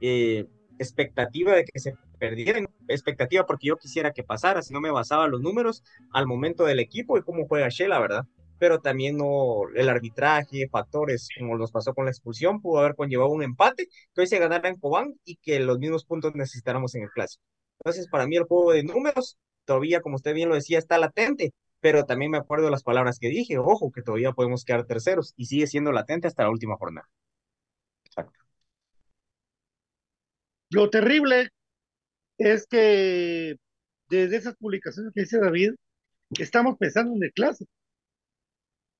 eh, 0.00 0.46
expectativa 0.78 1.54
de 1.54 1.64
que 1.64 1.78
se 1.78 1.94
perdieran, 2.18 2.68
expectativa 2.88 3.46
porque 3.46 3.68
yo 3.68 3.76
quisiera 3.76 4.12
que 4.12 4.22
pasara, 4.22 4.62
si 4.62 4.72
no 4.72 4.80
me 4.80 4.90
basaba 4.90 5.28
los 5.28 5.40
números 5.40 5.82
al 6.12 6.26
momento 6.26 6.64
del 6.64 6.80
equipo 6.80 7.16
y 7.18 7.22
cómo 7.22 7.46
juega 7.46 7.68
Shela, 7.68 7.98
¿verdad? 7.98 8.24
Pero 8.58 8.80
también 8.80 9.16
no, 9.16 9.68
el 9.74 9.88
arbitraje, 9.88 10.68
factores, 10.68 11.28
como 11.38 11.56
nos 11.56 11.70
pasó 11.70 11.94
con 11.94 12.06
la 12.06 12.10
expulsión, 12.10 12.60
pudo 12.60 12.80
haber 12.80 12.96
conllevado 12.96 13.30
un 13.30 13.42
empate, 13.42 13.86
que 14.14 14.20
hoy 14.20 14.26
se 14.26 14.38
ganara 14.38 14.68
en 14.68 14.76
Cobán 14.76 15.14
y 15.24 15.36
que 15.36 15.60
los 15.60 15.78
mismos 15.78 16.04
puntos 16.04 16.34
necesitáramos 16.34 16.94
en 16.96 17.04
el 17.04 17.10
clásico. 17.10 17.44
Entonces, 17.80 18.08
para 18.08 18.26
mí 18.26 18.36
el 18.36 18.44
juego 18.44 18.72
de 18.72 18.82
números, 18.82 19.38
todavía, 19.64 20.00
como 20.00 20.16
usted 20.16 20.34
bien 20.34 20.48
lo 20.48 20.56
decía, 20.56 20.78
está 20.78 20.98
latente, 20.98 21.52
pero 21.80 22.04
también 22.04 22.30
me 22.30 22.38
acuerdo 22.38 22.70
las 22.70 22.82
palabras 22.82 23.18
que 23.18 23.28
dije, 23.28 23.58
ojo, 23.58 23.92
que 23.92 24.02
todavía 24.02 24.32
podemos 24.32 24.64
quedar 24.64 24.86
terceros 24.86 25.34
y 25.36 25.46
sigue 25.46 25.66
siendo 25.66 25.92
latente 25.92 26.26
hasta 26.26 26.44
la 26.44 26.50
última 26.50 26.76
jornada. 26.76 27.08
Exacto. 28.04 28.40
Lo 30.70 30.90
terrible 30.90 31.50
es 32.38 32.66
que 32.66 33.56
desde 34.08 34.36
esas 34.36 34.56
publicaciones 34.56 35.12
que 35.14 35.22
dice 35.22 35.38
David, 35.38 35.74
estamos 36.38 36.76
pensando 36.78 37.14
en 37.14 37.22
el 37.24 37.32
clásico. 37.32 37.70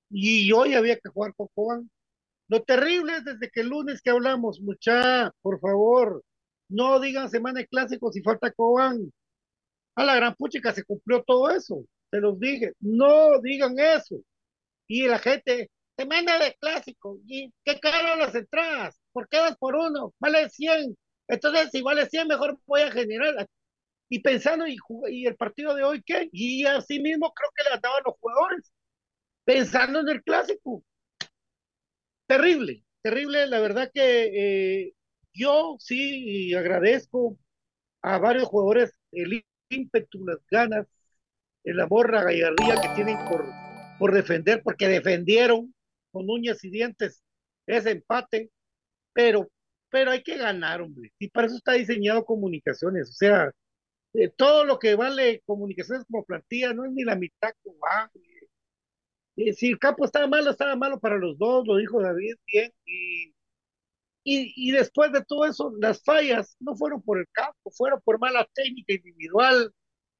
Y 0.09 0.51
hoy 0.51 0.73
había 0.73 0.97
que 0.97 1.09
jugar 1.09 1.33
con 1.35 1.47
Cobán. 1.53 1.89
Lo 2.47 2.63
terrible 2.63 3.17
es 3.17 3.25
desde 3.25 3.49
que 3.49 3.61
el 3.61 3.69
lunes 3.69 4.01
que 4.01 4.09
hablamos, 4.09 4.59
mucha, 4.61 5.31
por 5.41 5.59
favor, 5.59 6.23
no 6.69 6.99
digan 6.99 7.29
semana 7.29 7.59
de 7.59 7.67
clásicos 7.67 8.13
si 8.13 8.21
falta 8.21 8.51
Cobán. 8.51 9.11
A 9.95 10.03
la 10.03 10.15
gran 10.15 10.35
puchica 10.35 10.73
se 10.73 10.83
cumplió 10.83 11.23
todo 11.23 11.49
eso. 11.51 11.85
Se 12.11 12.19
los 12.19 12.39
dije, 12.39 12.73
no 12.79 13.39
digan 13.41 13.77
eso. 13.79 14.17
Y 14.87 15.07
la 15.07 15.19
gente, 15.19 15.69
semana 15.97 16.39
de 16.39 16.55
clásico, 16.59 17.19
y 17.27 17.53
qué 17.65 17.79
caro 17.79 18.15
las 18.17 18.35
entradas, 18.35 18.99
¿por 19.11 19.27
qué 19.29 19.37
das 19.37 19.57
por 19.57 19.75
uno? 19.75 20.13
Vale 20.19 20.49
100. 20.49 20.97
Entonces, 21.27 21.69
si 21.71 21.81
vale 21.81 22.07
100, 22.07 22.27
mejor 22.27 22.59
voy 22.65 22.81
a 22.81 22.91
generar. 22.91 23.47
Y 24.09 24.21
pensando, 24.21 24.67
¿y, 24.67 24.77
y 25.11 25.27
el 25.27 25.35
partido 25.35 25.75
de 25.75 25.83
hoy 25.83 26.03
qué? 26.05 26.29
Y 26.31 26.65
así 26.65 26.99
mismo 26.99 27.31
creo 27.33 27.51
que 27.55 27.63
le 27.65 27.79
daban 27.81 28.03
los 28.05 28.15
jugadores, 28.19 28.71
pensando 29.45 29.99
en 30.01 30.09
el 30.09 30.23
clásico. 30.23 30.83
Terrible, 32.27 32.83
terrible. 33.01 33.47
La 33.47 33.59
verdad 33.59 33.91
que 33.93 34.83
eh, 34.85 34.93
yo 35.33 35.75
sí 35.79 36.53
agradezco 36.53 37.37
a 38.01 38.19
varios 38.19 38.47
jugadores 38.47 38.93
el 39.11 39.45
ímpetu, 39.69 40.25
las 40.25 40.39
ganas, 40.51 40.87
el 41.63 41.79
amor, 41.79 42.11
la 42.13 42.23
gallardía 42.23 42.81
que 42.81 42.89
tienen 42.95 43.17
por, 43.29 43.45
por 43.97 44.13
defender, 44.13 44.61
porque 44.63 44.87
defendieron 44.87 45.73
con 46.11 46.29
uñas 46.29 46.63
y 46.63 46.69
dientes 46.69 47.23
ese 47.67 47.91
empate, 47.91 48.51
pero, 49.13 49.49
pero 49.89 50.11
hay 50.11 50.23
que 50.23 50.37
ganar, 50.37 50.81
hombre. 50.81 51.11
Y 51.19 51.29
para 51.29 51.47
eso 51.47 51.57
está 51.57 51.73
diseñado 51.73 52.25
comunicaciones. 52.25 53.09
O 53.09 53.13
sea, 53.13 53.51
eh, 54.13 54.29
todo 54.35 54.65
lo 54.65 54.79
que 54.79 54.95
vale 54.95 55.41
comunicaciones 55.45 56.05
como 56.09 56.25
plantilla 56.25 56.73
no 56.73 56.85
es 56.85 56.91
ni 56.91 57.03
la 57.03 57.15
mitad 57.15 57.51
que 57.63 57.71
va. 57.71 58.11
Eh, 59.35 59.53
si 59.53 59.69
el 59.69 59.79
campo 59.79 60.05
estaba 60.05 60.27
malo, 60.27 60.51
estaba 60.51 60.75
malo 60.75 60.99
para 60.99 61.17
los 61.17 61.37
dos, 61.37 61.65
lo 61.67 61.77
dijo 61.77 62.01
David 62.01 62.35
bien. 62.47 62.71
Y, 62.85 63.33
y, 64.23 64.53
y 64.55 64.71
después 64.71 65.11
de 65.11 65.23
todo 65.25 65.45
eso, 65.45 65.73
las 65.79 66.03
fallas 66.03 66.55
no 66.59 66.75
fueron 66.75 67.01
por 67.01 67.19
el 67.19 67.27
campo, 67.31 67.71
fueron 67.71 68.01
por 68.01 68.19
mala 68.19 68.47
técnica 68.53 68.93
individual, 68.93 69.71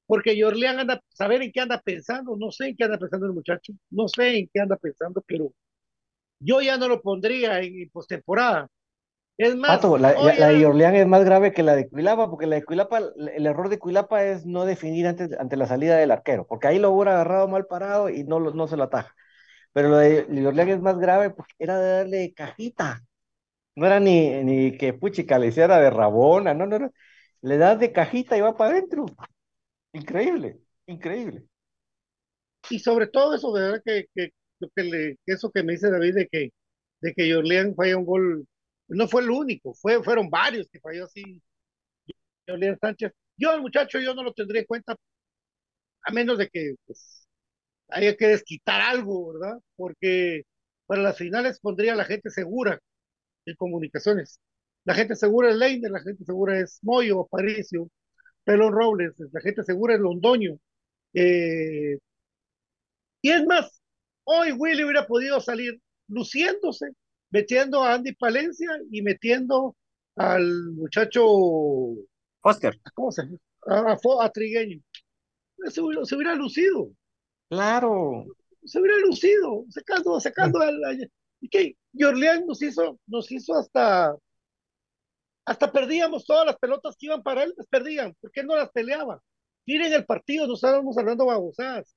porque 0.10 0.42
Jorleán 0.42 0.80
anda, 0.82 1.02
saber 1.10 1.44
en 1.44 1.54
qué 1.54 1.62
anda 1.62 1.82
pensando, 1.82 2.38
no 2.38 2.52
sé 2.52 2.70
en 2.70 2.78
qué 2.78 2.86
anda 2.86 3.00
pensando 3.00 3.28
el 3.28 3.34
muchacho, 3.34 3.74
no 3.92 4.10
sé 4.10 4.40
en 4.40 4.50
qué 4.54 4.62
anda 4.62 4.78
pensando, 4.78 5.24
pero 5.28 5.54
yo 6.40 6.62
ya 6.62 6.78
no 6.78 6.88
lo 6.90 7.02
pondría 7.02 7.62
en, 7.62 7.90
postemporada. 7.92 8.70
Es 9.38 9.56
más, 9.58 9.82
Pato, 9.82 9.98
la, 10.00 10.16
hoy 10.16 10.34
la- 10.34 10.36
la 10.36 10.48
de 10.48 10.66
era- 10.66 10.66
Orleán 10.66 10.96
es 10.96 11.06
más 11.08 11.24
grave 11.24 11.54
que 11.54 11.62
la 11.62 11.76
de 11.76 11.88
Cuilapa, 11.88 12.28
porque 12.30 12.48
la 12.48 12.56
de 12.56 12.66
Cuilapa, 12.66 13.00
el 13.36 13.46
error 13.46 13.70
de 13.70 13.78
Cuilapa 13.78 14.24
es 14.26 14.46
no 14.48 14.66
definir 14.66 15.06
antes, 15.06 15.32
ante 15.40 15.58
la 15.58 15.68
salida 15.68 15.96
del 15.98 16.10
arquero, 16.12 16.48
porque 16.48 16.68
ahí 16.68 16.80
lo 16.80 16.90
hubiera 16.92 17.14
agarrado 17.14 17.48
mal 17.48 17.68
parado 17.68 18.10
y 18.10 18.24
no, 18.24 18.40
no 18.40 18.68
se 18.68 18.78
lo 18.78 18.84
ataja. 18.86 19.14
Pero 19.74 19.90
lo 19.90 19.98
de, 19.98 20.26
de 20.26 20.48
Orleán 20.48 20.70
es 20.70 20.82
más 20.82 20.98
grave 21.00 21.32
porque 21.32 21.54
era 21.60 21.80
de 21.80 21.90
darle 22.00 22.34
cajita. 22.36 23.04
No 23.76 23.86
era 23.88 24.00
ni, 24.00 24.44
ni 24.44 24.78
que 24.78 24.94
puchica 24.94 25.40
le 25.40 25.48
hiciera 25.48 25.80
de 25.80 25.90
rabona, 25.90 26.54
no, 26.54 26.66
no, 26.68 26.80
no. 26.80 26.92
Le 27.42 27.58
das 27.58 27.80
de 27.80 27.92
cajita 27.94 28.38
y 28.38 28.42
va 28.42 28.58
para 28.58 28.72
adentro. 28.74 29.06
Increíble, 29.94 30.60
increíble. 30.88 31.48
y 32.70 32.80
sobre 32.80 33.08
todo 33.08 33.36
eso, 33.36 33.52
de 33.54 33.62
verdad 33.62 33.82
que, 33.86 34.06
que, 34.16 34.30
que 34.76 34.84
le, 34.84 35.18
eso 35.26 35.52
que 35.52 35.64
me 35.64 35.74
dice 35.74 35.90
David 35.92 36.16
de 36.16 36.28
que, 36.28 36.50
de 37.02 37.14
que 37.14 37.34
Jorleán 37.34 37.76
falla 37.76 37.98
un 37.98 38.06
gol, 38.06 38.48
no 38.88 39.08
fue 39.08 39.22
el 39.24 39.32
único, 39.32 39.74
fue, 39.74 40.04
fueron 40.04 40.30
varios 40.30 40.68
que 40.72 40.80
falló 40.80 41.06
así 41.06 41.42
Jorleán 42.48 42.78
Sánchez. 42.80 43.12
Yo 43.38 43.52
al 43.52 43.62
muchacho 43.62 44.00
yo 44.00 44.14
no 44.14 44.24
lo 44.24 44.34
tendría 44.34 44.62
en 44.62 44.68
cuenta, 44.68 44.96
a 46.04 46.12
menos 46.14 46.38
de 46.38 46.50
que 46.50 46.76
pues, 46.86 47.28
haya 47.90 48.16
que 48.18 48.28
desquitar 48.30 48.82
algo, 48.82 49.34
¿verdad? 49.34 49.60
Porque 49.76 50.44
para 50.88 51.02
las 51.04 51.18
finales 51.18 51.60
pondría 51.62 51.94
a 51.94 51.96
la 51.98 52.06
gente 52.06 52.30
segura 52.32 52.80
en 53.46 53.56
comunicaciones. 53.56 54.40
La 54.86 54.96
gente 54.96 55.16
segura 55.16 55.52
es 55.52 55.58
Leiner, 55.58 55.92
la 55.92 56.02
gente 56.02 56.26
segura 56.26 56.60
es 56.60 56.80
Moyo, 56.84 57.22
Aparicio, 57.22 57.90
Pelón 58.50 58.74
Robles, 58.74 59.14
la 59.32 59.42
gente 59.42 59.62
segura 59.64 59.94
es 59.94 60.00
Londoño. 60.00 60.58
Eh, 61.14 62.00
y 63.22 63.30
es 63.30 63.46
más, 63.46 63.80
hoy 64.24 64.54
Willy 64.54 64.84
hubiera 64.86 65.06
podido 65.06 65.40
salir 65.40 65.80
luciéndose, 66.08 66.88
metiendo 67.30 67.84
a 67.84 67.94
Andy 67.94 68.16
Palencia 68.16 68.72
y 68.90 69.04
metiendo 69.04 69.76
al 70.16 70.72
muchacho, 70.72 71.22
Foster, 72.42 72.76
¿cómo 72.96 73.12
se 73.12 73.22
llama? 73.22 73.38
A, 73.68 73.92
a 73.92 74.26
a 74.26 74.32
Trigueño. 74.32 74.82
Se 75.68 75.82
hubiera, 75.82 76.04
se 76.06 76.16
hubiera 76.16 76.34
lucido, 76.34 76.90
Claro. 77.50 78.26
se 78.66 78.80
hubiera 78.80 78.98
lucido, 78.98 79.66
sacando, 79.70 80.20
sacando 80.20 80.60
al, 80.62 81.08
y 81.40 81.50
que 81.50 81.76
Jorleán 81.96 82.48
nos 82.48 82.64
hizo, 82.64 83.00
nos 83.06 83.32
hizo 83.32 83.54
hasta, 83.54 84.16
hasta 85.50 85.72
perdíamos 85.72 86.26
todas 86.26 86.46
las 86.46 86.58
pelotas 86.58 86.96
que 86.96 87.08
iban 87.08 87.24
para 87.24 87.44
él, 87.44 87.54
las 87.58 87.66
perdían, 87.68 88.16
porque 88.22 88.42
él 88.42 88.48
no 88.48 88.56
las 88.56 88.70
peleaba. 88.70 89.20
Miren 89.66 89.92
el 89.94 90.06
partido, 90.06 90.46
no 90.46 90.54
estábamos 90.54 90.96
hablando 90.98 91.26
babosadas. 91.26 91.96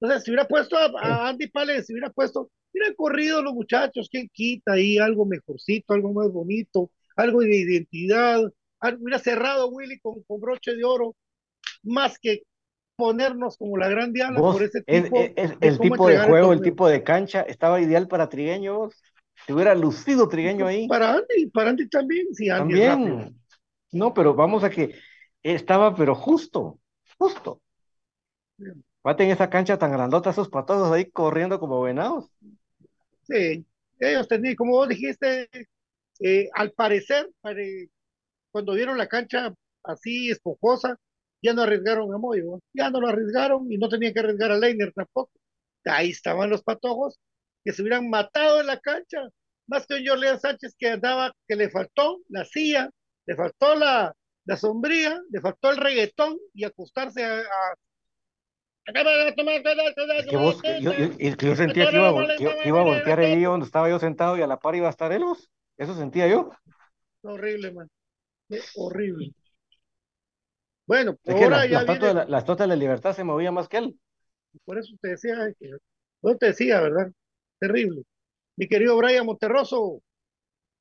Entonces, 0.00 0.24
si 0.24 0.30
hubiera 0.30 0.48
puesto 0.48 0.76
a, 0.78 0.90
a 0.98 1.28
Andy 1.28 1.48
Palencia, 1.48 1.84
si 1.84 1.92
hubiera 1.92 2.08
puesto, 2.10 2.50
hubieran 2.72 2.94
corrido 2.94 3.42
los 3.42 3.52
muchachos, 3.52 4.08
¿quién 4.10 4.30
quita 4.32 4.72
ahí 4.72 4.96
algo 4.96 5.26
mejorcito, 5.26 5.92
algo 5.92 6.14
más 6.14 6.32
bonito, 6.32 6.90
algo 7.16 7.40
de 7.40 7.56
identidad? 7.58 8.40
Hubiera 8.98 9.18
cerrado 9.18 9.68
Willy 9.68 9.98
con, 10.00 10.22
con 10.22 10.40
broche 10.40 10.74
de 10.74 10.84
oro, 10.84 11.14
más 11.82 12.18
que 12.18 12.42
ponernos 12.96 13.58
como 13.58 13.76
la 13.76 13.88
gran 13.88 14.12
diabla 14.14 14.40
por 14.40 14.62
ese 14.62 14.82
es, 14.86 15.04
tipo 15.04 15.20
es- 15.20 15.32
es- 15.36 15.60
de 15.60 15.68
el 15.68 15.78
tipo 15.78 16.08
de 16.08 16.18
juego, 16.20 16.52
el 16.52 16.62
tipo 16.62 16.88
de 16.88 17.04
cancha, 17.04 17.42
estaba 17.42 17.80
ideal 17.80 18.08
para 18.08 18.28
Trigueño, 18.30 18.78
vos. 18.78 19.02
Si 19.48 19.52
hubiera 19.52 19.74
lucido 19.74 20.28
Trigueño 20.28 20.64
ahí. 20.68 20.88
Para 20.88 21.14
Andy, 21.14 21.46
para 21.50 21.70
Andy 21.70 21.88
también, 21.88 22.34
sí, 22.34 22.48
Andy 22.50 22.74
es. 22.74 22.82
También. 22.82 23.40
No, 23.92 24.12
pero 24.14 24.34
vamos 24.34 24.64
a 24.64 24.70
que 24.70 24.94
estaba, 25.42 25.94
pero 25.94 26.14
justo, 26.14 26.80
justo. 27.18 27.62
Mate 29.04 29.24
en 29.24 29.30
esa 29.30 29.50
cancha 29.50 29.76
tan 29.78 29.90
grandota, 29.92 30.30
esos 30.30 30.48
patojos 30.50 30.92
ahí 30.92 31.10
corriendo 31.10 31.58
como 31.60 31.80
venados. 31.82 32.30
Sí, 33.22 33.66
ellos 34.00 34.28
tenían, 34.28 34.54
como 34.56 34.72
vos 34.72 34.88
dijiste, 34.88 35.48
eh, 36.20 36.48
al 36.54 36.72
parecer, 36.72 37.30
pare- 37.40 37.90
cuando 38.50 38.74
vieron 38.74 38.98
la 38.98 39.08
cancha 39.08 39.54
así 39.84 40.30
esponjosa, 40.30 40.98
ya 41.42 41.54
no 41.54 41.62
arriesgaron 41.62 42.14
a 42.14 42.18
Moyo, 42.18 42.60
ya 42.74 42.90
no 42.90 43.00
lo 43.00 43.08
arriesgaron 43.08 43.70
y 43.72 43.78
no 43.78 43.88
tenían 43.88 44.14
que 44.14 44.20
arriesgar 44.20 44.52
a 44.52 44.58
Leiner 44.58 44.92
tampoco. 44.94 45.32
Ahí 45.84 46.10
estaban 46.10 46.50
los 46.50 46.62
patojos 46.62 47.18
que 47.64 47.72
se 47.72 47.82
hubieran 47.82 48.10
matado 48.10 48.60
en 48.60 48.66
la 48.68 48.80
cancha, 48.80 49.20
más 49.68 49.86
que 49.86 49.94
un 49.96 50.06
Jorleán 50.06 50.40
Sánchez 50.40 50.74
que 50.78 50.90
andaba, 50.90 51.32
que 51.48 51.56
le 51.56 51.70
faltó 51.70 52.20
la 52.30 52.44
silla, 52.44 52.90
le 53.26 53.36
faltó 53.36 53.74
la, 53.76 54.14
sombría, 54.56 55.20
le 55.30 55.40
faltó 55.40 55.70
el 55.70 55.76
reggaetón 55.78 56.38
y 56.54 56.64
acostarse 56.64 57.24
a, 57.24 57.40
a- 57.40 57.74
Es 60.16 60.26
que 60.26 60.36
vos, 60.36 60.62
yo, 60.64 60.92
yo- 60.92 61.14
es 61.18 61.36
que 61.36 61.46
yo 61.46 61.54
sentía 61.56 61.88
que 61.88 61.96
iba, 61.96 62.12
que, 62.36 62.58
iba 62.64 62.80
a 62.80 62.82
voltear 62.84 63.20
ahí 63.20 63.42
donde 63.42 63.66
estaba 63.66 63.88
yo 63.88 63.98
sentado 63.98 64.36
y 64.36 64.42
a 64.42 64.46
la 64.46 64.58
par 64.58 64.74
iba 64.74 64.86
a 64.88 64.90
estar 64.90 65.12
él. 65.12 65.22
Eso 65.76 65.94
sentía 65.94 66.26
yo. 66.26 66.50
horrible, 67.22 67.70
man. 67.72 67.88
Qué 68.48 68.60
horrible. 68.76 69.32
Bueno, 70.86 71.16
Es 71.24 71.36
que 71.36 71.44
ahora 71.44 71.66
ya 71.66 71.82
la 71.84 71.84
de 71.84 71.84
viene, 72.00 72.38
estatua 72.38 72.64
de 72.64 72.68
la 72.68 72.76
libertad 72.76 73.14
se 73.14 73.22
movía 73.22 73.52
más 73.52 73.68
que 73.68 73.76
él. 73.78 74.00
por 74.64 74.78
eso 74.78 74.94
te 75.00 75.08
decía, 75.10 75.36
no 76.22 76.36
te 76.36 76.46
decía, 76.46 76.80
¿verdad? 76.80 77.12
Terrible. 77.58 78.04
Mi 78.58 78.66
querido 78.66 78.96
Brian 78.96 79.24
Monterroso, 79.24 80.02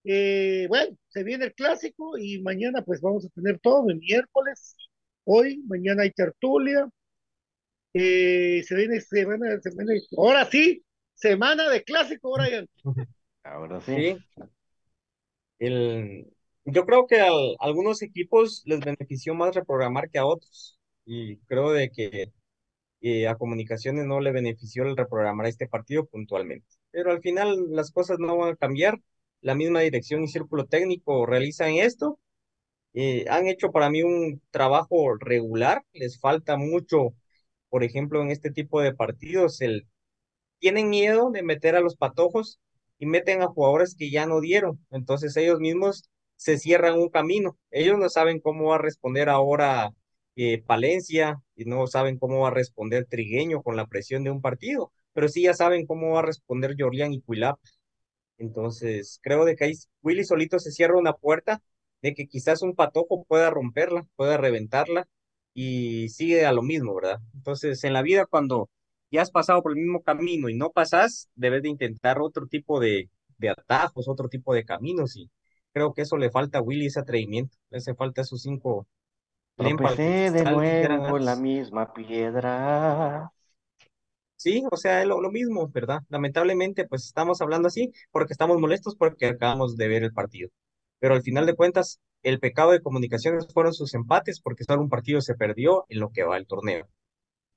eh, 0.03 0.65
bueno, 0.67 0.97
se 1.09 1.23
viene 1.23 1.45
el 1.45 1.53
clásico 1.53 2.17
y 2.17 2.41
mañana 2.41 2.81
pues 2.81 3.01
vamos 3.01 3.23
a 3.23 3.29
tener 3.29 3.59
todo, 3.59 3.87
el 3.91 3.99
miércoles, 3.99 4.75
hoy, 5.25 5.61
mañana 5.67 6.01
hay 6.01 6.11
tertulia, 6.11 6.89
eh, 7.93 8.63
se 8.63 8.75
viene 8.75 8.99
semana, 8.99 9.61
semana, 9.61 9.93
ahora 10.17 10.45
sí, 10.45 10.83
semana 11.13 11.69
de 11.69 11.83
clásico, 11.83 12.33
Brian. 12.35 12.67
Ahora 13.43 13.79
sí. 13.81 13.93
Sí, 13.95 14.17
el, 15.59 16.33
yo 16.65 16.83
creo 16.87 17.05
que 17.05 17.21
a 17.21 17.29
algunos 17.59 18.01
equipos 18.01 18.63
les 18.65 18.79
benefició 18.79 19.35
más 19.35 19.53
reprogramar 19.53 20.09
que 20.09 20.17
a 20.17 20.25
otros. 20.25 20.79
Y 21.05 21.37
creo 21.41 21.71
de 21.73 21.91
que 21.91 22.31
eh, 23.01 23.27
a 23.27 23.35
Comunicaciones 23.35 24.07
no 24.07 24.19
le 24.19 24.31
benefició 24.31 24.81
el 24.81 24.97
reprogramar 24.97 25.45
este 25.45 25.67
partido 25.67 26.07
puntualmente. 26.07 26.76
Pero 26.91 27.11
al 27.11 27.21
final 27.21 27.55
las 27.71 27.91
cosas 27.91 28.19
no 28.19 28.37
van 28.37 28.53
a 28.53 28.55
cambiar. 28.55 28.99
La 29.41 29.55
misma 29.55 29.81
dirección 29.81 30.23
y 30.23 30.27
círculo 30.27 30.65
técnico 30.65 31.25
realizan 31.25 31.75
esto. 31.75 32.19
Eh, 32.93 33.25
han 33.29 33.47
hecho 33.47 33.71
para 33.71 33.89
mí 33.89 34.03
un 34.03 34.41
trabajo 34.51 35.15
regular. 35.17 35.83
Les 35.93 36.19
falta 36.19 36.57
mucho, 36.57 37.13
por 37.69 37.83
ejemplo, 37.83 38.21
en 38.21 38.31
este 38.31 38.51
tipo 38.51 38.81
de 38.81 38.93
partidos, 38.95 39.61
el 39.61 39.87
tienen 40.59 40.89
miedo 40.89 41.31
de 41.31 41.43
meter 41.43 41.75
a 41.75 41.81
los 41.81 41.95
patojos 41.95 42.59
y 42.99 43.05
meten 43.05 43.41
a 43.41 43.47
jugadores 43.47 43.95
que 43.95 44.09
ya 44.09 44.25
no 44.25 44.41
dieron. 44.41 44.85
Entonces 44.91 45.35
ellos 45.37 45.59
mismos 45.59 46.09
se 46.35 46.57
cierran 46.57 46.99
un 46.99 47.09
camino. 47.09 47.57
Ellos 47.71 47.97
no 47.97 48.09
saben 48.09 48.39
cómo 48.39 48.69
va 48.69 48.75
a 48.75 48.79
responder 48.79 49.29
ahora 49.29 49.91
eh, 50.35 50.63
Palencia 50.65 51.41
y 51.55 51.65
no 51.65 51.87
saben 51.87 52.17
cómo 52.19 52.41
va 52.41 52.49
a 52.49 52.51
responder 52.51 53.05
Trigueño 53.05 53.61
con 53.63 53.75
la 53.75 53.87
presión 53.87 54.23
de 54.23 54.31
un 54.31 54.41
partido, 54.41 54.91
pero 55.17 55.29
sí 55.29 55.41
ya 55.41 55.55
saben 55.55 55.87
cómo 55.87 56.11
va 56.11 56.19
a 56.19 56.21
responder 56.21 56.75
Jorlián 56.77 57.11
y 57.11 57.21
Cuilap. 57.21 57.59
Entonces 58.37 59.19
creo 59.23 59.45
de 59.45 59.55
que 59.55 59.65
ahí 59.65 59.73
Willy 60.03 60.23
solito 60.23 60.59
se 60.59 60.71
cierra 60.71 60.99
una 60.99 61.13
puerta 61.13 61.63
de 62.03 62.13
que 62.13 62.27
quizás 62.27 62.61
un 62.61 62.75
patojo 62.75 63.25
pueda 63.25 63.49
romperla, 63.49 64.05
pueda 64.15 64.37
reventarla 64.37 65.07
y 65.55 66.09
sigue 66.09 66.45
a 66.45 66.53
lo 66.53 66.61
mismo, 66.61 66.93
¿verdad? 66.95 67.17
Entonces 67.33 67.83
en 67.83 67.93
la 67.93 68.03
vida 68.03 68.27
cuando 68.27 68.69
ya 69.09 69.23
has 69.23 69.31
pasado 69.31 69.63
por 69.63 69.71
el 69.71 69.79
mismo 69.79 70.03
camino 70.03 70.49
y 70.49 70.55
no 70.55 70.69
pasas, 70.71 71.29
debes 71.33 71.63
de 71.63 71.69
intentar 71.69 72.21
otro 72.21 72.45
tipo 72.45 72.79
de, 72.79 73.09
de 73.39 73.49
atajos, 73.49 74.07
otro 74.07 74.29
tipo 74.29 74.53
de 74.53 74.65
caminos 74.65 75.17
y 75.17 75.31
creo 75.73 75.95
que 75.95 76.03
eso 76.03 76.17
le 76.17 76.29
falta 76.29 76.59
a 76.59 76.61
Willy, 76.61 76.85
ese 76.87 76.99
atrevimiento, 76.99 77.57
le 77.71 77.79
hace 77.79 77.95
falta 77.95 78.21
esos 78.21 78.43
cinco 78.43 78.87
Tropecé 79.57 80.29
de 80.31 80.45
nuevo 80.45 81.17
en 81.17 81.25
la 81.25 81.35
misma 81.35 81.91
piedra. 81.91 83.31
Sí, 84.37 84.63
o 84.71 84.77
sea, 84.77 85.01
es 85.01 85.07
lo, 85.07 85.21
lo 85.21 85.31
mismo, 85.31 85.67
¿verdad? 85.69 86.01
Lamentablemente, 86.09 86.87
pues 86.87 87.05
estamos 87.05 87.41
hablando 87.41 87.67
así 87.69 87.91
porque 88.11 88.33
estamos 88.33 88.59
molestos 88.59 88.95
porque 88.95 89.27
acabamos 89.27 89.77
de 89.77 89.87
ver 89.87 90.03
el 90.03 90.13
partido. 90.13 90.49
Pero 90.99 91.15
al 91.15 91.23
final 91.23 91.45
de 91.47 91.55
cuentas, 91.55 91.99
el 92.23 92.39
pecado 92.39 92.71
de 92.71 92.81
comunicaciones 92.81 93.47
fueron 93.53 93.73
sus 93.73 93.93
empates 93.95 94.41
porque 94.41 94.63
solo 94.63 94.81
un 94.83 94.89
partido 94.89 95.21
se 95.21 95.35
perdió 95.35 95.85
en 95.89 95.99
lo 96.01 96.11
que 96.11 96.23
va 96.23 96.37
el 96.37 96.47
torneo. 96.47 96.87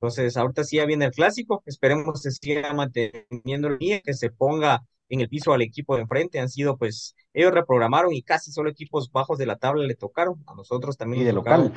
Entonces, 0.01 0.37
ahorita 0.37 0.65
sí 0.65 0.77
ya 0.79 0.87
viene 0.87 1.07
el 1.07 1.13
clásico, 1.13 1.63
esperemos 1.67 2.23
que 2.23 2.31
siga 2.33 2.73
manteniendo 2.75 3.69
el 3.69 3.79
línea, 3.79 4.01
que 4.03 4.15
se 4.15 4.31
ponga 4.31 4.83
en 5.11 5.21
el 5.21 5.29
piso 5.29 5.53
al 5.55 5.63
equipo 5.63 5.97
de 5.97 6.03
enfrente. 6.03 6.41
Han 6.41 6.51
sido, 6.51 6.79
pues, 6.79 7.17
ellos 7.35 7.53
reprogramaron 7.55 8.13
y 8.15 8.23
casi 8.23 8.53
solo 8.53 8.71
equipos 8.71 9.11
bajos 9.13 9.39
de 9.39 9.47
la 9.47 9.57
tabla 9.57 9.85
le 9.87 9.97
tocaron. 9.97 10.43
A 10.47 10.55
nosotros 10.55 10.97
también 10.99 11.23
Y 11.23 11.27
de 11.27 11.33
local. 11.35 11.73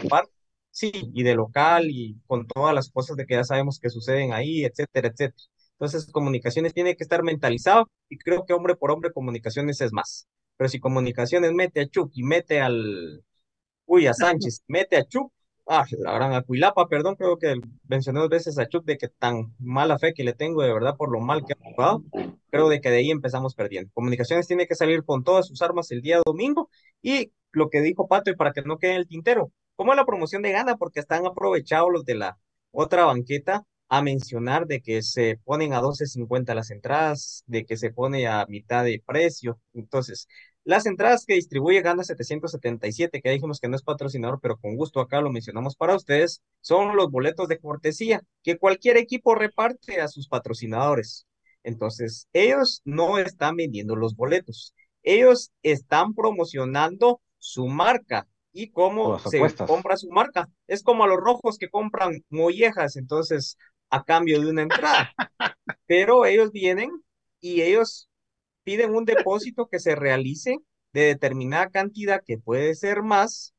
Sí, 0.74 0.91
y 1.13 1.21
de 1.24 1.36
local 1.36 1.86
y 1.89 2.19
con 2.26 2.47
todas 2.47 2.74
las 2.74 2.89
cosas 2.89 3.15
de 3.15 3.28
que 3.28 3.36
ya 3.36 3.43
sabemos 3.43 3.80
que 3.80 3.89
suceden 3.91 4.34
ahí, 4.34 4.65
etcétera, 4.65 5.09
etcétera. 5.09 5.36
Entonces, 5.74 6.11
comunicaciones 6.11 6.74
tiene 6.74 6.95
que 6.95 7.03
estar 7.03 7.21
mentalizado 7.24 7.88
y 8.09 8.17
creo 8.17 8.43
que 8.45 8.53
hombre 8.53 8.76
por 8.76 8.89
hombre 8.91 9.11
comunicaciones 9.11 9.82
es 9.82 9.93
más. 9.93 10.28
Pero 10.57 10.69
si 10.69 10.80
comunicaciones 10.80 11.53
mete 11.53 11.82
a 11.82 11.88
Chuck 11.88 12.11
y 12.15 12.24
mete 12.24 12.59
al, 12.59 13.24
uy, 13.86 14.07
a 14.07 14.13
Sánchez, 14.13 14.63
mete 14.67 14.97
a 14.97 15.05
Chuck, 15.05 15.32
ah, 15.67 15.86
la 15.99 16.13
gran 16.13 16.34
Acuilapa, 16.34 16.88
perdón, 16.88 17.15
creo 17.17 17.38
que 17.38 17.55
mencioné 17.88 18.19
dos 18.21 18.30
veces 18.30 18.57
a 18.59 18.67
Chuck 18.67 18.86
de 18.86 18.97
que 18.97 19.09
tan 19.09 19.55
mala 19.59 19.99
fe 19.99 20.13
que 20.13 20.24
le 20.24 20.34
tengo 20.34 20.63
de 20.63 20.74
verdad 20.74 20.95
por 20.97 21.11
lo 21.11 21.19
mal 21.21 21.45
que 21.45 21.53
ha 21.53 21.57
jugado, 21.57 22.03
creo 22.51 22.69
de 22.69 22.82
que 22.82 22.89
de 22.89 22.97
ahí 22.97 23.11
empezamos 23.11 23.55
perdiendo. 23.55 23.91
Comunicaciones 23.93 24.47
tiene 24.47 24.67
que 24.67 24.76
salir 24.76 25.03
con 25.05 25.24
todas 25.24 25.47
sus 25.47 25.61
armas 25.61 25.91
el 25.91 26.01
día 26.01 26.21
domingo 26.26 26.69
y 27.01 27.32
lo 27.51 27.69
que 27.69 27.82
dijo 27.82 28.07
Pato 28.07 28.32
y 28.32 28.36
para 28.36 28.53
que 28.53 28.63
no 28.63 28.78
quede 28.80 28.91
en 28.93 28.97
el 28.97 29.07
tintero, 29.07 29.51
como 29.76 29.93
la 29.95 30.05
promoción 30.05 30.41
de 30.41 30.51
gana, 30.51 30.78
porque 30.78 30.99
están 30.99 31.26
aprovechados 31.26 31.89
los 31.91 32.05
de 32.05 32.15
la 32.15 32.38
otra 32.71 33.05
banqueta 33.05 33.65
a 33.89 34.01
mencionar 34.01 34.65
de 34.65 34.82
que 34.82 35.01
se 35.03 35.39
ponen 35.43 35.74
a 35.74 35.82
12.50 35.82 36.55
las 36.55 36.71
entradas, 36.71 37.43
de 37.47 37.65
que 37.65 37.78
se 37.78 37.91
pone 37.91 38.28
a 38.28 38.45
mitad 38.47 38.84
de 38.84 39.03
precio. 39.05 39.59
Entonces, 39.74 40.28
las 40.63 40.86
entradas 40.86 41.26
que 41.26 41.36
distribuye 41.36 41.82
Gana 41.82 42.03
777, 42.03 43.21
que 43.21 43.30
dijimos 43.30 43.59
que 43.59 43.67
no 43.67 43.76
es 43.76 43.84
patrocinador, 43.84 44.39
pero 44.41 44.57
con 44.57 44.76
gusto 44.78 45.01
acá 45.01 45.21
lo 45.21 45.30
mencionamos 45.32 45.76
para 45.76 45.95
ustedes, 45.95 46.41
son 46.61 46.95
los 46.95 47.11
boletos 47.11 47.47
de 47.49 47.59
cortesía 47.59 48.21
que 48.43 48.57
cualquier 48.57 48.97
equipo 48.97 49.36
reparte 49.36 50.01
a 50.01 50.07
sus 50.07 50.28
patrocinadores. 50.28 51.28
Entonces, 51.63 52.28
ellos 52.34 52.82
no 52.86 53.19
están 53.19 53.57
vendiendo 53.57 53.95
los 53.95 54.15
boletos, 54.15 54.74
ellos 55.03 55.51
están 55.61 56.13
promocionando 56.13 57.21
su 57.38 57.67
marca 57.67 58.28
y 58.54 58.70
cómo 58.72 59.20
se 59.20 59.41
compra 59.66 59.97
su 59.97 60.10
marca. 60.10 60.47
Es 60.68 60.84
como 60.84 61.04
a 61.04 61.08
los 61.08 61.18
rojos 61.18 61.58
que 61.58 61.70
compran 61.70 62.24
mollejas, 62.30 62.95
entonces, 62.95 63.58
a 63.89 64.04
cambio 64.04 64.39
de 64.39 64.49
una 64.49 64.62
entrada. 64.62 65.12
Pero 65.88 66.26
ellos 66.26 66.51
vienen 66.51 66.91
y 67.41 67.64
ellos 67.64 68.10
piden 68.64 68.95
un 68.95 69.06
depósito 69.06 69.68
que 69.68 69.80
se 69.80 69.95
realice 69.95 70.60
de 70.93 71.01
determinada 71.01 71.70
cantidad, 71.70 72.22
que 72.26 72.38
puede 72.38 72.76
ser 72.76 73.01
más, 73.01 73.54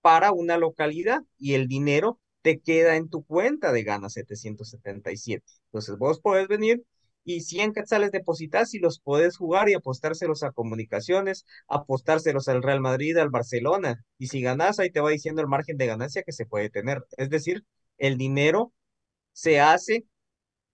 para 0.00 0.32
una 0.32 0.56
localidad 0.56 1.22
y 1.36 1.54
el 1.54 1.66
dinero 1.66 2.20
te 2.42 2.60
queda 2.60 2.96
en 2.96 3.08
tu 3.08 3.24
cuenta 3.24 3.72
de 3.72 3.82
Gana 3.82 4.08
777. 4.08 5.44
Entonces 5.66 5.98
vos 5.98 6.20
podés 6.20 6.48
venir 6.48 6.82
y 7.24 7.40
100 7.42 7.72
quetzales 7.72 8.10
depositas 8.12 8.74
y 8.74 8.78
los 8.78 9.00
podés 9.00 9.36
jugar 9.36 9.68
y 9.68 9.74
apostárselos 9.74 10.42
a 10.42 10.52
comunicaciones, 10.52 11.44
apostárselos 11.68 12.48
al 12.48 12.62
Real 12.62 12.80
Madrid, 12.80 13.16
al 13.18 13.30
Barcelona. 13.30 14.04
Y 14.18 14.28
si 14.28 14.40
ganás, 14.42 14.78
ahí 14.78 14.90
te 14.90 15.00
va 15.00 15.10
diciendo 15.10 15.42
el 15.42 15.48
margen 15.48 15.76
de 15.76 15.86
ganancia 15.86 16.22
que 16.22 16.32
se 16.32 16.46
puede 16.46 16.70
tener. 16.70 17.04
Es 17.16 17.30
decir, 17.30 17.64
el 17.98 18.16
dinero 18.16 18.72
se 19.32 19.60
hace 19.60 20.06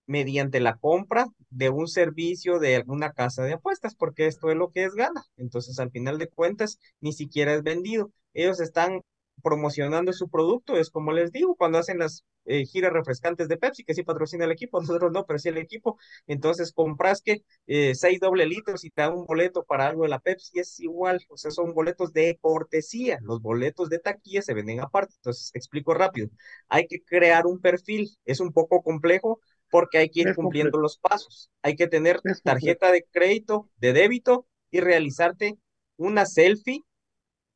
mediante 0.07 0.59
la 0.59 0.77
compra 0.77 1.27
de 1.49 1.69
un 1.69 1.87
servicio 1.87 2.59
de 2.59 2.75
alguna 2.75 3.11
casa 3.13 3.43
de 3.43 3.53
apuestas, 3.53 3.95
porque 3.95 4.27
esto 4.27 4.49
es 4.51 4.57
lo 4.57 4.71
que 4.71 4.85
es 4.85 4.93
gana. 4.93 5.23
Entonces, 5.37 5.79
al 5.79 5.91
final 5.91 6.17
de 6.17 6.29
cuentas, 6.29 6.79
ni 7.01 7.13
siquiera 7.13 7.53
es 7.53 7.63
vendido. 7.63 8.11
Ellos 8.33 8.59
están 8.59 9.01
promocionando 9.45 10.13
su 10.13 10.29
producto, 10.29 10.77
es 10.77 10.91
como 10.91 11.13
les 11.13 11.31
digo, 11.31 11.55
cuando 11.55 11.77
hacen 11.79 11.99
las 11.99 12.25
eh, 12.45 12.65
giras 12.65 12.93
refrescantes 12.93 13.47
de 13.47 13.57
Pepsi, 13.57 13.85
que 13.85 13.93
sí 13.95 14.03
patrocina 14.03 14.45
el 14.45 14.51
equipo, 14.51 14.81
nosotros 14.81 15.13
no, 15.13 15.25
pero 15.27 15.39
sí 15.39 15.49
el 15.49 15.59
equipo, 15.59 15.97
entonces 16.27 16.73
compras 16.73 17.21
que 17.21 17.43
eh, 17.67 17.95
seis 17.95 18.19
doble 18.19 18.47
litros 18.47 18.85
y 18.85 18.91
te 18.91 19.03
dan 19.03 19.13
un 19.13 19.25
boleto 19.27 19.63
para 19.65 19.87
algo 19.87 20.03
de 20.03 20.09
la 20.09 20.19
Pepsi, 20.19 20.59
es 20.59 20.79
igual, 20.81 21.21
o 21.29 21.37
sea, 21.37 21.51
son 21.51 21.73
boletos 21.75 22.13
de 22.13 22.37
cortesía, 22.41 23.19
los 23.21 23.41
boletos 23.41 23.89
de 23.89 23.99
taquilla 23.99 24.41
se 24.41 24.55
venden 24.55 24.81
aparte, 24.81 25.13
entonces 25.17 25.51
explico 25.53 25.93
rápido, 25.93 26.29
hay 26.69 26.87
que 26.87 27.03
crear 27.03 27.45
un 27.45 27.59
perfil, 27.61 28.09
es 28.25 28.39
un 28.39 28.51
poco 28.53 28.81
complejo, 28.83 29.39
porque 29.69 29.97
hay 29.97 30.09
que 30.09 30.21
ir 30.21 30.29
Es 30.29 30.35
cumpliendo 30.35 30.77
complejo. 30.77 30.79
los 30.79 30.97
pasos. 30.97 31.49
Hay 31.61 31.75
que 31.75 31.87
tener 31.87 32.23
tarjeta 32.43 32.91
de 32.91 33.05
crédito, 33.11 33.69
de 33.77 33.93
débito 33.93 34.47
y 34.71 34.79
realizarte 34.79 35.57
una 35.97 36.25
selfie 36.25 36.81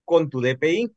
con 0.05 0.29
tu 0.29 0.41
DPI. 0.41 0.95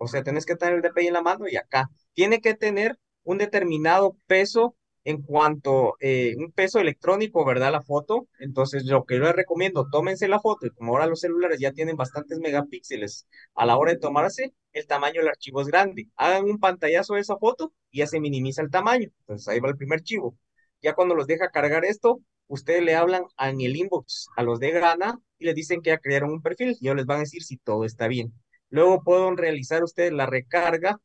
O 0.00 0.08
sea, 0.08 0.22
tenés 0.22 0.46
que 0.46 0.56
tener 0.56 0.74
el 0.74 0.82
DPI 0.82 1.06
en 1.08 1.14
la 1.14 1.22
mano 1.22 1.46
y 1.48 1.56
acá. 1.56 1.90
Tiene 2.14 2.40
que 2.40 2.54
tener 2.54 2.98
un 3.22 3.38
determinado 3.38 4.16
peso 4.26 4.76
En 5.04 5.22
cuanto 5.22 5.94
eh, 6.00 6.34
un 6.38 6.52
peso 6.52 6.78
electrónico, 6.78 7.44
¿verdad? 7.44 7.72
La 7.72 7.82
foto. 7.82 8.28
Entonces, 8.38 8.84
lo 8.84 9.04
que 9.06 9.16
yo 9.16 9.22
les 9.24 9.34
recomiendo, 9.34 9.88
tómense 9.90 10.28
la 10.28 10.40
foto 10.40 10.66
y 10.66 10.70
como 10.70 10.92
ahora 10.92 11.06
los 11.06 11.20
celulares 11.20 11.58
ya 11.58 11.72
tienen 11.72 11.96
bastantes 11.96 12.38
megapíxeles 12.38 13.26
a 13.54 13.64
la 13.66 13.78
hora 13.78 13.92
de 13.92 13.98
tomarse, 13.98 14.52
el 14.74 14.86
tamaño 14.86 15.20
del 15.20 15.28
archivo 15.28 15.62
es 15.62 15.68
grande. 15.68 16.08
Hagan 16.16 16.44
un 16.44 16.58
pantallazo 16.60 17.14
de 17.14 17.20
esa 17.22 17.36
foto 17.38 17.72
y 17.90 17.98
ya 18.00 18.06
se 18.06 18.20
minimiza 18.20 18.60
el 18.62 18.70
tamaño. 18.70 19.08
Entonces, 19.20 19.48
ahí 19.48 19.60
va 19.60 19.70
el 19.70 19.76
primer 19.76 20.00
archivo. 20.00 20.36
Ya 20.82 20.94
cuando 20.94 21.14
los 21.14 21.26
deja 21.26 21.50
cargar 21.50 21.84
esto, 21.84 22.20
ustedes 22.46 22.82
le 22.82 22.94
hablan 22.94 23.24
en 23.38 23.60
el 23.60 23.76
inbox 23.76 24.28
a 24.36 24.42
los 24.42 24.60
de 24.60 24.70
Gana 24.72 25.18
y 25.38 25.46
les 25.46 25.54
dicen 25.54 25.80
que 25.82 25.90
ya 25.90 25.98
crearon 25.98 26.30
un 26.30 26.42
perfil 26.42 26.76
y 26.80 26.86
ellos 26.86 26.96
les 26.96 27.06
van 27.06 27.18
a 27.18 27.20
decir 27.20 27.42
si 27.42 27.56
todo 27.56 27.84
está 27.84 28.08
bien. 28.08 28.32
Luego 28.70 29.02
pueden 29.02 29.36
realizar 29.36 29.82
ustedes 29.84 30.12
la 30.12 30.26
recarga 30.26 31.00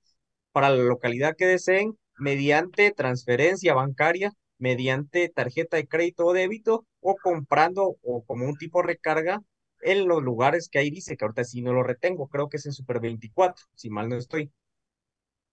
para 0.51 0.69
la 0.69 0.83
localidad 0.83 1.35
que 1.37 1.47
deseen 1.47 1.97
mediante 2.17 2.91
transferencia 2.91 3.73
bancaria, 3.73 4.31
mediante 4.57 5.29
tarjeta 5.29 5.77
de 5.77 5.87
crédito 5.87 6.25
o 6.25 6.33
débito 6.33 6.85
o 7.01 7.15
comprando 7.17 7.97
o 8.01 8.23
como 8.25 8.45
un 8.45 8.55
tipo 8.57 8.81
de 8.81 8.87
recarga 8.89 9.41
en 9.81 10.07
los 10.07 10.23
lugares 10.23 10.69
que 10.69 10.79
ahí 10.79 10.89
dice, 10.89 11.17
que 11.17 11.25
ahorita 11.25 11.43
sí 11.43 11.61
no 11.61 11.73
lo 11.73 11.83
retengo, 11.83 12.27
creo 12.27 12.49
que 12.49 12.57
es 12.57 12.65
en 12.65 12.73
Super 12.73 12.99
24, 12.99 13.65
si 13.75 13.89
mal 13.89 14.09
no 14.09 14.15
estoy. 14.17 14.51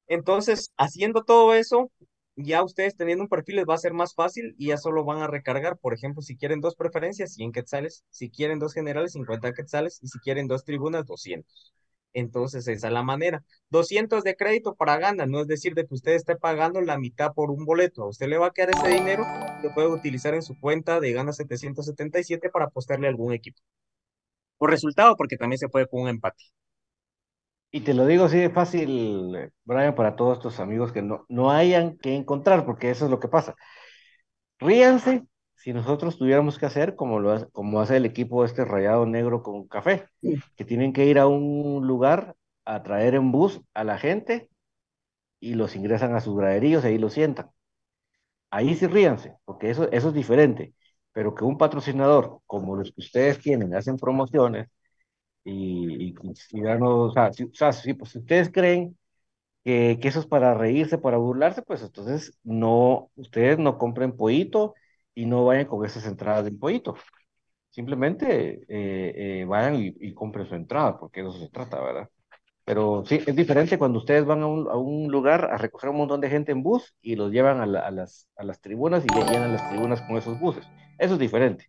Entonces, 0.06 0.72
haciendo 0.76 1.24
todo 1.24 1.54
eso, 1.54 1.90
ya 2.36 2.62
ustedes 2.62 2.96
teniendo 2.96 3.24
un 3.24 3.28
perfil 3.28 3.56
les 3.56 3.66
va 3.66 3.74
a 3.74 3.78
ser 3.78 3.92
más 3.94 4.14
fácil 4.14 4.54
y 4.58 4.68
ya 4.68 4.76
solo 4.78 5.04
van 5.04 5.22
a 5.22 5.26
recargar, 5.26 5.76
por 5.78 5.94
ejemplo, 5.94 6.22
si 6.22 6.36
quieren 6.36 6.60
dos 6.60 6.76
preferencias, 6.76 7.34
100 7.34 7.52
quetzales, 7.52 8.04
si 8.10 8.30
quieren 8.30 8.58
dos 8.58 8.74
generales, 8.74 9.12
50 9.12 9.52
quetzales 9.52 9.98
y 10.02 10.08
si 10.08 10.18
quieren 10.20 10.46
dos 10.48 10.64
tribunas, 10.64 11.04
200. 11.06 11.72
Entonces, 12.14 12.68
esa 12.68 12.88
es 12.88 12.92
la 12.92 13.02
manera. 13.02 13.42
200 13.70 14.22
de 14.24 14.36
crédito 14.36 14.74
para 14.74 14.98
gana, 14.98 15.26
no 15.26 15.40
es 15.40 15.46
decir 15.46 15.74
de 15.74 15.86
que 15.86 15.94
usted 15.94 16.12
esté 16.12 16.36
pagando 16.36 16.80
la 16.80 16.98
mitad 16.98 17.32
por 17.32 17.50
un 17.50 17.64
boleto. 17.64 18.02
A 18.04 18.08
usted 18.08 18.28
le 18.28 18.38
va 18.38 18.48
a 18.48 18.50
quedar 18.52 18.70
ese 18.70 18.88
dinero, 18.88 19.24
lo 19.62 19.72
puede 19.74 19.88
utilizar 19.88 20.34
en 20.34 20.42
su 20.42 20.58
cuenta 20.58 21.00
de 21.00 21.12
gana 21.12 21.32
777 21.32 22.50
para 22.50 22.66
apostarle 22.66 23.06
a 23.06 23.10
algún 23.10 23.32
equipo. 23.32 23.60
Por 24.58 24.70
resultado, 24.70 25.16
porque 25.16 25.36
también 25.36 25.58
se 25.58 25.68
puede 25.68 25.86
con 25.86 26.02
un 26.02 26.08
empate. 26.08 26.44
Y 27.70 27.80
te 27.80 27.94
lo 27.94 28.04
digo 28.04 28.26
así 28.26 28.38
de 28.38 28.50
fácil, 28.50 29.50
Brian, 29.64 29.94
para 29.94 30.14
todos 30.14 30.36
estos 30.36 30.60
amigos 30.60 30.92
que 30.92 31.00
no, 31.00 31.24
no 31.30 31.50
hayan 31.50 31.96
que 31.96 32.14
encontrar, 32.14 32.66
porque 32.66 32.90
eso 32.90 33.06
es 33.06 33.10
lo 33.10 33.18
que 33.18 33.28
pasa. 33.28 33.54
Ríanse 34.58 35.24
si 35.62 35.72
nosotros 35.72 36.18
tuviéramos 36.18 36.58
que 36.58 36.66
hacer 36.66 36.96
como, 36.96 37.20
lo 37.20 37.32
hace, 37.32 37.46
como 37.52 37.80
hace 37.80 37.96
el 37.98 38.06
equipo 38.06 38.44
este 38.44 38.64
rayado 38.64 39.06
negro 39.06 39.42
con 39.42 39.66
café, 39.68 40.08
que 40.56 40.64
tienen 40.64 40.92
que 40.92 41.06
ir 41.06 41.18
a 41.18 41.26
un 41.28 41.86
lugar 41.86 42.36
a 42.64 42.82
traer 42.82 43.14
en 43.14 43.32
bus 43.32 43.60
a 43.74 43.84
la 43.84 43.98
gente 43.98 44.48
y 45.40 45.54
los 45.54 45.76
ingresan 45.76 46.14
a 46.16 46.20
sus 46.20 46.36
graderíos 46.36 46.84
y 46.84 46.88
ahí 46.88 46.98
los 46.98 47.14
sientan. 47.14 47.50
Ahí 48.50 48.74
sí 48.74 48.86
ríanse, 48.86 49.36
porque 49.44 49.70
eso, 49.70 49.90
eso 49.92 50.08
es 50.08 50.14
diferente. 50.14 50.74
Pero 51.12 51.34
que 51.34 51.44
un 51.44 51.58
patrocinador 51.58 52.40
como 52.46 52.76
los 52.76 52.92
que 52.92 53.00
ustedes 53.00 53.38
tienen 53.40 53.74
hacen 53.74 53.96
promociones 53.96 54.68
y, 55.44 56.08
y, 56.10 56.14
y 56.52 56.60
no, 56.62 57.04
o 57.04 57.12
sea, 57.12 57.32
si, 57.32 57.44
o 57.44 57.54
sea, 57.54 57.72
si, 57.72 57.94
pues, 57.94 58.14
ustedes 58.16 58.50
creen 58.52 58.98
que, 59.64 59.98
que 60.02 60.08
eso 60.08 60.20
es 60.20 60.26
para 60.26 60.54
reírse, 60.54 60.98
para 60.98 61.18
burlarse, 61.18 61.62
pues 61.62 61.82
entonces 61.82 62.38
no, 62.44 63.10
ustedes 63.16 63.58
no 63.58 63.78
compren 63.78 64.16
pollito 64.16 64.74
y 65.14 65.26
no 65.26 65.44
vayan 65.46 65.66
con 65.66 65.84
esas 65.86 66.06
entradas 66.06 66.44
del 66.44 66.58
pollito. 66.58 66.96
Simplemente 67.70 68.64
eh, 68.68 69.40
eh, 69.42 69.44
vayan 69.46 69.76
y, 69.76 69.94
y 70.00 70.14
compren 70.14 70.46
su 70.46 70.54
entrada, 70.54 70.98
porque 70.98 71.20
eso 71.22 71.32
se 71.32 71.48
trata, 71.50 71.80
¿verdad? 71.80 72.10
Pero 72.64 73.04
sí, 73.06 73.20
es 73.26 73.36
diferente 73.36 73.78
cuando 73.78 73.98
ustedes 74.00 74.24
van 74.26 74.42
a 74.42 74.46
un, 74.48 74.68
a 74.70 74.76
un 74.76 75.10
lugar 75.12 75.46
a 75.52 75.58
recoger 75.58 75.90
un 75.90 75.98
montón 75.98 76.20
de 76.20 76.30
gente 76.30 76.52
en 76.52 76.62
bus 76.62 76.94
y 77.02 77.16
los 77.16 77.32
llevan 77.32 77.60
a, 77.60 77.66
la- 77.66 77.80
a 77.80 77.90
las, 77.92 78.28
a 78.36 78.44
las 78.44 78.60
tribunas 78.60 79.06
y 79.06 79.12
llenan 79.12 79.52
las 79.52 79.64
tribunas 79.66 80.02
con 80.02 80.16
esos 80.18 80.38
buses. 80.38 80.72
Eso 80.98 81.14
es 81.14 81.20
diferente. 81.20 81.66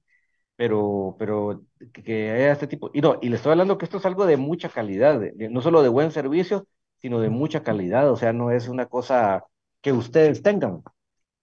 Pero, 0.56 1.15
pero 1.20 1.64
que, 1.94 2.03
que 2.03 2.32
haya 2.32 2.52
este 2.53 2.68
tipo. 2.68 2.91
Y 2.94 3.02
no, 3.02 3.18
y 3.22 3.30
le 3.30 3.38
estoy 3.38 3.52
hablando 3.53 3.78
que 3.78 3.86
esto 3.86 3.98
es 3.98 4.06
algo 4.06 4.26
de 4.26 4.38
mucha 4.38 4.70
calidad, 4.70 5.20
de- 5.20 5.32
de- 5.34 5.49
no 5.49 5.61
solo 5.61 5.82
de 5.84 5.90
buen 5.90 6.11
servicio, 6.11 6.68
sino 6.99 7.20
de 7.20 7.30
mucha 7.30 7.64
calidad. 7.64 8.10
O 8.11 8.15
sea, 8.18 8.34
no 8.34 8.52
es 8.52 8.68
una 8.68 8.86
cosa 8.88 9.45
que 9.82 9.91
ustedes 9.94 10.44
tengan. 10.44 10.84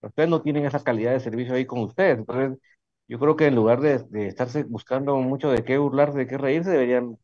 Ustedes 0.02 0.28
no 0.28 0.42
tienen 0.42 0.64
esa 0.66 0.82
calidad 0.82 1.12
de 1.12 1.20
servicio 1.20 1.54
ahí 1.54 1.66
con 1.66 1.80
ustedes. 1.80 2.18
Entonces, 2.18 2.58
yo 3.08 3.18
creo 3.18 3.36
que 3.36 3.46
en 3.46 3.54
lugar 3.56 3.80
de, 3.80 3.98
de 4.10 4.28
estarse 4.28 4.64
buscando 4.64 5.16
mucho 5.18 5.50
de 5.50 5.64
qué 5.64 5.78
burlarse, 5.78 6.18
de 6.18 6.26
qué 6.26 6.38
reírse, 6.38 6.70
deberían 6.70 7.18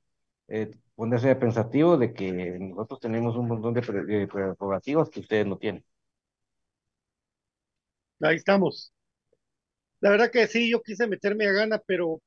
eh, 0.49 0.71
ponerse 0.97 1.37
pensativos 1.37 1.99
de 2.01 2.13
que 2.15 2.33
nosotros 2.61 3.01
tenemos 3.01 3.37
un 3.37 3.49
montón 3.49 3.75
de 3.75 3.83
pre- 3.83 4.05
de 4.05 4.29
prerrogativas 4.29 5.11
que 5.11 5.21
ustedes 5.21 5.47
no 5.47 5.59
tienen. 5.59 5.85
Ahí 8.21 8.37
estamos. 8.37 8.93
La 10.01 10.11
verdad 10.11 10.31
que 10.31 10.47
sí, 10.47 10.71
yo 10.71 10.83
quise 10.83 11.07
meterme 11.07 11.47
a 11.47 11.53
gana, 11.53 11.79
pero 11.87 12.21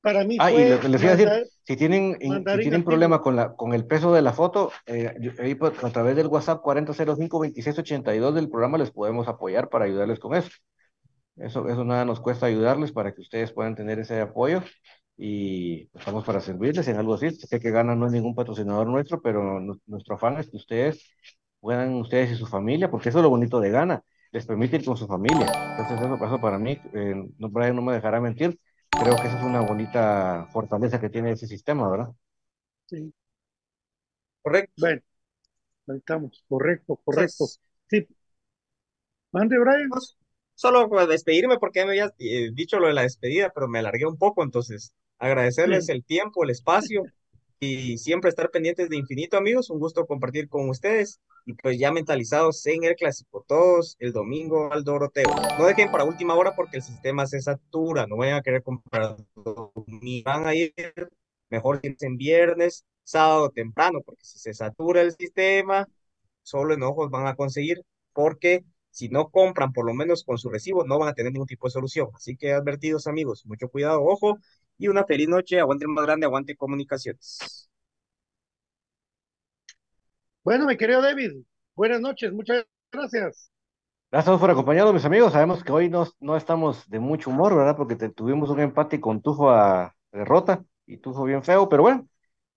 para 0.00 0.24
mí 0.24 0.36
Ah, 0.38 0.50
y 0.50 0.54
fue 0.54 0.70
lo 0.70 0.80
que 0.80 0.88
les 0.88 1.02
iba 1.02 1.12
a 1.12 1.16
mandar, 1.16 1.38
decir, 1.40 1.52
si 1.64 1.76
tienen, 1.76 2.12
si 2.12 2.18
tienen 2.18 2.36
antiguo. 2.56 2.84
problema 2.84 3.20
con 3.20 3.36
la, 3.36 3.54
con 3.54 3.74
el 3.74 3.86
peso 3.86 4.12
de 4.12 4.22
la 4.22 4.32
foto, 4.32 4.72
eh, 4.86 5.14
yo- 5.20 5.32
ahí 5.38 5.54
por- 5.54 5.74
a 5.84 5.90
través 5.90 6.16
del 6.16 6.26
WhatsApp 6.28 6.62
4005-2682 6.62 8.34
del 8.34 8.48
programa 8.48 8.78
les 8.78 8.90
podemos 8.90 9.28
apoyar 9.28 9.68
para 9.68 9.84
ayudarles 9.84 10.18
con 10.18 10.34
eso. 10.34 10.50
Eso, 11.36 11.68
eso 11.68 11.84
nada 11.84 12.04
nos 12.04 12.20
cuesta 12.20 12.46
ayudarles 12.46 12.92
para 12.92 13.14
que 13.14 13.20
ustedes 13.22 13.52
puedan 13.52 13.74
tener 13.74 13.98
ese 13.98 14.20
apoyo 14.20 14.62
y 15.16 15.86
pues, 15.86 16.02
estamos 16.02 16.24
para 16.24 16.40
servirles 16.40 16.88
en 16.88 16.96
algo 16.96 17.14
así. 17.14 17.30
Sé 17.30 17.60
que 17.60 17.70
Gana 17.70 17.94
no 17.94 18.06
es 18.06 18.12
ningún 18.12 18.34
patrocinador 18.34 18.86
nuestro, 18.88 19.20
pero 19.22 19.60
nu- 19.60 19.80
nuestro 19.86 20.16
afán 20.16 20.38
es 20.38 20.50
que 20.50 20.56
ustedes 20.56 21.10
puedan, 21.60 21.94
ustedes 21.94 22.32
y 22.32 22.36
su 22.36 22.46
familia, 22.46 22.90
porque 22.90 23.08
eso 23.10 23.18
es 23.18 23.22
lo 23.24 23.30
bonito 23.30 23.60
de 23.60 23.70
Gana, 23.70 24.02
les 24.32 24.46
permite 24.46 24.76
ir 24.76 24.84
con 24.84 24.96
su 24.96 25.06
familia. 25.06 25.46
Entonces 25.70 26.00
eso, 26.00 26.18
eso 26.24 26.40
para 26.40 26.58
mí, 26.58 26.78
eh, 26.94 27.14
no, 27.38 27.48
Brian 27.50 27.76
no 27.76 27.82
me 27.82 27.92
dejará 27.94 28.20
mentir, 28.20 28.58
creo 28.96 29.20
que 29.20 29.26
esa 29.28 29.38
es 29.38 29.42
una 29.44 29.60
bonita 29.62 30.46
fortaleza 30.52 31.00
que 31.00 31.10
tiene 31.10 31.32
ese 31.32 31.46
sistema, 31.46 31.88
¿verdad? 31.90 32.14
Sí, 32.86 33.12
Correcto. 34.42 34.74
bueno, 34.76 35.02
ahí 35.88 35.98
estamos. 35.98 36.44
Correcto, 36.48 36.96
correcto. 37.04 37.52
Entonces, 37.52 37.60
Sí, 37.90 38.08
mande, 39.32 39.58
Brian. 39.58 39.90
pues, 39.90 40.16
solo 40.54 40.88
para 40.88 41.06
despedirme 41.06 41.58
porque 41.58 41.80
ya 41.80 41.86
me 41.86 41.92
habías 41.92 42.12
eh, 42.18 42.50
dicho 42.54 42.78
lo 42.78 42.88
de 42.88 42.94
la 42.94 43.02
despedida, 43.02 43.50
pero 43.54 43.68
me 43.68 43.78
alargué 43.80 44.06
un 44.06 44.16
poco, 44.18 44.42
entonces 44.42 44.92
agradecerles 45.18 45.88
Sí, 45.88 45.90
el 45.90 46.04
tiempo, 46.04 46.44
el 46.44 46.50
espacio 46.50 47.08
y 47.60 47.98
siempre 47.98 48.30
estar 48.30 48.50
pendientes 48.50 48.88
de 48.88 48.96
infinito, 48.96 49.36
amigos. 49.36 49.68
Un 49.70 49.78
gusto 49.78 50.06
compartir 50.06 50.48
con 50.48 50.68
ustedes 50.70 51.20
y 51.44 51.52
pues 51.52 51.78
ya 51.78 51.92
mentalizados 51.92 52.64
en 52.66 52.84
el 52.84 52.96
clásico, 52.96 53.44
todos 53.46 53.96
el 53.98 54.12
domingo 54.12 54.72
al 54.72 54.82
Doroteo. 54.82 55.28
No 55.58 55.66
dejen 55.66 55.90
para 55.90 56.04
última 56.04 56.34
hora 56.34 56.56
porque 56.56 56.78
el 56.78 56.82
sistema 56.82 57.26
se 57.26 57.40
satura, 57.40 58.06
no 58.06 58.16
vayan 58.16 58.38
a 58.38 58.42
querer 58.42 58.62
comprar 58.62 59.16
domingo, 59.34 60.24
van 60.24 60.46
a 60.46 60.54
ir 60.54 60.74
mejor 61.50 61.80
en 61.82 62.16
viernes, 62.16 62.86
sábado 63.04 63.50
temprano, 63.50 64.00
porque 64.04 64.24
si 64.24 64.38
se 64.38 64.54
satura 64.54 65.02
el 65.02 65.12
sistema, 65.12 65.86
solo 66.42 66.74
enojos 66.74 67.10
van 67.10 67.26
a 67.26 67.34
conseguir 67.36 67.82
porque 68.12 68.64
si 68.90 69.08
no 69.08 69.28
compran 69.28 69.72
por 69.72 69.86
lo 69.86 69.94
menos 69.94 70.24
con 70.24 70.38
su 70.38 70.48
recibo, 70.48 70.84
no 70.84 70.98
van 70.98 71.10
a 71.10 71.14
tener 71.14 71.32
ningún 71.32 71.46
tipo 71.46 71.66
de 71.66 71.72
solución. 71.72 72.08
Así 72.14 72.36
que 72.36 72.52
advertidos 72.52 73.06
amigos, 73.06 73.44
mucho 73.46 73.68
cuidado, 73.68 74.02
ojo 74.02 74.38
y 74.80 74.88
una 74.88 75.04
feliz 75.06 75.28
noche, 75.28 75.60
aguante 75.60 75.84
el 75.86 75.92
más 75.92 76.06
grande, 76.06 76.26
aguante 76.26 76.56
comunicaciones. 76.56 77.68
Bueno, 80.44 80.66
mi 80.66 80.76
querido 80.76 81.00
David, 81.02 81.32
buenas 81.74 82.00
noches, 82.02 82.30
muchas 82.32 82.64
gracias. 82.92 83.50
Gracias 84.10 84.40
por 84.40 84.50
acompañarnos, 84.50 84.94
mis 84.94 85.04
amigos. 85.04 85.32
Sabemos 85.32 85.62
que 85.62 85.70
hoy 85.72 85.88
no, 85.88 86.06
no 86.18 86.36
estamos 86.36 86.88
de 86.90 86.98
mucho 86.98 87.30
humor, 87.30 87.54
¿verdad? 87.56 87.76
Porque 87.76 87.94
te- 87.96 88.08
tuvimos 88.10 88.50
un 88.50 88.58
empate 88.60 89.00
con 89.00 89.22
Tufo 89.22 89.50
a 89.50 89.94
derrota 90.10 90.64
y 90.86 90.96
Tufo 90.98 91.22
bien 91.24 91.42
feo, 91.44 91.68
pero 91.68 91.82
bueno, 91.82 92.08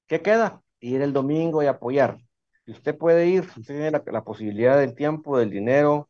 ¿qué 0.07 0.21
queda? 0.21 0.61
Ir 0.81 1.01
el 1.01 1.13
domingo 1.13 1.63
y 1.63 1.67
apoyar. 1.67 2.17
Si 2.65 2.71
usted 2.73 2.97
puede 2.97 3.27
ir, 3.27 3.45
si 3.51 3.61
usted 3.61 3.75
tiene 3.75 3.91
la, 3.91 4.03
la 4.07 4.23
posibilidad 4.23 4.79
del 4.79 4.95
tiempo, 4.95 5.37
del 5.39 5.51
dinero, 5.51 6.07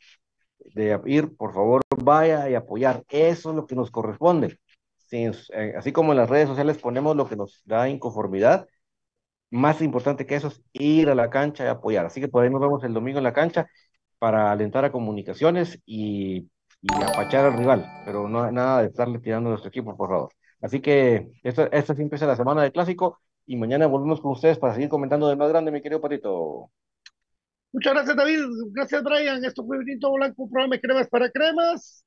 de 0.75 0.99
ir, 1.07 1.35
por 1.37 1.53
favor, 1.53 1.81
vaya 2.03 2.49
y 2.49 2.55
apoyar. 2.55 3.03
Eso 3.09 3.51
es 3.51 3.55
lo 3.55 3.67
que 3.67 3.75
nos 3.75 3.91
corresponde. 3.91 4.59
Si, 5.13 5.49
eh, 5.53 5.73
así 5.77 5.91
como 5.91 6.11
en 6.13 6.17
las 6.17 6.29
redes 6.29 6.47
sociales 6.49 6.79
ponemos 6.79 7.15
lo 7.15 7.29
que 7.29 7.35
nos 7.35 7.61
da 7.65 7.87
inconformidad, 7.87 8.67
más 9.51 9.81
importante 9.81 10.25
que 10.25 10.35
eso 10.35 10.47
es 10.47 10.61
ir 10.73 11.09
a 11.09 11.15
la 11.15 11.29
cancha 11.29 11.65
y 11.65 11.67
apoyar. 11.67 12.05
Así 12.05 12.19
que 12.21 12.27
por 12.27 12.43
ahí 12.43 12.49
nos 12.49 12.61
vemos 12.61 12.83
el 12.83 12.93
domingo 12.93 13.19
en 13.19 13.23
la 13.25 13.33
cancha 13.33 13.67
para 14.19 14.51
alentar 14.51 14.85
a 14.85 14.91
comunicaciones 14.91 15.79
y, 15.85 16.49
apachar 17.05 17.45
al 17.45 17.57
rival, 17.57 17.85
pero 18.05 18.27
no 18.27 18.51
nada 18.51 18.81
de 18.81 18.87
estarle 18.87 19.19
tirando 19.19 19.49
a 19.49 19.51
nuestro 19.51 19.69
equipo, 19.69 19.95
por 19.95 20.09
favor. 20.09 20.33
Así 20.61 20.81
que 20.81 21.31
esta, 21.43 21.65
esta 21.67 21.95
sí 21.95 22.09
la 22.09 22.35
semana 22.35 22.63
del 22.63 22.71
clásico 22.71 23.19
y 23.45 23.55
mañana 23.55 23.87
volvemos 23.87 24.21
con 24.21 24.31
ustedes 24.31 24.57
para 24.57 24.73
seguir 24.73 24.89
comentando 24.89 25.27
del 25.27 25.37
más 25.37 25.49
grande, 25.49 25.71
mi 25.71 25.81
querido 25.81 26.01
Patito. 26.01 26.71
Muchas 27.71 27.93
gracias, 27.93 28.15
David. 28.15 28.39
Gracias, 28.71 29.03
Brian. 29.03 29.45
Esto 29.45 29.65
fue 29.65 29.77
Benito 29.77 30.11
Blanco, 30.13 30.43
un 30.43 30.49
programa 30.49 30.75
de 30.75 30.81
cremas 30.81 31.07
para 31.07 31.29
cremas. 31.29 32.03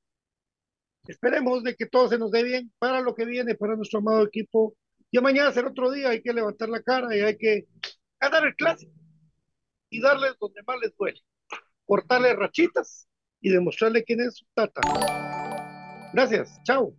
Esperemos 1.08 1.62
de 1.62 1.74
que 1.74 1.86
todo 1.86 2.08
se 2.08 2.18
nos 2.18 2.30
dé 2.30 2.42
bien 2.42 2.72
para 2.78 3.00
lo 3.00 3.14
que 3.14 3.24
viene, 3.24 3.54
para 3.54 3.76
nuestro 3.76 4.00
amado 4.00 4.24
equipo. 4.24 4.74
Ya 5.12 5.20
mañana 5.20 5.52
será 5.52 5.68
otro 5.68 5.90
día, 5.90 6.10
hay 6.10 6.22
que 6.22 6.32
levantar 6.32 6.68
la 6.68 6.82
cara 6.82 7.14
y 7.16 7.20
hay 7.20 7.36
que 7.36 7.66
ganar 8.20 8.44
el 8.44 8.54
clásico 8.56 8.92
y 9.90 10.00
darles 10.00 10.34
donde 10.40 10.62
más 10.66 10.78
les 10.80 10.96
duele. 10.96 11.20
Cortarles 11.84 12.36
rachitas 12.36 13.08
y 13.40 13.50
demostrarle 13.50 14.04
quién 14.04 14.20
es 14.20 14.36
su 14.36 14.46
tata. 14.54 14.80
Gracias, 16.12 16.60
chao. 16.64 16.96